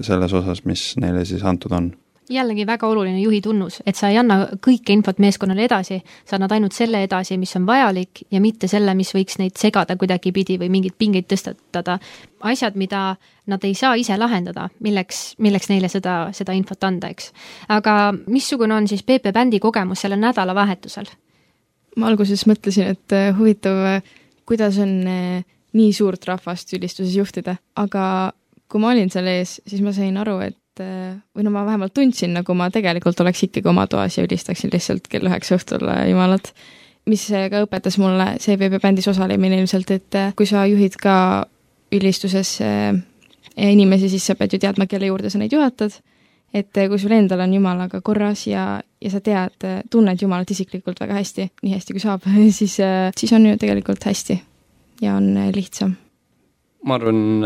selles 0.02 0.34
osas, 0.39 0.64
mis 0.70 0.94
neile 1.04 1.26
siis 1.28 1.44
antud 1.44 1.76
on 1.76 1.91
jällegi 2.30 2.66
väga 2.68 2.88
oluline 2.88 3.20
juhi 3.20 3.42
tunnus, 3.42 3.82
et 3.86 3.96
sa 3.96 4.10
ei 4.10 4.18
anna 4.18 4.46
kõike 4.64 4.94
infot 4.96 5.20
meeskonnale 5.20 5.66
edasi, 5.68 6.00
sa 6.26 6.38
annad 6.38 6.52
ainult 6.56 6.76
selle 6.76 7.04
edasi, 7.04 7.38
mis 7.38 7.56
on 7.60 7.66
vajalik 7.68 8.24
ja 8.32 8.42
mitte 8.44 8.68
selle, 8.72 8.96
mis 8.96 9.14
võiks 9.16 9.40
neid 9.40 9.60
segada 9.60 9.98
kuidagipidi 10.00 10.58
või 10.62 10.70
mingeid 10.74 10.96
pingeid 10.98 11.28
tõstatada. 11.32 12.00
asjad, 12.44 12.76
mida 12.76 13.16
nad 13.48 13.64
ei 13.64 13.74
saa 13.74 13.96
ise 13.96 14.18
lahendada, 14.18 14.70
milleks, 14.80 15.36
milleks 15.40 15.70
neile 15.70 15.90
seda, 15.90 16.30
seda 16.34 16.54
infot 16.54 16.84
anda, 16.84 17.10
eks. 17.10 17.32
aga 17.70 18.14
missugune 18.28 18.76
on 18.76 18.88
siis 18.88 19.04
PP 19.04 19.34
bändi 19.34 19.60
kogemus 19.60 20.02
sellel 20.02 20.20
nädalavahetusel? 20.20 21.12
ma 21.98 22.08
alguses 22.10 22.48
mõtlesin, 22.50 22.96
et 22.96 23.14
äh, 23.14 23.32
huvitav, 23.38 23.78
äh, 23.86 24.16
kuidas 24.46 24.80
on 24.82 24.96
äh, 25.08 25.44
nii 25.74 25.94
suurt 25.94 26.26
rahvast 26.26 26.74
ülistuses 26.74 27.16
juhtida, 27.16 27.58
aga 27.76 28.34
kui 28.70 28.82
ma 28.82 28.94
olin 28.94 29.12
seal 29.14 29.28
ees, 29.30 29.60
siis 29.68 29.84
ma 29.86 29.94
sain 29.94 30.18
aru, 30.18 30.40
et 30.42 30.58
et 30.80 31.28
või 31.36 31.46
no 31.46 31.52
ma 31.54 31.66
vähemalt 31.68 31.94
tundsin, 31.94 32.34
nagu 32.34 32.54
ma 32.58 32.70
tegelikult 32.74 33.20
oleks 33.22 33.46
ikkagi 33.48 33.70
oma 33.70 33.86
toas 33.88 34.18
ja 34.18 34.26
ülistaksin 34.26 34.72
lihtsalt 34.74 35.08
kell 35.10 35.28
üheksa 35.30 35.58
õhtul 35.58 35.86
Jumalat. 36.10 36.54
mis 37.06 37.28
ka 37.28 37.64
õpetas 37.66 37.98
mulle 38.00 38.38
CVP 38.40 38.82
bändis 38.82 39.08
osalemine 39.08 39.60
ilmselt, 39.60 39.92
et 39.92 40.16
kui 40.36 40.46
sa 40.46 40.66
juhid 40.66 40.96
ka 40.96 41.46
ülistuses 41.92 42.62
eh, 42.62 42.94
inimesi, 43.58 44.10
siis 44.10 44.26
sa 44.26 44.36
pead 44.36 44.54
ju 44.54 44.60
teadma, 44.60 44.88
kelle 44.88 45.12
juurde 45.12 45.30
sa 45.30 45.38
neid 45.38 45.54
juhatad, 45.54 45.94
et 46.54 46.72
kui 46.74 47.00
sul 47.00 47.12
endal 47.12 47.44
on 47.44 47.54
Jumalaga 47.54 48.02
korras 48.02 48.48
ja, 48.48 48.82
ja 49.02 49.10
sa 49.12 49.22
tead, 49.22 49.68
tunned 49.92 50.22
Jumalat 50.22 50.52
isiklikult 50.52 51.00
väga 51.00 51.20
hästi, 51.20 51.50
nii 51.62 51.76
hästi 51.76 51.94
kui 51.94 52.04
saab, 52.04 52.26
siis, 52.60 52.80
siis 53.18 53.34
on 53.34 53.46
ju 53.52 53.58
tegelikult 53.62 54.06
hästi 54.10 54.40
ja 55.02 55.18
on 55.20 55.36
lihtsam. 55.54 55.98
ma 56.84 56.96
arvan 56.96 57.44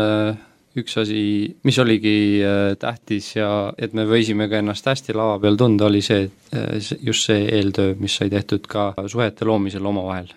üks 0.76 0.96
asi, 1.00 1.20
mis 1.64 1.78
oligi 1.80 2.42
äh, 2.44 2.74
tähtis 2.80 3.30
ja 3.36 3.72
et 3.78 3.94
me 3.96 4.04
võisime 4.08 4.48
ka 4.50 4.60
ennast 4.60 4.86
hästi 4.88 5.16
lava 5.16 5.38
peal 5.42 5.56
tunda, 5.60 5.88
oli 5.88 6.02
see, 6.04 6.26
äh, 6.52 6.76
just 7.04 7.28
see 7.28 7.46
eeltöö, 7.58 7.94
mis 8.00 8.18
sai 8.20 8.30
tehtud 8.32 8.68
ka 8.70 8.92
suhete 9.06 9.48
loomisel 9.48 9.86
omavahel. 9.86 10.30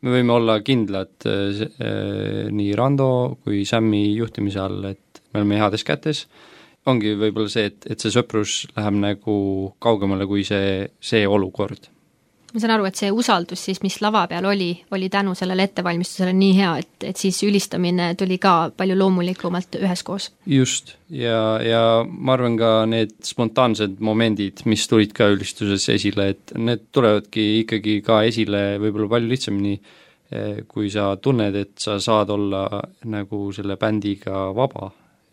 me 0.00 0.14
võime 0.16 0.32
olla 0.32 0.60
kindlad 0.64 1.28
äh, 1.28 1.62
nii 2.50 2.74
Rando 2.76 3.38
kui 3.44 3.64
Sämmi 3.68 4.14
juhtimise 4.16 4.60
all, 4.60 4.84
et 4.90 5.22
me 5.32 5.42
oleme 5.42 5.60
heades 5.60 5.84
kätes, 5.84 6.26
ongi 6.86 7.14
võib-olla 7.14 7.52
see, 7.52 7.70
et, 7.70 7.86
et 7.86 8.00
see 8.00 8.12
sõprus 8.14 8.64
läheb 8.76 8.98
nagu 8.98 9.38
kaugemale 9.78 10.26
kui 10.26 10.44
see, 10.48 10.88
see 11.00 11.26
olukord 11.28 11.90
ma 12.50 12.60
saan 12.60 12.72
aru, 12.74 12.86
et 12.88 12.98
see 12.98 13.10
usaldus 13.14 13.62
siis, 13.68 13.80
mis 13.84 14.00
lava 14.02 14.24
peal 14.30 14.46
oli, 14.50 14.70
oli 14.94 15.08
tänu 15.12 15.36
sellele 15.38 15.68
ettevalmistusele 15.68 16.32
nii 16.34 16.56
hea, 16.58 16.72
et, 16.82 17.06
et 17.12 17.20
siis 17.20 17.38
ülistamine 17.46 18.10
tuli 18.18 18.40
ka 18.42 18.54
palju 18.76 18.96
loomulikumalt 18.98 19.78
üheskoos. 19.80 20.30
just, 20.50 20.96
ja, 21.14 21.60
ja 21.62 21.82
ma 22.10 22.34
arvan 22.34 22.58
ka 22.60 22.72
need 22.90 23.14
spontaansed 23.26 24.00
momendid, 24.02 24.64
mis 24.70 24.86
tulid 24.90 25.14
ka 25.16 25.30
ülistuses 25.34 25.86
esile, 25.94 26.30
et 26.34 26.54
need 26.58 26.88
tulevadki 26.94 27.46
ikkagi 27.62 28.00
ka 28.06 28.22
esile 28.28 28.64
võib-olla 28.82 29.12
palju 29.14 29.30
lihtsamini, 29.30 29.76
eh, 30.34 30.62
kui 30.70 30.90
sa 30.90 31.12
tunned, 31.22 31.54
et 31.54 31.76
sa 31.78 32.00
saad 32.02 32.34
olla 32.34 32.66
nagu 33.10 33.46
selle 33.54 33.78
bändiga 33.80 34.50
vaba. 34.56 34.90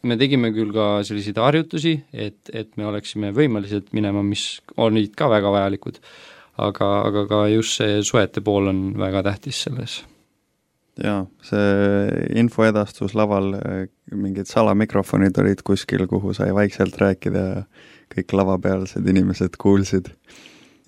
me 0.07 0.15
tegime 0.15 0.53
küll 0.53 0.69
ka 0.71 1.01
selliseid 1.03 1.39
harjutusi, 1.41 1.97
et, 2.13 2.51
et 2.53 2.69
me 2.77 2.85
oleksime 2.85 3.33
võimelised 3.35 3.89
minema, 3.97 4.21
mis 4.23 4.61
olid 4.77 5.15
ka 5.17 5.27
väga 5.27 5.49
vajalikud 5.51 5.97
aga, 6.57 6.91
aga 7.07 7.25
ka 7.29 7.41
just 7.51 7.79
see 7.79 8.03
suhete 8.03 8.41
pool 8.41 8.67
on 8.71 8.81
väga 8.99 9.23
tähtis 9.23 9.63
selles. 9.67 10.03
jaa, 11.03 11.25
see 11.45 12.37
infoedastus 12.41 13.13
laval, 13.15 13.53
mingid 14.11 14.49
salamikrofonid 14.49 15.37
olid 15.37 15.61
kuskil, 15.63 16.07
kuhu 16.09 16.33
sai 16.33 16.53
vaikselt 16.55 16.97
rääkida 16.97 17.43
ja 17.47 17.63
kõik 18.15 18.33
lavapealsed 18.33 19.07
inimesed 19.07 19.59
kuulsid. 19.61 20.13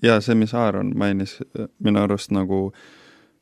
ja 0.01 0.21
see, 0.21 0.35
mis 0.35 0.53
Aaron 0.53 0.93
mainis, 0.97 1.37
minu 1.79 2.01
arust 2.01 2.31
nagu 2.31 2.69
äh, 2.69 2.87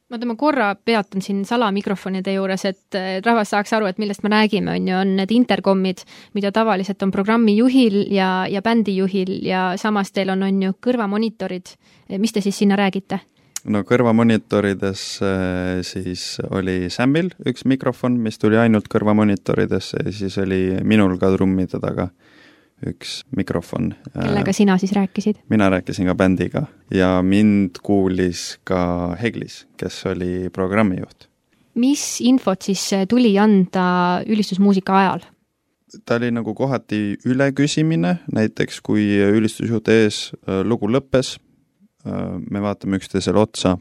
ma 0.09 0.35
korra 0.39 0.75
peatun 0.75 1.21
siin 1.21 1.45
salamikrofonide 1.45 2.33
juures, 2.33 2.65
et 2.65 2.97
rahvas 3.25 3.51
saaks 3.51 3.73
aru, 3.75 3.89
et 3.89 3.97
millest 3.99 4.23
me 4.23 4.31
räägime, 4.31 4.71
on 4.71 4.87
ju, 4.87 4.95
on 4.95 5.15
need 5.19 5.31
interkomid, 5.35 6.03
mida 6.33 6.51
tavaliselt 6.55 7.03
on 7.03 7.11
programmijuhil 7.11 8.05
ja, 8.13 8.45
ja 8.49 8.61
bändijuhil 8.61 9.39
ja 9.45 9.73
samas 9.77 10.11
teil 10.15 10.31
on, 10.31 10.43
on 10.47 10.61
ju, 10.63 10.77
kõrvamonitorid. 10.87 11.75
mis 12.17 12.33
te 12.33 12.41
siis 12.41 12.57
sinna 12.57 12.79
räägite? 12.79 13.19
no 13.67 13.81
kõrvamunitorides 13.87 15.01
äh, 15.25 15.81
siis 15.83 16.37
oli 16.49 16.89
Samil 16.93 17.33
üks 17.47 17.65
mikrofon, 17.67 18.17
mis 18.23 18.39
tuli 18.39 18.57
ainult 18.59 18.87
kõrvamonitoridesse 18.91 20.05
ja 20.05 20.13
siis 20.13 20.37
oli 20.39 20.77
minul 20.87 21.17
ka 21.19 21.33
trummide 21.35 21.81
taga 21.83 22.09
üks 22.85 23.23
mikrofon. 23.35 23.93
kellega 24.13 24.53
sina 24.53 24.77
siis 24.77 24.91
rääkisid? 24.93 25.41
mina 25.49 25.69
rääkisin 25.69 26.05
ka 26.05 26.15
bändiga 26.15 26.67
ja 26.93 27.21
mind 27.21 27.81
kuulis 27.83 28.59
ka 28.63 29.15
Heglis, 29.21 29.65
kes 29.77 30.05
oli 30.05 30.49
programmijuht. 30.53 31.27
mis 31.75 32.21
infot 32.21 32.61
siis 32.61 32.89
tuli 33.09 33.37
anda 33.39 34.21
ülistusmuusika 34.27 34.97
ajal? 34.97 35.25
ta 36.05 36.15
oli 36.15 36.31
nagu 36.31 36.53
kohati 36.53 37.17
üleküsimine, 37.25 38.17
näiteks 38.33 38.81
kui 38.81 39.09
ülistusjuht 39.17 39.87
ees 39.87 40.31
äh, 40.47 40.61
lugu 40.63 40.89
lõppes, 40.91 41.37
äh, 42.05 42.37
me 42.49 42.61
vaatame 42.61 43.01
üksteisele 43.01 43.39
otsa 43.39 43.77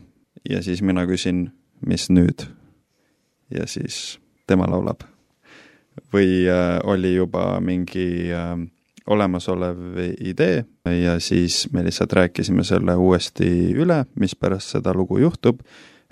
ja 0.48 0.62
siis 0.62 0.82
mina 0.82 1.06
küsin, 1.06 1.50
mis 1.86 2.08
nüüd? 2.10 2.48
ja 3.50 3.66
siis 3.66 4.18
tema 4.46 4.66
laulab. 4.70 5.04
või 6.12 6.46
äh, 6.48 6.78
oli 6.84 7.14
juba 7.14 7.60
mingi 7.60 8.32
äh, 8.32 8.56
olemasolev 9.06 9.98
idee 10.20 10.64
ja 11.02 11.20
siis 11.20 11.68
me 11.72 11.84
lihtsalt 11.84 12.12
rääkisime 12.12 12.64
selle 12.64 12.94
uuesti 12.94 13.48
üle, 13.74 14.04
mis 14.18 14.34
pärast 14.34 14.74
seda 14.76 14.94
lugu 14.94 15.18
juhtub, 15.22 15.60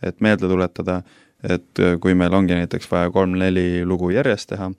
et 0.02 0.20
meelde 0.20 0.48
tuletada, 0.48 1.00
et 1.42 1.82
kui 2.00 2.14
meil 2.14 2.34
ongi 2.34 2.54
näiteks 2.54 2.90
vaja 2.90 3.10
kolm-neli 3.10 3.84
lugu 3.84 4.10
järjest 4.14 4.52
teha, 4.54 4.70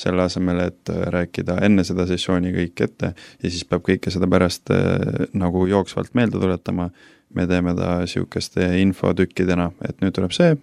selle 0.00 0.22
asemel, 0.22 0.62
et 0.70 0.90
rääkida 1.12 1.58
enne 1.66 1.84
seda 1.84 2.06
sessiooni 2.08 2.52
kõik 2.54 2.84
ette 2.86 3.12
ja 3.12 3.50
siis 3.50 3.66
peab 3.68 3.84
kõike 3.86 4.12
seda 4.12 4.28
pärast 4.30 4.72
eh, 4.74 5.26
nagu 5.36 5.66
jooksvalt 5.68 6.14
meelde 6.18 6.40
tuletama, 6.40 6.88
me 7.34 7.46
teeme 7.50 7.74
ta 7.78 7.98
niisuguste 8.00 8.70
infotükkidena, 8.80 9.70
et 9.86 10.00
nüüd 10.02 10.14
tuleb 10.16 10.32
see, 10.34 10.56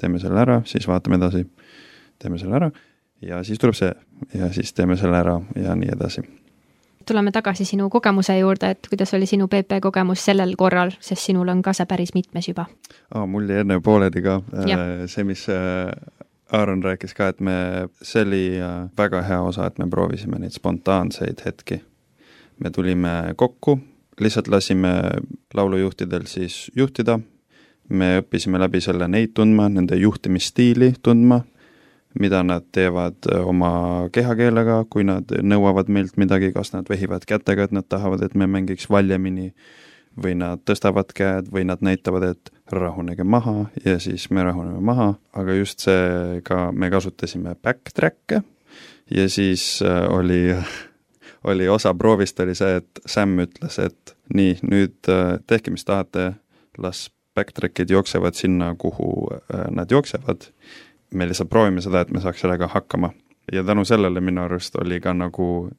teeme 0.00 0.22
selle 0.22 0.40
ära, 0.42 0.62
siis 0.66 0.88
vaatame 0.88 1.20
edasi, 1.20 1.44
teeme 2.22 2.40
selle 2.40 2.58
ära 2.58 2.70
ja 3.22 3.42
siis 3.46 3.60
tuleb 3.62 3.76
see 3.78 3.92
ja 4.34 4.52
siis 4.52 4.72
teeme 4.72 4.96
selle 4.96 5.18
ära 5.18 5.40
ja 5.56 5.74
nii 5.76 5.90
edasi. 5.96 6.22
tuleme 7.06 7.32
tagasi 7.32 7.64
sinu 7.64 7.88
kogemuse 7.90 8.38
juurde, 8.38 8.70
et 8.70 8.88
kuidas 8.88 9.14
oli 9.14 9.26
sinu 9.26 9.48
PP 9.48 9.80
kogemus 9.82 10.24
sellel 10.24 10.54
korral, 10.56 10.92
sest 11.00 11.22
sinul 11.22 11.48
on 11.48 11.62
ka 11.62 11.72
see 11.72 11.86
päris 11.86 12.14
mitmes 12.14 12.48
juba 12.48 12.66
oh,. 13.14 13.26
mul 13.26 13.48
jäi 13.48 13.60
enne 13.64 13.80
pooleli 13.80 14.22
ka. 14.22 14.40
Äh, 14.54 15.06
see, 15.06 15.24
mis 15.24 15.46
äh, 15.48 15.90
Aaron 16.52 16.84
rääkis 16.84 17.14
ka, 17.14 17.28
et 17.32 17.40
me, 17.40 17.88
see 18.02 18.22
oli 18.22 18.44
äh, 18.60 18.88
väga 18.98 19.22
hea 19.22 19.40
osa, 19.42 19.66
et 19.66 19.78
me 19.78 19.88
proovisime 19.90 20.38
neid 20.38 20.52
spontaanseid 20.52 21.42
hetki. 21.44 21.82
me 22.62 22.70
tulime 22.70 23.34
kokku, 23.36 23.78
lihtsalt 24.20 24.48
lasime 24.48 24.92
laulujuhtidel 25.54 26.26
siis 26.26 26.70
juhtida, 26.76 27.18
me 27.88 28.18
õppisime 28.20 28.60
läbi 28.60 28.80
selle 28.80 29.08
neid 29.08 29.32
tundma, 29.34 29.68
nende 29.68 29.96
juhtimisstiili 29.96 30.92
tundma 31.02 31.40
mida 32.20 32.42
nad 32.42 32.66
teevad 32.72 33.16
äh, 33.32 33.46
oma 33.48 34.08
kehakeelega, 34.12 34.82
kui 34.90 35.04
nad 35.08 35.32
nõuavad 35.42 35.88
meilt 35.92 36.18
midagi, 36.20 36.52
kas 36.52 36.74
nad 36.74 36.88
vehivad 36.90 37.24
kätega, 37.28 37.68
et 37.68 37.72
nad 37.76 37.88
tahavad, 37.88 38.22
et 38.24 38.34
me 38.38 38.48
mängiks 38.50 38.90
valjemini, 38.92 39.52
või 40.20 40.34
nad 40.36 40.60
tõstavad 40.68 41.12
käed 41.16 41.48
või 41.52 41.64
nad 41.64 41.80
näitavad, 41.84 42.26
et 42.34 42.50
rahunege 42.72 43.24
maha 43.24 43.70
ja 43.84 43.98
siis 44.00 44.28
me 44.30 44.44
rahuneme 44.44 44.80
maha, 44.84 45.14
aga 45.32 45.54
just 45.56 45.84
see 45.86 46.42
ka, 46.44 46.66
me 46.72 46.90
kasutasime 46.92 47.54
backtrack'e 47.64 48.42
ja 49.10 49.28
siis 49.32 49.64
äh, 49.84 50.04
oli, 50.12 50.52
oli 51.50 51.68
osa 51.68 51.94
proovist 51.94 52.40
oli 52.40 52.54
see, 52.58 52.82
et 52.82 53.02
Sam 53.06 53.38
ütles, 53.40 53.78
et 53.80 54.14
nii, 54.34 54.58
nüüd 54.68 55.12
äh, 55.12 55.38
tehke, 55.46 55.72
mis 55.72 55.88
tahate, 55.88 56.34
las 56.78 57.08
backtrack'id 57.36 57.90
jooksevad 57.90 58.36
sinna, 58.36 58.74
kuhu 58.76 59.30
nad 59.72 59.88
jooksevad 59.88 60.50
me 61.12 61.26
lihtsalt 61.28 61.50
proovime 61.50 61.82
seda, 61.84 62.02
et 62.02 62.10
me 62.10 62.20
saaks 62.20 62.40
sellega 62.40 62.68
hakkama. 62.72 63.12
ja 63.52 63.64
tänu 63.64 63.84
sellele 63.84 64.20
minu 64.20 64.42
arust 64.42 64.76
oli 64.76 65.00
ka 65.00 65.12
nagu 65.12 65.70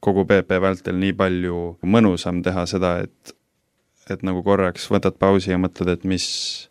kogu 0.00 0.24
PP 0.24 0.60
vältel 0.60 0.96
nii 1.00 1.12
palju 1.12 1.60
mõnusam 1.82 2.42
teha 2.42 2.66
seda, 2.66 2.98
et 3.04 3.34
et 4.10 4.22
nagu 4.22 4.42
korraks 4.44 4.88
võtad 4.92 5.16
pausi 5.18 5.50
ja 5.50 5.58
mõtled, 5.60 5.88
et 5.88 6.02
mis, 6.04 6.24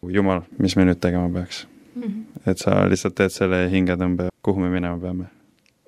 jumal, 0.05 0.43
mis 0.61 0.75
me 0.77 0.85
nüüd 0.85 0.99
tegema 1.01 1.29
peaks 1.33 1.63
mm. 1.95 2.03
-hmm. 2.03 2.51
et 2.51 2.57
sa 2.57 2.83
lihtsalt 2.89 3.15
teed 3.15 3.33
selle 3.33 3.63
hingetõmbe, 3.71 4.29
kuhu 4.41 4.59
me 4.59 4.69
minema 4.69 4.99
peame. 4.99 5.25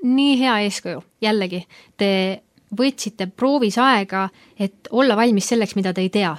nii 0.03 0.39
hea 0.39 0.57
eeskuju, 0.65 1.03
jällegi, 1.21 1.65
te 1.97 2.41
võtsite 2.77 3.27
proovis 3.27 3.77
aega, 3.77 4.29
et 4.59 4.87
olla 4.91 5.15
valmis 5.15 5.47
selleks, 5.47 5.75
mida 5.75 5.93
te 5.93 6.01
ei 6.01 6.09
tea 6.09 6.35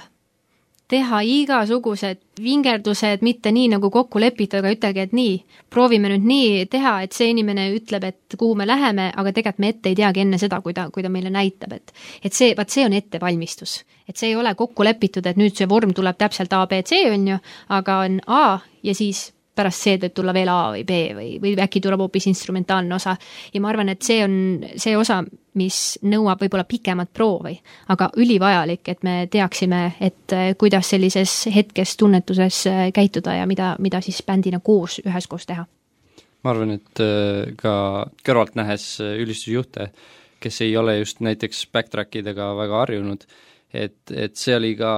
teha 0.87 1.19
igasugused 1.27 2.21
vingerdused, 2.43 3.23
mitte 3.25 3.51
nii 3.51 3.67
nagu 3.73 3.89
kokku 3.91 4.21
lepitud, 4.23 4.61
aga 4.61 4.71
ütelge, 4.71 5.07
et 5.07 5.15
nii, 5.15 5.33
proovime 5.73 6.11
nüüd 6.13 6.27
nii 6.27 6.65
teha, 6.71 6.93
et 7.03 7.15
see 7.17 7.31
inimene 7.33 7.67
ütleb, 7.75 8.07
et 8.07 8.37
kuhu 8.39 8.55
me 8.55 8.67
läheme, 8.67 9.09
aga 9.11 9.33
tegelikult 9.35 9.63
me 9.63 9.71
ette 9.73 9.91
ei 9.91 9.97
teagi 9.99 10.23
enne 10.23 10.39
seda, 10.39 10.61
kui 10.63 10.75
ta, 10.77 10.87
kui 10.93 11.03
ta 11.03 11.11
meile 11.11 11.31
näitab, 11.33 11.75
et 11.75 11.93
et 12.23 12.33
see, 12.33 12.53
vaat 12.57 12.71
see 12.73 12.85
on 12.87 12.95
ettevalmistus. 12.95 13.83
et 14.07 14.15
see 14.15 14.29
ei 14.29 14.35
ole 14.39 14.53
kokku 14.55 14.85
lepitud, 14.87 15.25
et 15.27 15.37
nüüd 15.37 15.57
see 15.57 15.67
vorm 15.67 15.91
tuleb 15.93 16.17
täpselt 16.17 16.53
A, 16.53 16.65
B, 16.67 16.79
C, 16.87 17.03
on 17.11 17.27
ju, 17.27 17.39
aga 17.69 17.97
on 18.05 18.21
A 18.27 18.59
ja 18.83 18.95
siis 18.95 19.33
pärast 19.57 19.83
C 19.83 19.97
võib 20.01 20.13
tulla 20.15 20.33
veel 20.35 20.51
A 20.53 20.59
või 20.75 20.85
B 20.87 21.01
või, 21.17 21.29
või 21.41 21.55
äkki 21.63 21.81
tuleb 21.83 22.05
hoopis 22.05 22.29
instrumentaalne 22.29 22.95
osa. 22.95 23.17
ja 23.53 23.61
ma 23.61 23.71
arvan, 23.73 23.89
et 23.93 24.05
see 24.05 24.23
on 24.23 24.37
see 24.75 24.95
osa, 24.97 25.21
mis 25.57 25.97
nõuab 26.05 26.41
võib-olla 26.43 26.65
pikemat 26.69 27.11
proovi, 27.13 27.55
aga 27.93 28.09
ülivajalik, 28.17 28.83
et 28.93 29.03
me 29.07 29.15
teaksime, 29.31 29.81
et 30.03 30.35
äh, 30.35 30.51
kuidas 30.59 30.91
sellises 30.93 31.33
hetkes, 31.53 31.95
tunnetuses 31.97 32.61
äh, 32.69 32.83
käituda 32.95 33.39
ja 33.39 33.47
mida, 33.49 33.73
mida 33.83 34.01
siis 34.05 34.21
bändina 34.25 34.61
koos, 34.63 34.99
üheskoos 35.05 35.47
teha. 35.49 35.65
ma 36.43 36.53
arvan, 36.53 36.77
et 36.77 37.03
äh, 37.03 37.55
ka 37.59 37.73
kõrvalt 38.25 38.55
nähes 38.59 38.97
ülistusjuhte, 39.01 39.91
kes 40.39 40.61
ei 40.61 40.77
ole 40.77 40.99
just 40.99 41.21
näiteks 41.25 41.65
backtrack 41.73 42.21
idega 42.21 42.51
väga 42.57 42.83
harjunud, 42.85 43.25
et, 43.73 43.99
et 44.13 44.35
see 44.39 44.55
oli 44.55 44.73
ka 44.79 44.93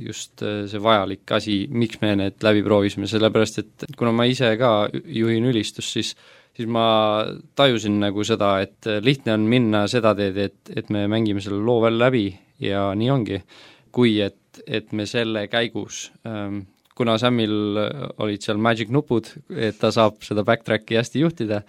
just 0.00 0.42
äh, 0.42 0.64
see 0.70 0.82
vajalik 0.82 1.30
asi, 1.36 1.62
miks 1.70 2.00
me 2.02 2.14
need 2.18 2.42
läbi 2.44 2.64
proovisime, 2.66 3.08
sellepärast 3.10 3.62
et 3.62 3.88
kuna 3.98 4.12
ma 4.16 4.26
ise 4.28 4.52
ka 4.60 4.74
juhin 4.92 5.48
ülistust, 5.52 5.96
siis 5.96 6.14
siis 6.50 6.66
ma 6.68 7.22
tajusin 7.56 7.94
nagu 8.02 8.24
seda, 8.26 8.56
et 8.60 8.88
lihtne 9.06 9.36
on 9.36 9.44
minna 9.48 9.84
seda 9.88 10.10
teed, 10.18 10.36
et, 10.36 10.72
et 10.76 10.90
me 10.92 11.06
mängime 11.08 11.40
selle 11.40 11.62
loo 11.64 11.78
veel 11.84 11.96
läbi 11.96 12.26
ja 12.60 12.90
nii 12.98 13.12
ongi, 13.14 13.38
kui 13.94 14.18
et, 14.20 14.60
et 14.66 14.90
me 14.92 15.06
selle 15.08 15.46
käigus 15.48 16.08
ähm, 16.26 16.64
kuna 17.00 17.16
Samil 17.16 17.78
olid 18.20 18.44
seal 18.44 18.60
magic 18.60 18.90
nupud, 18.92 19.30
et 19.56 19.78
ta 19.80 19.88
saab 19.94 20.20
seda 20.26 20.44
backtracki 20.44 20.98
hästi 20.98 21.22
juhtida, 21.22 21.62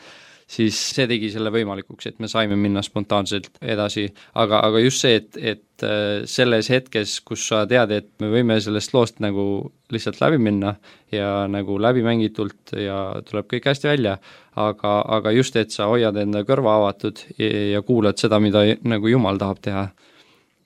siis 0.51 0.77
see 0.95 1.07
tegi 1.09 1.29
selle 1.31 1.51
võimalikuks, 1.53 2.09
et 2.09 2.19
me 2.19 2.29
saime 2.31 2.57
minna 2.59 2.83
spontaanselt 2.83 3.59
edasi, 3.61 4.07
aga, 4.41 4.61
aga 4.67 4.81
just 4.83 5.05
see, 5.05 5.19
et, 5.21 5.37
et 5.37 5.85
äh, 5.87 6.23
selles 6.29 6.69
hetkes, 6.73 7.19
kus 7.27 7.45
sa 7.51 7.63
tead, 7.69 7.93
et 7.95 8.09
me 8.23 8.31
võime 8.33 8.57
sellest 8.63 8.93
loost 8.95 9.21
nagu 9.23 9.45
lihtsalt 9.91 10.19
läbi 10.23 10.41
minna 10.41 10.75
ja 11.13 11.45
nagu 11.51 11.77
läbimängitult 11.81 12.75
ja 12.79 12.99
tuleb 13.27 13.47
kõik 13.53 13.71
hästi 13.71 13.91
välja, 13.91 14.17
aga, 14.59 14.97
aga 15.19 15.35
just, 15.35 15.55
et 15.59 15.71
sa 15.75 15.87
hoiad 15.91 16.19
enda 16.19 16.43
kõrva 16.47 16.77
avatud 16.81 17.23
ja, 17.37 17.51
ja 17.77 17.83
kuulad 17.87 18.19
seda, 18.19 18.41
mida 18.43 18.65
nagu 18.83 19.11
Jumal 19.11 19.39
tahab 19.41 19.63
teha, 19.63 19.87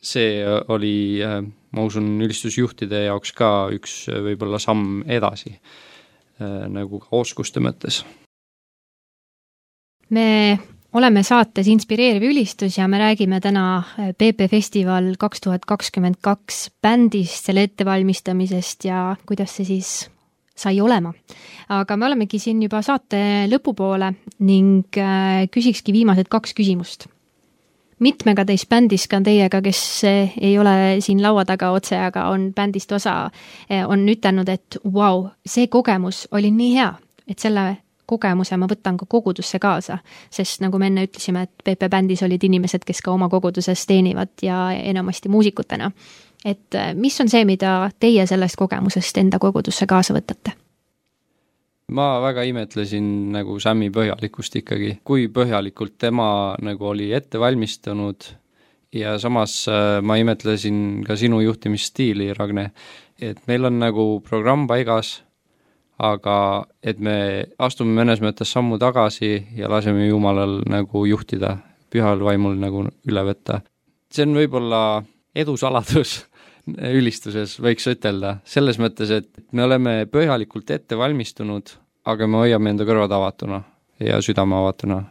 see 0.06 0.42
oli, 0.74 0.98
äh, 1.26 1.40
ma 1.46 1.86
usun, 1.86 2.16
ülistusjuhtide 2.26 3.06
jaoks 3.06 3.38
ka 3.38 3.56
üks 3.76 4.06
äh, 4.10 4.22
võib-olla 4.32 4.62
samm 4.62 5.04
edasi, 5.06 5.60
nagu 6.36 6.98
ka 7.00 7.14
oskuste 7.16 7.62
mõttes 7.64 8.02
me 10.10 10.60
oleme 10.96 11.24
saates 11.24 11.68
Inspireeriv 11.68 12.24
ülistus 12.30 12.78
ja 12.78 12.88
me 12.88 13.00
räägime 13.02 13.42
täna 13.44 13.84
PP 14.18 14.50
Festival 14.52 15.16
kaks 15.20 15.42
tuhat 15.44 15.66
kakskümmend 15.68 16.22
kaks 16.22 16.70
bändist, 16.82 17.46
selle 17.46 17.66
ettevalmistamisest 17.68 18.88
ja 18.88 19.16
kuidas 19.26 19.58
see 19.58 19.66
siis 19.66 19.96
sai 20.56 20.80
olema. 20.82 21.14
aga 21.70 21.98
me 21.98 22.06
olemegi 22.06 22.40
siin 22.40 22.62
juba 22.64 22.82
saate 22.86 23.20
lõpupoole 23.52 24.14
ning 24.48 24.98
äh, 24.98 25.50
küsikski 25.52 25.94
viimased 25.94 26.30
kaks 26.32 26.56
küsimust. 26.56 27.08
mitmega 28.00 28.46
teist 28.46 28.70
bändist, 28.70 29.08
ka 29.12 29.22
teiega, 29.24 29.62
kes 29.62 29.82
ei 30.06 30.58
ole 30.60 31.02
siin 31.02 31.22
laua 31.24 31.46
taga 31.46 31.72
otse, 31.72 31.96
aga 31.96 32.30
on 32.32 32.54
bändist 32.56 32.92
osa, 32.92 33.32
äh, 33.72 33.84
on 33.88 34.08
ütelnud, 34.10 34.50
et 34.50 34.80
vau 34.84 34.94
wow,, 35.24 35.30
see 35.46 35.68
kogemus 35.68 36.28
oli 36.32 36.52
nii 36.52 36.76
hea, 36.76 36.94
et 37.28 37.40
selle 37.40 37.85
kogemuse 38.06 38.58
ma 38.58 38.68
võtan 38.70 38.98
ka 38.98 39.08
kogudusse 39.10 39.60
kaasa, 39.60 39.98
sest 40.32 40.62
nagu 40.64 40.80
me 40.82 40.90
enne 40.92 41.06
ütlesime, 41.08 41.46
et 41.46 41.64
PP 41.64 41.90
bändis 41.92 42.24
olid 42.26 42.44
inimesed, 42.44 42.86
kes 42.86 43.02
ka 43.06 43.14
oma 43.14 43.30
koguduses 43.30 43.86
teenivad 43.90 44.34
ja 44.42 44.70
enamasti 44.76 45.30
muusikutena. 45.30 45.92
et 46.46 46.76
äh, 46.76 46.94
mis 46.96 47.22
on 47.22 47.30
see, 47.30 47.46
mida 47.46 47.90
teie 48.00 48.28
sellest 48.28 48.56
kogemusest 48.56 49.18
enda 49.18 49.40
kogudusse 49.40 49.86
kaasa 49.86 50.14
võtate? 50.14 50.56
ma 51.92 52.20
väga 52.22 52.44
imetlesin 52.44 53.32
nagu 53.32 53.60
Sämmi 53.60 53.92
põhjalikkust 53.94 54.56
ikkagi, 54.62 55.00
kui 55.04 55.28
põhjalikult 55.28 55.98
tema 55.98 56.56
nagu 56.62 56.88
oli 56.88 57.12
ette 57.14 57.40
valmistanud 57.40 58.26
ja 58.96 59.20
samas 59.20 59.68
äh, 59.68 60.02
ma 60.02 60.18
imetlesin 60.18 61.04
ka 61.08 61.16
sinu 61.16 61.42
juhtimisstiili, 61.42 62.34
Ragne, 62.34 62.72
et 63.22 63.42
meil 63.48 63.66
on 63.66 63.80
nagu 63.80 64.06
programm 64.26 64.68
paigas 64.68 65.25
aga 65.98 66.38
et 66.84 67.00
me 67.00 67.46
astume 67.60 67.96
mõnes 67.96 68.22
mõttes 68.24 68.52
sammu 68.52 68.80
tagasi 68.82 69.32
ja 69.56 69.70
laseme 69.72 70.08
Jumalal 70.08 70.60
nagu 70.70 71.06
juhtida, 71.08 71.58
pühal 71.92 72.24
vaimul 72.24 72.58
nagu 72.60 72.86
üle 73.08 73.26
võtta. 73.30 73.62
see 74.12 74.26
on 74.28 74.36
võib-olla 74.36 75.04
edu 75.36 75.56
saladus 75.58 76.26
ülistuses, 77.00 77.60
võiks 77.62 77.88
ütelda, 77.88 78.40
selles 78.44 78.80
mõttes, 78.80 79.12
et 79.12 79.30
me 79.52 79.64
oleme 79.64 80.06
põhjalikult 80.12 80.72
ette 80.72 80.98
valmistunud, 80.98 81.72
aga 82.06 82.28
me 82.28 82.44
hoiame 82.44 82.74
enda 82.74 82.86
kõrvad 82.86 83.12
avatuna 83.12 83.64
ja 84.00 84.22
südame 84.22 84.56
avatuna 84.56 85.04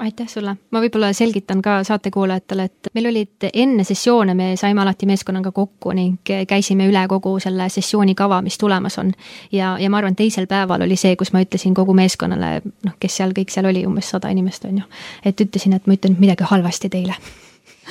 aitäh 0.00 0.28
sulle, 0.28 0.54
ma 0.70 0.80
võib-olla 0.82 1.12
selgitan 1.16 1.60
ka 1.62 1.80
saatekuulajatele, 1.84 2.64
et 2.64 2.90
meil 2.96 3.10
olid 3.10 3.48
enne 3.52 3.84
sessioone, 3.84 4.34
me 4.34 4.52
saime 4.60 4.82
alati 4.82 5.08
meeskonnaga 5.10 5.52
kokku 5.56 5.92
ning 5.96 6.32
käisime 6.48 6.88
üle 6.88 7.02
kogu 7.08 7.36
selle 7.42 7.68
sessiooni 7.72 8.14
kava, 8.18 8.40
mis 8.42 8.58
tulemas 8.58 8.98
on. 9.02 9.12
ja, 9.52 9.74
ja 9.80 9.90
ma 9.90 10.00
arvan, 10.00 10.16
teisel 10.16 10.48
päeval 10.50 10.86
oli 10.86 10.96
see, 11.00 11.16
kus 11.20 11.34
ma 11.36 11.44
ütlesin 11.44 11.76
kogu 11.76 11.94
meeskonnale, 11.96 12.62
noh, 12.86 12.96
kes 13.00 13.20
seal 13.20 13.36
kõik 13.36 13.52
seal 13.52 13.68
oli, 13.70 13.84
umbes 13.86 14.10
sada 14.14 14.32
inimest 14.32 14.64
on 14.70 14.82
ju, 14.82 14.88
et 15.24 15.46
ütlesin, 15.46 15.76
et 15.76 15.86
ma 15.86 15.98
ütlen 15.98 16.16
midagi 16.20 16.48
halvasti 16.48 16.92
teile 16.92 17.18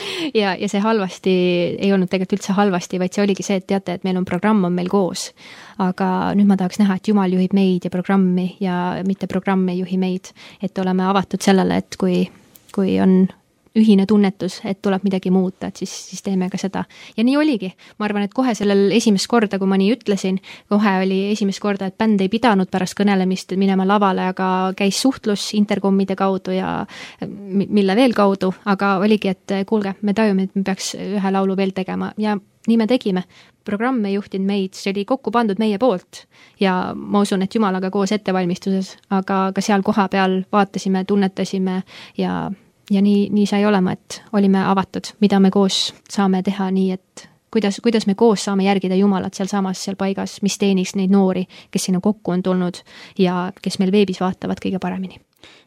ja, 0.42 0.54
ja 0.60 0.70
see 0.72 0.82
halvasti 0.84 1.34
ei 1.80 1.92
olnud 1.94 2.10
tegelikult 2.12 2.40
üldse 2.40 2.56
halvasti, 2.58 3.00
vaid 3.02 3.16
see 3.16 3.24
oligi 3.24 3.46
see, 3.46 3.60
et 3.62 3.68
teate, 3.70 3.98
et 4.00 4.08
meil 4.08 4.20
on 4.20 4.28
programm 4.28 4.64
on 4.68 4.76
meil 4.76 4.90
koos. 4.92 5.30
aga 5.80 6.36
nüüd 6.36 6.50
ma 6.50 6.58
tahaks 6.60 6.82
näha, 6.82 7.00
et 7.00 7.08
Jumal 7.08 7.34
juhib 7.34 7.54
meid 7.56 7.88
ja 7.88 7.94
programmi 7.94 8.50
ja 8.60 9.00
mitte 9.08 9.30
programm 9.32 9.68
ei 9.70 9.80
juhi 9.80 9.98
meid. 9.98 10.34
et 10.62 10.78
oleme 10.80 11.06
avatud 11.08 11.42
sellele, 11.42 11.78
et 11.84 12.00
kui, 12.00 12.24
kui 12.76 13.00
on 13.02 13.28
ühine 13.78 14.06
tunnetus, 14.10 14.60
et 14.66 14.82
tuleb 14.82 15.04
midagi 15.06 15.32
muuta, 15.32 15.70
et 15.70 15.82
siis, 15.82 15.92
siis 16.10 16.24
teeme 16.26 16.50
ka 16.50 16.58
seda. 16.58 16.84
ja 17.18 17.24
nii 17.24 17.38
oligi. 17.38 17.72
ma 18.00 18.06
arvan, 18.06 18.24
et 18.26 18.34
kohe 18.34 18.54
sellel 18.56 18.92
esimest 18.96 19.28
korda, 19.28 19.60
kui 19.60 19.68
ma 19.70 19.78
nii 19.78 19.94
ütlesin, 19.98 20.40
kohe 20.70 20.96
oli 21.04 21.20
esimest 21.32 21.62
korda, 21.62 21.90
et 21.90 21.98
bänd 21.98 22.22
ei 22.22 22.30
pidanud 22.30 22.70
pärast 22.72 22.98
kõnelemist 23.00 23.54
minema 23.58 23.88
lavale, 23.88 24.30
aga 24.34 24.74
käis 24.78 25.02
suhtlus 25.02 25.54
interkomide 25.54 26.16
kaudu 26.20 26.56
ja 26.56 26.86
mille 27.28 27.96
veel 27.96 28.14
kaudu, 28.18 28.54
aga 28.66 28.98
oligi, 29.04 29.36
et 29.36 29.60
kuulge, 29.70 29.96
me 30.02 30.14
tajume, 30.14 30.50
et 30.50 30.56
me 30.56 30.64
peaks 30.64 30.96
ühe 30.96 31.32
laulu 31.32 31.58
veel 31.58 31.76
tegema 31.76 32.14
ja 32.18 32.38
nii 32.68 32.78
me 32.78 32.88
tegime. 32.88 33.24
programm 33.70 34.06
ei 34.06 34.16
juhtinud 34.16 34.48
meid, 34.48 34.74
see 34.74 34.90
oli 34.90 35.04
kokku 35.06 35.30
pandud 35.32 35.60
meie 35.62 35.78
poolt 35.78 36.24
ja 36.60 36.96
ma 36.96 37.22
usun, 37.22 37.44
et 37.46 37.54
Jumalaga 37.54 37.92
koos 37.94 38.12
ettevalmistuses, 38.16 38.96
aga 39.14 39.52
ka 39.54 39.62
seal 39.62 39.84
kohapeal 39.86 40.40
vaatasime, 40.52 41.04
tunnetasime 41.06 41.84
ja 42.18 42.50
ja 42.90 43.02
nii, 43.02 43.30
nii 43.34 43.46
sai 43.50 43.66
olema, 43.66 43.94
et 43.94 44.22
olime 44.34 44.64
avatud, 44.66 45.14
mida 45.22 45.40
me 45.40 45.52
koos 45.54 45.90
saame 46.10 46.42
teha 46.46 46.70
nii, 46.74 46.92
et 46.98 47.30
kuidas, 47.52 47.80
kuidas 47.84 48.08
me 48.08 48.16
koos 48.16 48.44
saame 48.46 48.66
järgida 48.68 48.98
Jumalat 49.00 49.38
sealsamas, 49.38 49.82
seal 49.86 49.98
paigas, 50.00 50.40
mis 50.46 50.58
teeniks 50.62 50.96
neid 51.00 51.14
noori, 51.14 51.46
kes 51.72 51.90
sinna 51.90 52.02
kokku 52.04 52.36
on 52.36 52.44
tulnud 52.46 52.82
ja 53.20 53.50
kes 53.62 53.80
meil 53.82 53.94
veebis 53.96 54.22
vaatavad 54.22 54.62
kõige 54.64 54.82
paremini. 54.82 55.20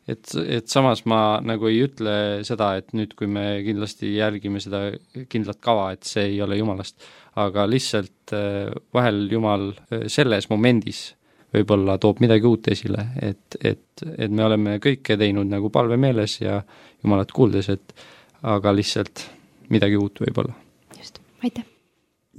Et, 0.09 0.35
et 0.51 0.67
samas 0.69 1.05
ma 1.07 1.39
nagu 1.47 1.69
ei 1.71 1.85
ütle 1.85 2.15
seda, 2.45 2.73
et 2.81 2.91
nüüd, 2.97 3.15
kui 3.19 3.29
me 3.31 3.63
kindlasti 3.65 4.17
järgime 4.17 4.61
seda 4.61 4.89
kindlat 5.31 5.61
kava, 5.63 5.93
et 5.95 6.03
see 6.07 6.27
ei 6.35 6.41
ole 6.43 6.59
Jumalast, 6.59 6.99
aga 7.39 7.69
lihtsalt 7.71 8.35
äh, 8.37 8.73
vahel 8.95 9.25
Jumal 9.31 9.71
äh, 9.73 10.09
selles 10.13 10.51
momendis 10.51 11.13
võib-olla 11.55 11.99
toob 12.01 12.23
midagi 12.25 12.49
uut 12.49 12.69
esile, 12.73 13.07
et, 13.21 13.59
et, 13.61 14.07
et 14.17 14.33
me 14.33 14.45
oleme 14.47 14.79
kõike 14.83 15.19
teinud 15.21 15.51
nagu 15.51 15.71
palvemeeles 15.73 16.41
ja 16.41 16.63
Jumalat 17.03 17.33
kuuldes, 17.35 17.69
et 17.73 17.95
aga 18.43 18.73
lihtsalt 18.75 19.27
midagi 19.73 19.99
uut 19.99 20.23
võib-olla. 20.25 20.55
just, 20.99 21.21
aitäh! 21.45 21.67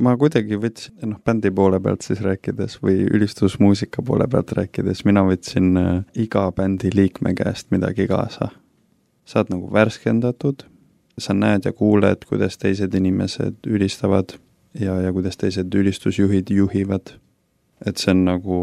ma 0.01 0.15
kuidagi 0.17 0.57
võtsin, 0.57 0.95
noh, 1.05 1.19
bändi 1.25 1.51
poole 1.53 1.79
pealt 1.83 2.05
siis 2.05 2.21
rääkides 2.25 2.79
või 2.81 3.03
ülistusmuusika 3.05 4.01
poole 4.05 4.27
pealt 4.27 4.55
rääkides, 4.57 5.03
mina 5.05 5.21
võtsin 5.27 5.77
äh, 5.77 5.91
iga 6.17 6.47
bändi 6.55 6.89
liikme 6.93 7.35
käest 7.37 7.69
midagi 7.71 8.07
kaasa. 8.09 8.49
sa 9.25 9.39
oled 9.39 9.53
nagu 9.53 9.69
värskendatud, 9.71 10.65
sa 11.17 11.33
näed 11.33 11.65
ja 11.65 11.73
kuuled, 11.73 12.25
kuidas 12.27 12.57
teised 12.57 12.93
inimesed 12.93 13.67
ülistavad 13.67 14.33
ja, 14.79 14.97
ja 15.01 15.13
kuidas 15.13 15.37
teised 15.37 15.73
ülistusjuhid 15.75 16.49
juhivad 16.49 17.13
et 17.85 17.97
see 17.97 18.11
on 18.11 18.25
nagu 18.25 18.59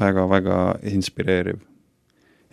väga-väga 0.00 0.78
inspireeriv. 0.82 1.64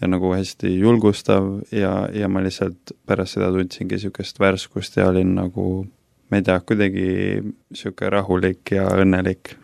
ja 0.01 0.07
nagu 0.11 0.33
hästi 0.33 0.73
julgustav 0.79 1.45
ja, 1.71 2.09
ja 2.13 2.27
ma 2.27 2.41
lihtsalt 2.43 2.91
pärast 3.07 3.37
seda 3.37 3.47
tundsingi 3.51 3.95
niisugust 3.95 4.39
värskust 4.39 4.97
ja 4.97 5.07
olin 5.07 5.35
nagu 5.35 5.85
ma 6.31 6.37
ei 6.37 6.43
tea, 6.43 6.59
kuidagi 6.59 7.05
niisugune 7.41 8.09
rahulik 8.09 8.71
ja 8.75 8.87
õnnelik. 8.91 9.55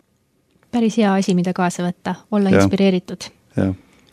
päris 0.70 0.96
hea 0.96 1.14
asi, 1.14 1.34
mida 1.34 1.52
kaasa 1.52 1.84
võtta, 1.84 2.14
olla 2.30 2.50
ja. 2.50 2.62
inspireeritud. 2.62 3.28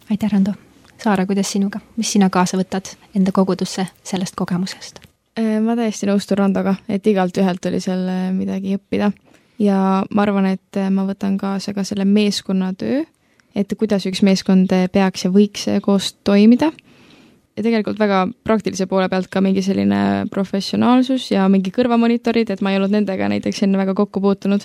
aitäh, 0.10 0.32
Rando! 0.32 0.54
Saara, 1.00 1.24
kuidas 1.26 1.48
sinuga, 1.52 1.80
mis 1.96 2.12
sina 2.12 2.28
kaasa 2.30 2.58
võtad 2.60 2.90
enda 3.16 3.32
kogudusse 3.32 3.86
sellest 4.04 4.36
kogemusest? 4.36 5.00
Äh, 5.40 5.62
ma 5.64 5.78
täiesti 5.80 6.10
nõustun 6.10 6.42
Randoga, 6.42 6.76
et 6.90 7.08
igalt 7.08 7.38
ühelt 7.40 7.66
oli 7.70 7.80
seal 7.80 8.04
äh, 8.12 8.26
midagi 8.36 8.76
õppida 8.76 9.14
ja 9.60 10.04
ma 10.10 10.26
arvan, 10.26 10.52
et 10.56 10.78
äh, 10.78 10.90
ma 10.90 11.06
võtan 11.08 11.38
kaasa 11.38 11.74
ka 11.74 11.84
selle 11.84 12.06
meeskonnatöö, 12.06 13.04
et 13.56 13.74
kuidas 13.78 14.06
üks 14.06 14.22
meeskond 14.24 14.72
peaks 14.94 15.26
ja 15.26 15.34
võiks 15.34 15.66
koos 15.84 16.14
toimida 16.24 16.72
ja 17.60 17.64
tegelikult 17.66 18.00
väga 18.00 18.24
praktilise 18.48 18.88
poole 18.88 19.10
pealt 19.12 19.28
ka 19.32 19.42
mingi 19.44 19.62
selline 19.66 20.28
professionaalsus 20.32 21.30
ja 21.34 21.48
mingi 21.52 21.74
kõrvamonitorid, 21.76 22.54
et 22.54 22.64
ma 22.64 22.72
ei 22.72 22.80
olnud 22.80 22.96
nendega 22.96 23.28
näiteks 23.32 23.66
enne 23.66 23.80
väga 23.82 23.96
kokku 23.98 24.22
puutunud, 24.24 24.64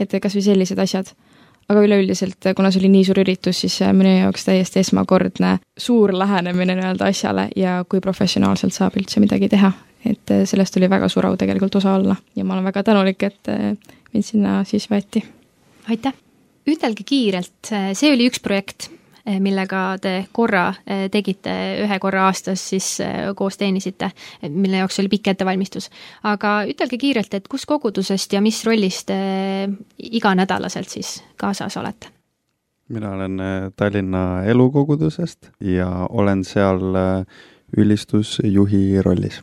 et 0.00 0.12
kas 0.20 0.36
või 0.36 0.44
sellised 0.50 0.82
asjad. 0.84 1.14
aga 1.64 1.80
üleüldiselt, 1.80 2.44
kuna 2.56 2.68
see 2.68 2.82
oli 2.82 2.90
nii 2.92 3.04
suur 3.08 3.22
üritus, 3.22 3.62
siis 3.62 3.78
minu 3.96 4.10
jaoks 4.10 4.44
täiesti 4.44 4.82
esmakordne 4.82 5.54
suur 5.80 6.12
lähenemine 6.12 6.74
nii-öelda 6.76 7.08
asjale 7.08 7.46
ja 7.56 7.78
kui 7.88 8.04
professionaalselt 8.04 8.76
saab 8.76 8.98
üldse 9.00 9.22
midagi 9.24 9.48
teha. 9.48 9.72
Et 10.04 10.34
sellest 10.44 10.76
oli 10.76 10.90
väga 10.90 11.08
suur 11.08 11.26
au 11.26 11.36
tegelikult 11.40 11.80
osa 11.80 11.94
olla 11.98 12.16
ja 12.36 12.44
ma 12.44 12.54
olen 12.54 12.68
väga 12.70 12.82
tänulik, 12.82 13.22
et 13.22 13.52
mind 14.12 14.24
sinna 14.24 14.58
siis 14.68 14.88
võeti. 14.90 15.24
aitäh! 15.88 16.14
ütelge 16.68 17.04
kiirelt, 17.04 17.72
see 17.92 18.12
oli 18.12 18.28
üks 18.30 18.40
projekt 18.40 18.88
millega 19.24 19.96
te 20.00 20.12
korra 20.32 20.66
tegite, 21.12 21.52
ühe 21.84 21.98
korra 22.00 22.26
aastas 22.28 22.60
siis 22.74 22.88
koos 23.36 23.56
teenisite, 23.60 24.10
mille 24.48 24.82
jaoks 24.82 25.00
oli 25.00 25.08
pikk 25.12 25.32
ettevalmistus. 25.32 25.88
aga 26.22 26.64
ütelge 26.68 26.98
kiirelt, 27.00 27.34
et 27.34 27.48
kus 27.48 27.64
kogudusest 27.66 28.36
ja 28.36 28.42
mis 28.44 28.60
rollis 28.66 29.04
te 29.08 29.16
iganädalaselt 29.98 30.88
siis 30.88 31.22
kaasas 31.36 31.76
olete? 31.80 32.12
mina 32.88 33.14
olen 33.16 33.40
Tallinna 33.76 34.44
elukogudusest 34.44 35.50
ja 35.60 35.88
olen 36.10 36.44
seal 36.44 36.80
ülistusjuhi 37.76 39.02
rollis. 39.02 39.40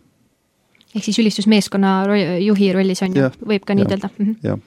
Ehk 0.96 1.04
siis 1.04 1.20
ülistusmeeskonna 1.20 2.04
juhi 2.44 2.74
rollis 2.74 3.02
on 3.06 3.16
ju, 3.16 3.32
võib 3.46 3.66
ka 3.66 3.78
nii 3.78 3.88
ütelda? 3.88 4.12
Mhm. 4.18 4.36
jah 4.44 4.60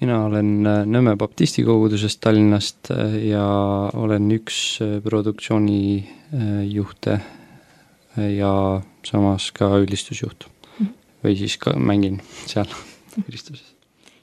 mina 0.00 0.24
olen 0.26 0.66
äh, 0.66 0.82
Nõmme 0.86 1.16
baptisti 1.16 1.64
kogudusest 1.64 2.20
Tallinnast 2.20 2.90
äh, 2.92 3.14
ja 3.30 3.44
olen 3.94 4.30
üks 4.36 4.80
äh, 4.82 4.98
produktsioonijuhte 5.04 7.20
ja 8.14 8.80
samas 9.02 9.48
ka 9.52 9.72
ülistusjuht. 9.82 10.44
Mhm. 10.78 10.90
või 11.24 11.36
siis 11.38 11.56
ka 11.58 11.72
mängin 11.78 12.20
seal 12.46 12.68
ülistuses. 13.28 13.74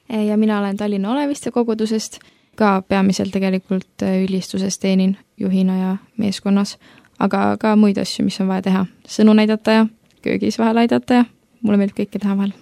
ja 0.10 0.38
mina 0.38 0.60
olen 0.60 0.78
Tallinna 0.78 1.12
Oleviste 1.12 1.52
kogudusest, 1.52 2.20
ka 2.56 2.82
peamiselt 2.82 3.32
tegelikult 3.32 4.02
ülistuses 4.02 4.80
teenin 4.80 5.18
juhina 5.38 5.78
ja 5.78 5.98
meeskonnas, 6.18 6.78
aga 7.20 7.58
ka 7.60 7.76
muid 7.76 7.98
asju, 7.98 8.26
mis 8.26 8.40
on 8.40 8.48
vaja 8.48 8.62
teha. 8.62 8.86
sõnu 9.08 9.36
näidata 9.36 9.72
ja 9.72 9.86
köögis 10.22 10.60
vahel 10.62 10.84
aidata 10.84 11.22
ja 11.22 11.26
mulle 11.62 11.82
meeldib 11.82 12.04
kõike 12.04 12.22
teha 12.22 12.38
vahel. 12.38 12.56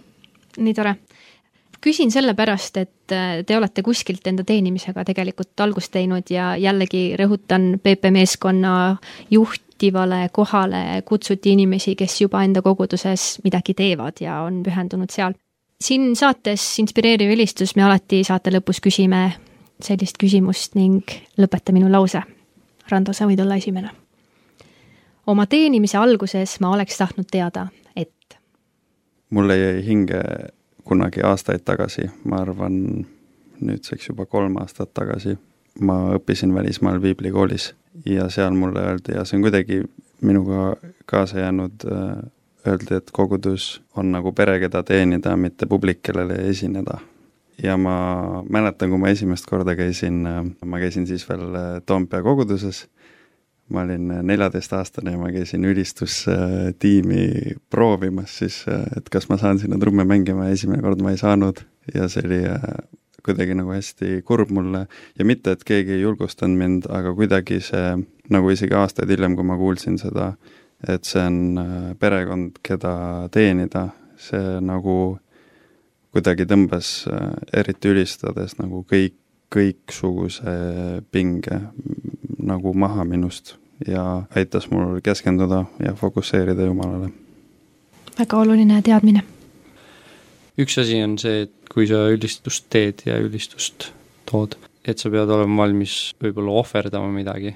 nii 0.57 0.73
tore 0.73 0.95
küsin 1.81 2.11
sellepärast, 2.11 2.77
et 2.77 3.11
äh, 3.11 3.43
te 3.45 3.57
olete 3.57 3.83
kuskilt 3.83 4.27
enda 4.27 4.43
teenimisega 4.43 5.05
tegelikult 5.07 5.59
algust 5.63 5.91
teinud 5.95 6.31
ja 6.31 6.53
jällegi 6.59 7.13
rõhutan, 7.19 7.71
PP 7.83 8.11
meeskonna 8.15 8.73
juhtivale 9.31 10.27
kohale 10.35 11.01
kutsuti 11.05 11.53
inimesi, 11.55 11.95
kes 11.95 12.21
juba 12.21 12.43
enda 12.43 12.63
koguduses 12.65 13.37
midagi 13.43 13.73
teevad 13.73 14.19
ja 14.21 14.41
on 14.47 14.63
pühendunud 14.63 15.11
seal. 15.11 15.37
siin 15.79 16.15
saates 16.15 16.79
Inspireeriv 16.79 17.29
helistus 17.31 17.75
me 17.75 17.83
alati 17.83 18.23
saate 18.23 18.51
lõpus 18.51 18.81
küsime 18.83 19.31
sellist 19.79 20.17
küsimust 20.19 20.75
ning 20.75 21.07
lõpeta 21.37 21.71
minu 21.71 21.91
lause. 21.91 22.21
Rando, 22.89 23.13
sa 23.13 23.27
võid 23.29 23.39
olla 23.39 23.55
esimene. 23.55 23.91
Oma 25.29 25.45
teenimise 25.45 25.97
alguses 25.97 26.57
ma 26.63 26.73
oleks 26.73 26.97
tahtnud 26.97 27.27
teada, 27.31 27.67
et 27.95 28.39
mulle 29.29 29.57
jäi 29.57 29.85
hinge 29.85 30.21
kunagi 30.83 31.21
aastaid 31.25 31.61
tagasi, 31.65 32.09
ma 32.25 32.41
arvan 32.41 33.05
nüüdseks 33.61 34.09
juba 34.09 34.25
kolm 34.25 34.57
aastat 34.61 34.93
tagasi, 34.97 35.35
ma 35.85 35.99
õppisin 36.17 36.53
välismaal 36.55 36.99
piiblikoolis 37.03 37.73
ja 38.05 38.29
seal 38.33 38.57
mulle 38.57 38.81
öeldi 38.81 39.17
ja 39.17 39.25
see 39.25 39.37
on 39.37 39.45
kuidagi 39.45 39.83
minuga 40.25 40.73
kaasa 41.05 41.45
jäänud, 41.45 41.85
äh, 41.91 42.17
öeldi, 42.67 42.95
et 42.97 43.11
kogudus 43.13 43.81
on 43.95 44.11
nagu 44.11 44.31
pere, 44.35 44.57
keda 44.59 44.83
teenida, 44.83 45.35
mitte 45.37 45.65
publik, 45.65 46.01
kellele 46.03 46.41
esineda. 46.49 46.99
ja 47.63 47.77
ma 47.77 48.41
mäletan, 48.49 48.87
kui 48.89 48.97
ma 48.97 49.09
esimest 49.11 49.45
korda 49.45 49.75
käisin, 49.75 50.23
äh, 50.27 50.45
ma 50.65 50.79
käisin 50.79 51.07
siis 51.07 51.29
veel 51.29 51.55
äh, 51.55 51.81
Toompea 51.85 52.23
koguduses 52.23 52.87
ma 53.69 53.83
olin 53.85 54.07
neljateistaastane 54.25 55.11
ja 55.13 55.17
ma 55.21 55.31
käisin 55.33 55.65
ülistustiimi 55.65 57.25
proovimas 57.69 58.37
siis, 58.41 58.63
et 58.97 59.09
kas 59.13 59.29
ma 59.29 59.37
saan 59.37 59.59
sinna 59.61 59.77
trumme 59.79 60.05
mängima 60.07 60.47
ja 60.47 60.55
esimene 60.57 60.81
kord 60.85 61.01
ma 61.05 61.13
ei 61.13 61.21
saanud. 61.21 61.61
Ja 61.93 62.07
see 62.09 62.25
oli 62.25 62.39
äh, 62.45 62.65
kuidagi 63.25 63.55
nagu 63.57 63.73
hästi 63.73 64.21
kurb 64.25 64.51
mulle. 64.53 64.85
Ja 65.19 65.25
mitte, 65.25 65.53
et 65.53 65.63
keegi 65.67 65.97
ei 65.97 66.01
julgustanud 66.01 66.57
mind, 66.57 66.89
aga 66.89 67.13
kuidagi 67.17 67.59
see, 67.65 67.95
nagu 68.33 68.51
isegi 68.53 68.77
aastaid 68.77 69.09
hiljem, 69.09 69.37
kui 69.37 69.47
ma 69.47 69.57
kuulsin 69.57 69.97
seda, 70.01 70.31
et 70.87 71.07
see 71.09 71.23
on 71.25 71.39
äh, 71.61 71.79
perekond, 71.99 72.61
keda 72.65 72.93
teenida, 73.33 73.89
see 74.19 74.59
nagu 74.65 74.99
kuidagi 76.13 76.47
tõmbas, 76.49 76.93
äh, 77.09 77.33
eriti 77.61 77.93
ülistades 77.93 78.57
nagu 78.61 78.85
kõik, 78.89 79.17
kõiksuguse 79.49 80.51
pinge 81.09 81.55
nagu 82.39 82.73
maha 82.73 83.05
minust 83.07 83.55
ja 83.87 84.23
aitas 84.35 84.69
mul 84.71 84.99
keskenduda 85.03 85.63
ja 85.85 85.93
fokusseerida 85.93 86.65
Jumalale. 86.67 87.09
väga 88.19 88.37
oluline 88.37 88.81
teadmine. 88.81 89.23
üks 90.59 90.77
asi 90.81 91.03
on 91.03 91.17
see, 91.17 91.45
et 91.47 91.71
kui 91.71 91.87
sa 91.87 92.07
ülistust 92.11 92.67
teed 92.69 93.05
ja 93.05 93.19
ülistust 93.23 93.91
tood, 94.29 94.57
et 94.83 94.99
sa 94.99 95.11
pead 95.11 95.31
olema 95.31 95.63
valmis 95.63 96.13
võib-olla 96.21 96.59
ohverdama 96.59 97.11
midagi. 97.13 97.55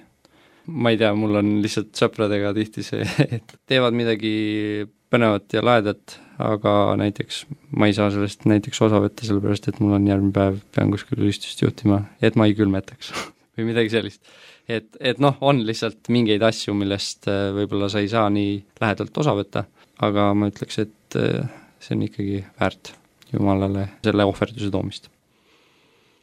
ma 0.67 0.93
ei 0.93 0.97
tea, 0.97 1.11
mul 1.15 1.35
on 1.35 1.57
lihtsalt 1.63 1.91
sõpradega 1.99 2.53
tihti 2.55 2.83
see, 2.87 3.07
et 3.37 3.57
teevad 3.67 3.95
midagi 3.97 4.87
põnevat 5.11 5.51
ja 5.53 5.61
lahedat, 5.61 6.17
aga 6.41 6.95
näiteks 6.97 7.43
ma 7.77 7.89
ei 7.89 7.93
saa 7.93 8.07
sellest 8.13 8.47
näiteks 8.49 8.79
osa 8.81 9.01
võtta, 9.03 9.27
sellepärast 9.27 9.67
et 9.69 9.83
mul 9.83 9.97
on 9.99 10.07
järgmine 10.07 10.33
päev, 10.33 10.63
pean 10.73 10.93
kuskil 10.93 11.19
ülistust 11.19 11.61
juhtima, 11.61 12.05
et 12.23 12.39
ma 12.39 12.47
ei 12.47 12.55
külmetaks 12.57 13.11
või 13.57 13.67
midagi 13.73 13.91
sellist 13.91 14.23
et, 14.69 14.87
et 14.99 15.19
noh, 15.19 15.37
on 15.41 15.61
lihtsalt 15.65 16.09
mingeid 16.13 16.43
asju, 16.45 16.75
millest 16.77 17.27
äh, 17.31 17.49
võib-olla 17.55 17.89
sa 17.91 18.03
ei 18.03 18.11
saa 18.11 18.29
nii 18.33 18.55
lähedalt 18.81 19.17
osa 19.23 19.35
võtta, 19.37 19.65
aga 20.05 20.29
ma 20.37 20.49
ütleks, 20.51 20.79
et 20.83 21.17
äh, 21.19 21.49
see 21.83 21.97
on 21.97 22.05
ikkagi 22.07 22.43
väärt 22.59 22.93
Jumalale 23.33 23.87
selle 24.05 24.25
ohverduse 24.29 24.69
toomist. 24.71 25.09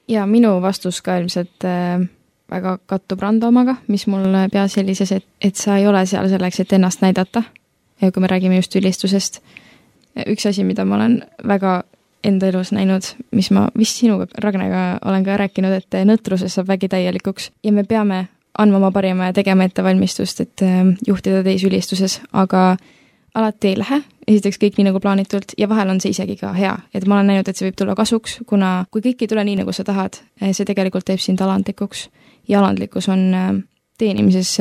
ja 0.08 0.26
minu 0.26 0.60
vastus 0.62 1.02
ka 1.02 1.18
ilmselt 1.18 1.66
äh, 1.68 2.06
väga 2.50 2.78
kattub 2.86 3.22
Rando 3.22 3.48
omaga, 3.48 3.76
mis 3.88 4.06
mul 4.10 4.26
peas 4.52 4.76
helises, 4.76 5.12
et, 5.12 5.26
et 5.40 5.56
sa 5.56 5.78
ei 5.78 5.86
ole 5.86 6.04
seal 6.06 6.28
selleks, 6.28 6.60
et 6.60 6.72
ennast 6.72 7.02
näidata. 7.02 7.42
kui 8.00 8.20
me 8.20 8.26
räägime 8.26 8.56
just 8.56 8.74
ülistusest, 8.76 9.42
üks 10.26 10.46
asi, 10.48 10.64
mida 10.64 10.84
ma 10.84 10.96
olen 10.96 11.20
väga 11.44 11.82
enda 12.24 12.50
elus 12.50 12.72
näinud, 12.72 13.06
mis 13.32 13.50
ma 13.54 13.68
vist 13.78 14.00
sinuga, 14.00 14.26
Ragnega, 14.38 14.98
olen 15.04 15.24
ka 15.24 15.38
rääkinud, 15.40 15.72
et 15.72 15.98
nõtruses 16.04 16.54
saab 16.54 16.68
vägi 16.68 16.90
täielikuks. 16.92 17.50
Ja 17.64 17.72
me 17.72 17.84
peame 17.88 18.26
andma 18.58 18.80
oma 18.80 18.90
parima 18.92 19.30
ja 19.30 19.32
tegema 19.32 19.64
ettevalmistust, 19.64 20.40
et 20.40 20.62
ähm, 20.62 20.94
juhtida 21.06 21.42
teisi 21.46 21.68
ülistuses, 21.68 22.20
aga 22.32 22.76
alati 23.34 23.70
ei 23.70 23.78
lähe, 23.78 24.00
esiteks 24.26 24.58
kõik 24.60 24.78
nii 24.78 24.88
nagu 24.88 25.00
plaanitult 25.00 25.54
ja 25.58 25.68
vahel 25.70 25.92
on 25.92 26.00
see 26.02 26.12
isegi 26.14 26.36
ka 26.40 26.52
hea, 26.56 26.74
et 26.94 27.06
ma 27.06 27.18
olen 27.18 27.30
näinud, 27.30 27.48
et 27.48 27.56
see 27.56 27.68
võib 27.68 27.78
tulla 27.78 27.94
kasuks, 27.98 28.40
kuna 28.50 28.72
kui 28.90 29.04
kõik 29.04 29.22
ei 29.22 29.30
tule 29.30 29.44
nii, 29.46 29.60
nagu 29.62 29.72
sa 29.72 29.86
tahad, 29.86 30.18
eh, 30.40 30.52
see 30.56 30.66
tegelikult 30.66 31.06
teeb 31.06 31.22
sind 31.22 31.40
alandlikuks. 31.40 32.08
Ja 32.48 32.58
alandlikkus 32.58 33.06
on 33.12 33.28
teenimises 34.00 34.56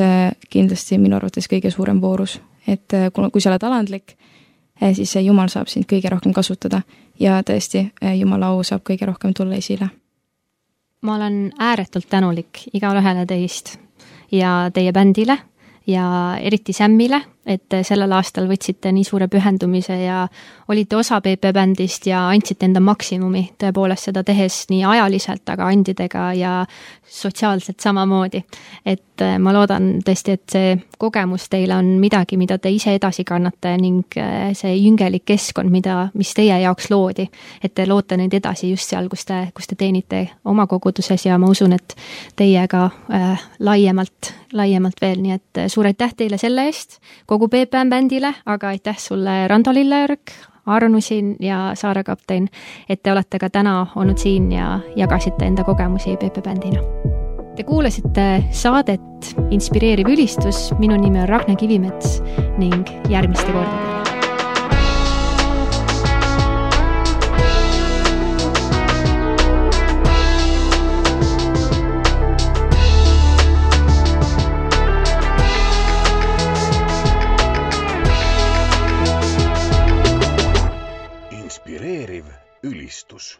kindlasti 0.52 0.98
minu 1.00 1.16
arvates 1.16 1.48
kõige 1.50 1.72
suurem 1.72 1.98
voorus, 2.00 2.36
et 2.68 2.92
kui 3.32 3.40
sa 3.40 3.50
oled 3.50 3.64
alandlik, 3.66 4.14
eh, 4.80 4.94
siis 4.94 5.16
Jumal 5.24 5.48
saab 5.48 5.68
sind 5.68 5.88
kõige 5.90 6.12
rohkem 6.12 6.32
kasutada 6.32 6.82
ja 7.20 7.40
tõesti, 7.46 7.90
eh, 8.00 8.18
Jumala 8.18 8.46
au 8.46 8.62
saab 8.64 8.82
kõige 8.86 9.06
rohkem 9.06 9.34
tulla 9.34 9.56
esile. 9.56 9.90
ma 11.02 11.14
olen 11.14 11.52
ääretult 11.58 12.08
tänulik 12.08 12.58
igale 12.72 13.00
ühele 13.00 13.26
teist 13.26 13.78
ja 14.32 14.70
teie 14.74 14.92
bändile 14.92 15.38
ja 15.86 16.36
eriti 16.40 16.72
Sämmile, 16.72 17.22
et 17.50 17.78
sellel 17.86 18.12
aastal 18.12 18.48
võtsite 18.50 18.92
nii 18.94 19.04
suure 19.04 19.28
pühendumise 19.28 19.96
ja 20.02 20.24
olite 20.68 20.96
osa 20.96 21.20
PP 21.20 21.52
bändist 21.54 22.06
ja 22.06 22.28
andsite 22.28 22.68
enda 22.68 22.80
maksimumi 22.80 23.50
tõepoolest 23.60 24.10
seda 24.10 24.24
tehes 24.26 24.64
nii 24.70 24.84
ajaliselt, 24.86 25.48
aga 25.50 25.66
andidega 25.70 26.32
ja 26.38 26.54
sotsiaalselt 27.10 27.80
samamoodi. 27.80 28.44
et 28.86 29.22
äh, 29.22 29.38
ma 29.38 29.52
loodan 29.52 29.98
tõesti, 30.06 30.32
et 30.32 30.52
see 30.52 30.76
kogemus 30.98 31.48
teile 31.50 31.74
on 31.76 31.86
midagi, 32.00 32.36
mida 32.36 32.58
te 32.58 32.70
ise 32.70 32.94
edasi 32.94 33.24
kannate 33.24 33.74
ning 33.80 34.16
äh, 34.18 34.52
see 34.54 34.74
jüngelik 34.76 35.24
keskkond, 35.26 35.70
mida, 35.70 36.08
mis 36.14 36.32
teie 36.34 36.60
jaoks 36.62 36.90
loodi, 36.90 37.26
et 37.62 37.74
te 37.74 37.86
loote 37.86 38.16
neid 38.16 38.34
edasi 38.34 38.70
just 38.70 38.90
seal, 38.90 39.08
kus 39.08 39.26
te, 39.28 39.40
kus 39.54 39.66
te 39.70 39.78
teenite 39.80 40.26
oma 40.44 40.66
koguduses 40.70 41.26
ja 41.26 41.38
ma 41.38 41.50
usun, 41.50 41.74
et 41.76 41.96
teie 42.36 42.66
ka 42.70 42.86
äh, 43.12 43.42
laiemalt, 43.58 44.32
laiemalt 44.52 45.00
veel, 45.02 45.20
nii 45.24 45.34
et 45.36 45.64
äh, 45.64 45.70
suur 45.72 45.88
aitäh 45.90 46.14
teile 46.16 46.38
selle 46.38 46.66
eest, 46.70 47.00
kogu 47.26 47.39
PPM 47.48 47.90
bändile, 47.90 48.34
aga 48.46 48.68
aitäh 48.68 48.98
sulle, 48.98 49.48
Rando 49.48 49.72
Lillejärg, 49.72 50.20
Arnu 50.66 51.00
siin 51.00 51.36
ja 51.40 51.72
Saare 51.74 52.04
kapten, 52.04 52.48
et 52.88 53.02
te 53.02 53.12
olete 53.12 53.38
ka 53.38 53.50
täna 53.50 53.86
olnud 53.96 54.18
siin 54.18 54.52
ja 54.52 54.80
jagasite 54.96 55.46
enda 55.46 55.64
kogemusi 55.64 56.16
PP 56.16 56.44
bändina. 56.44 56.82
Te 57.56 57.64
kuulasite 57.64 58.44
saadet 58.52 59.34
Inspireeriv 59.50 60.08
ülistus, 60.08 60.70
minu 60.78 60.96
nimi 61.00 61.20
on 61.20 61.28
Ragne 61.28 61.56
Kivimets 61.56 62.20
ning 62.58 62.86
järgmiste 63.08 63.52
kordadeni. 63.52 63.99
Inspireeriv 83.12 83.39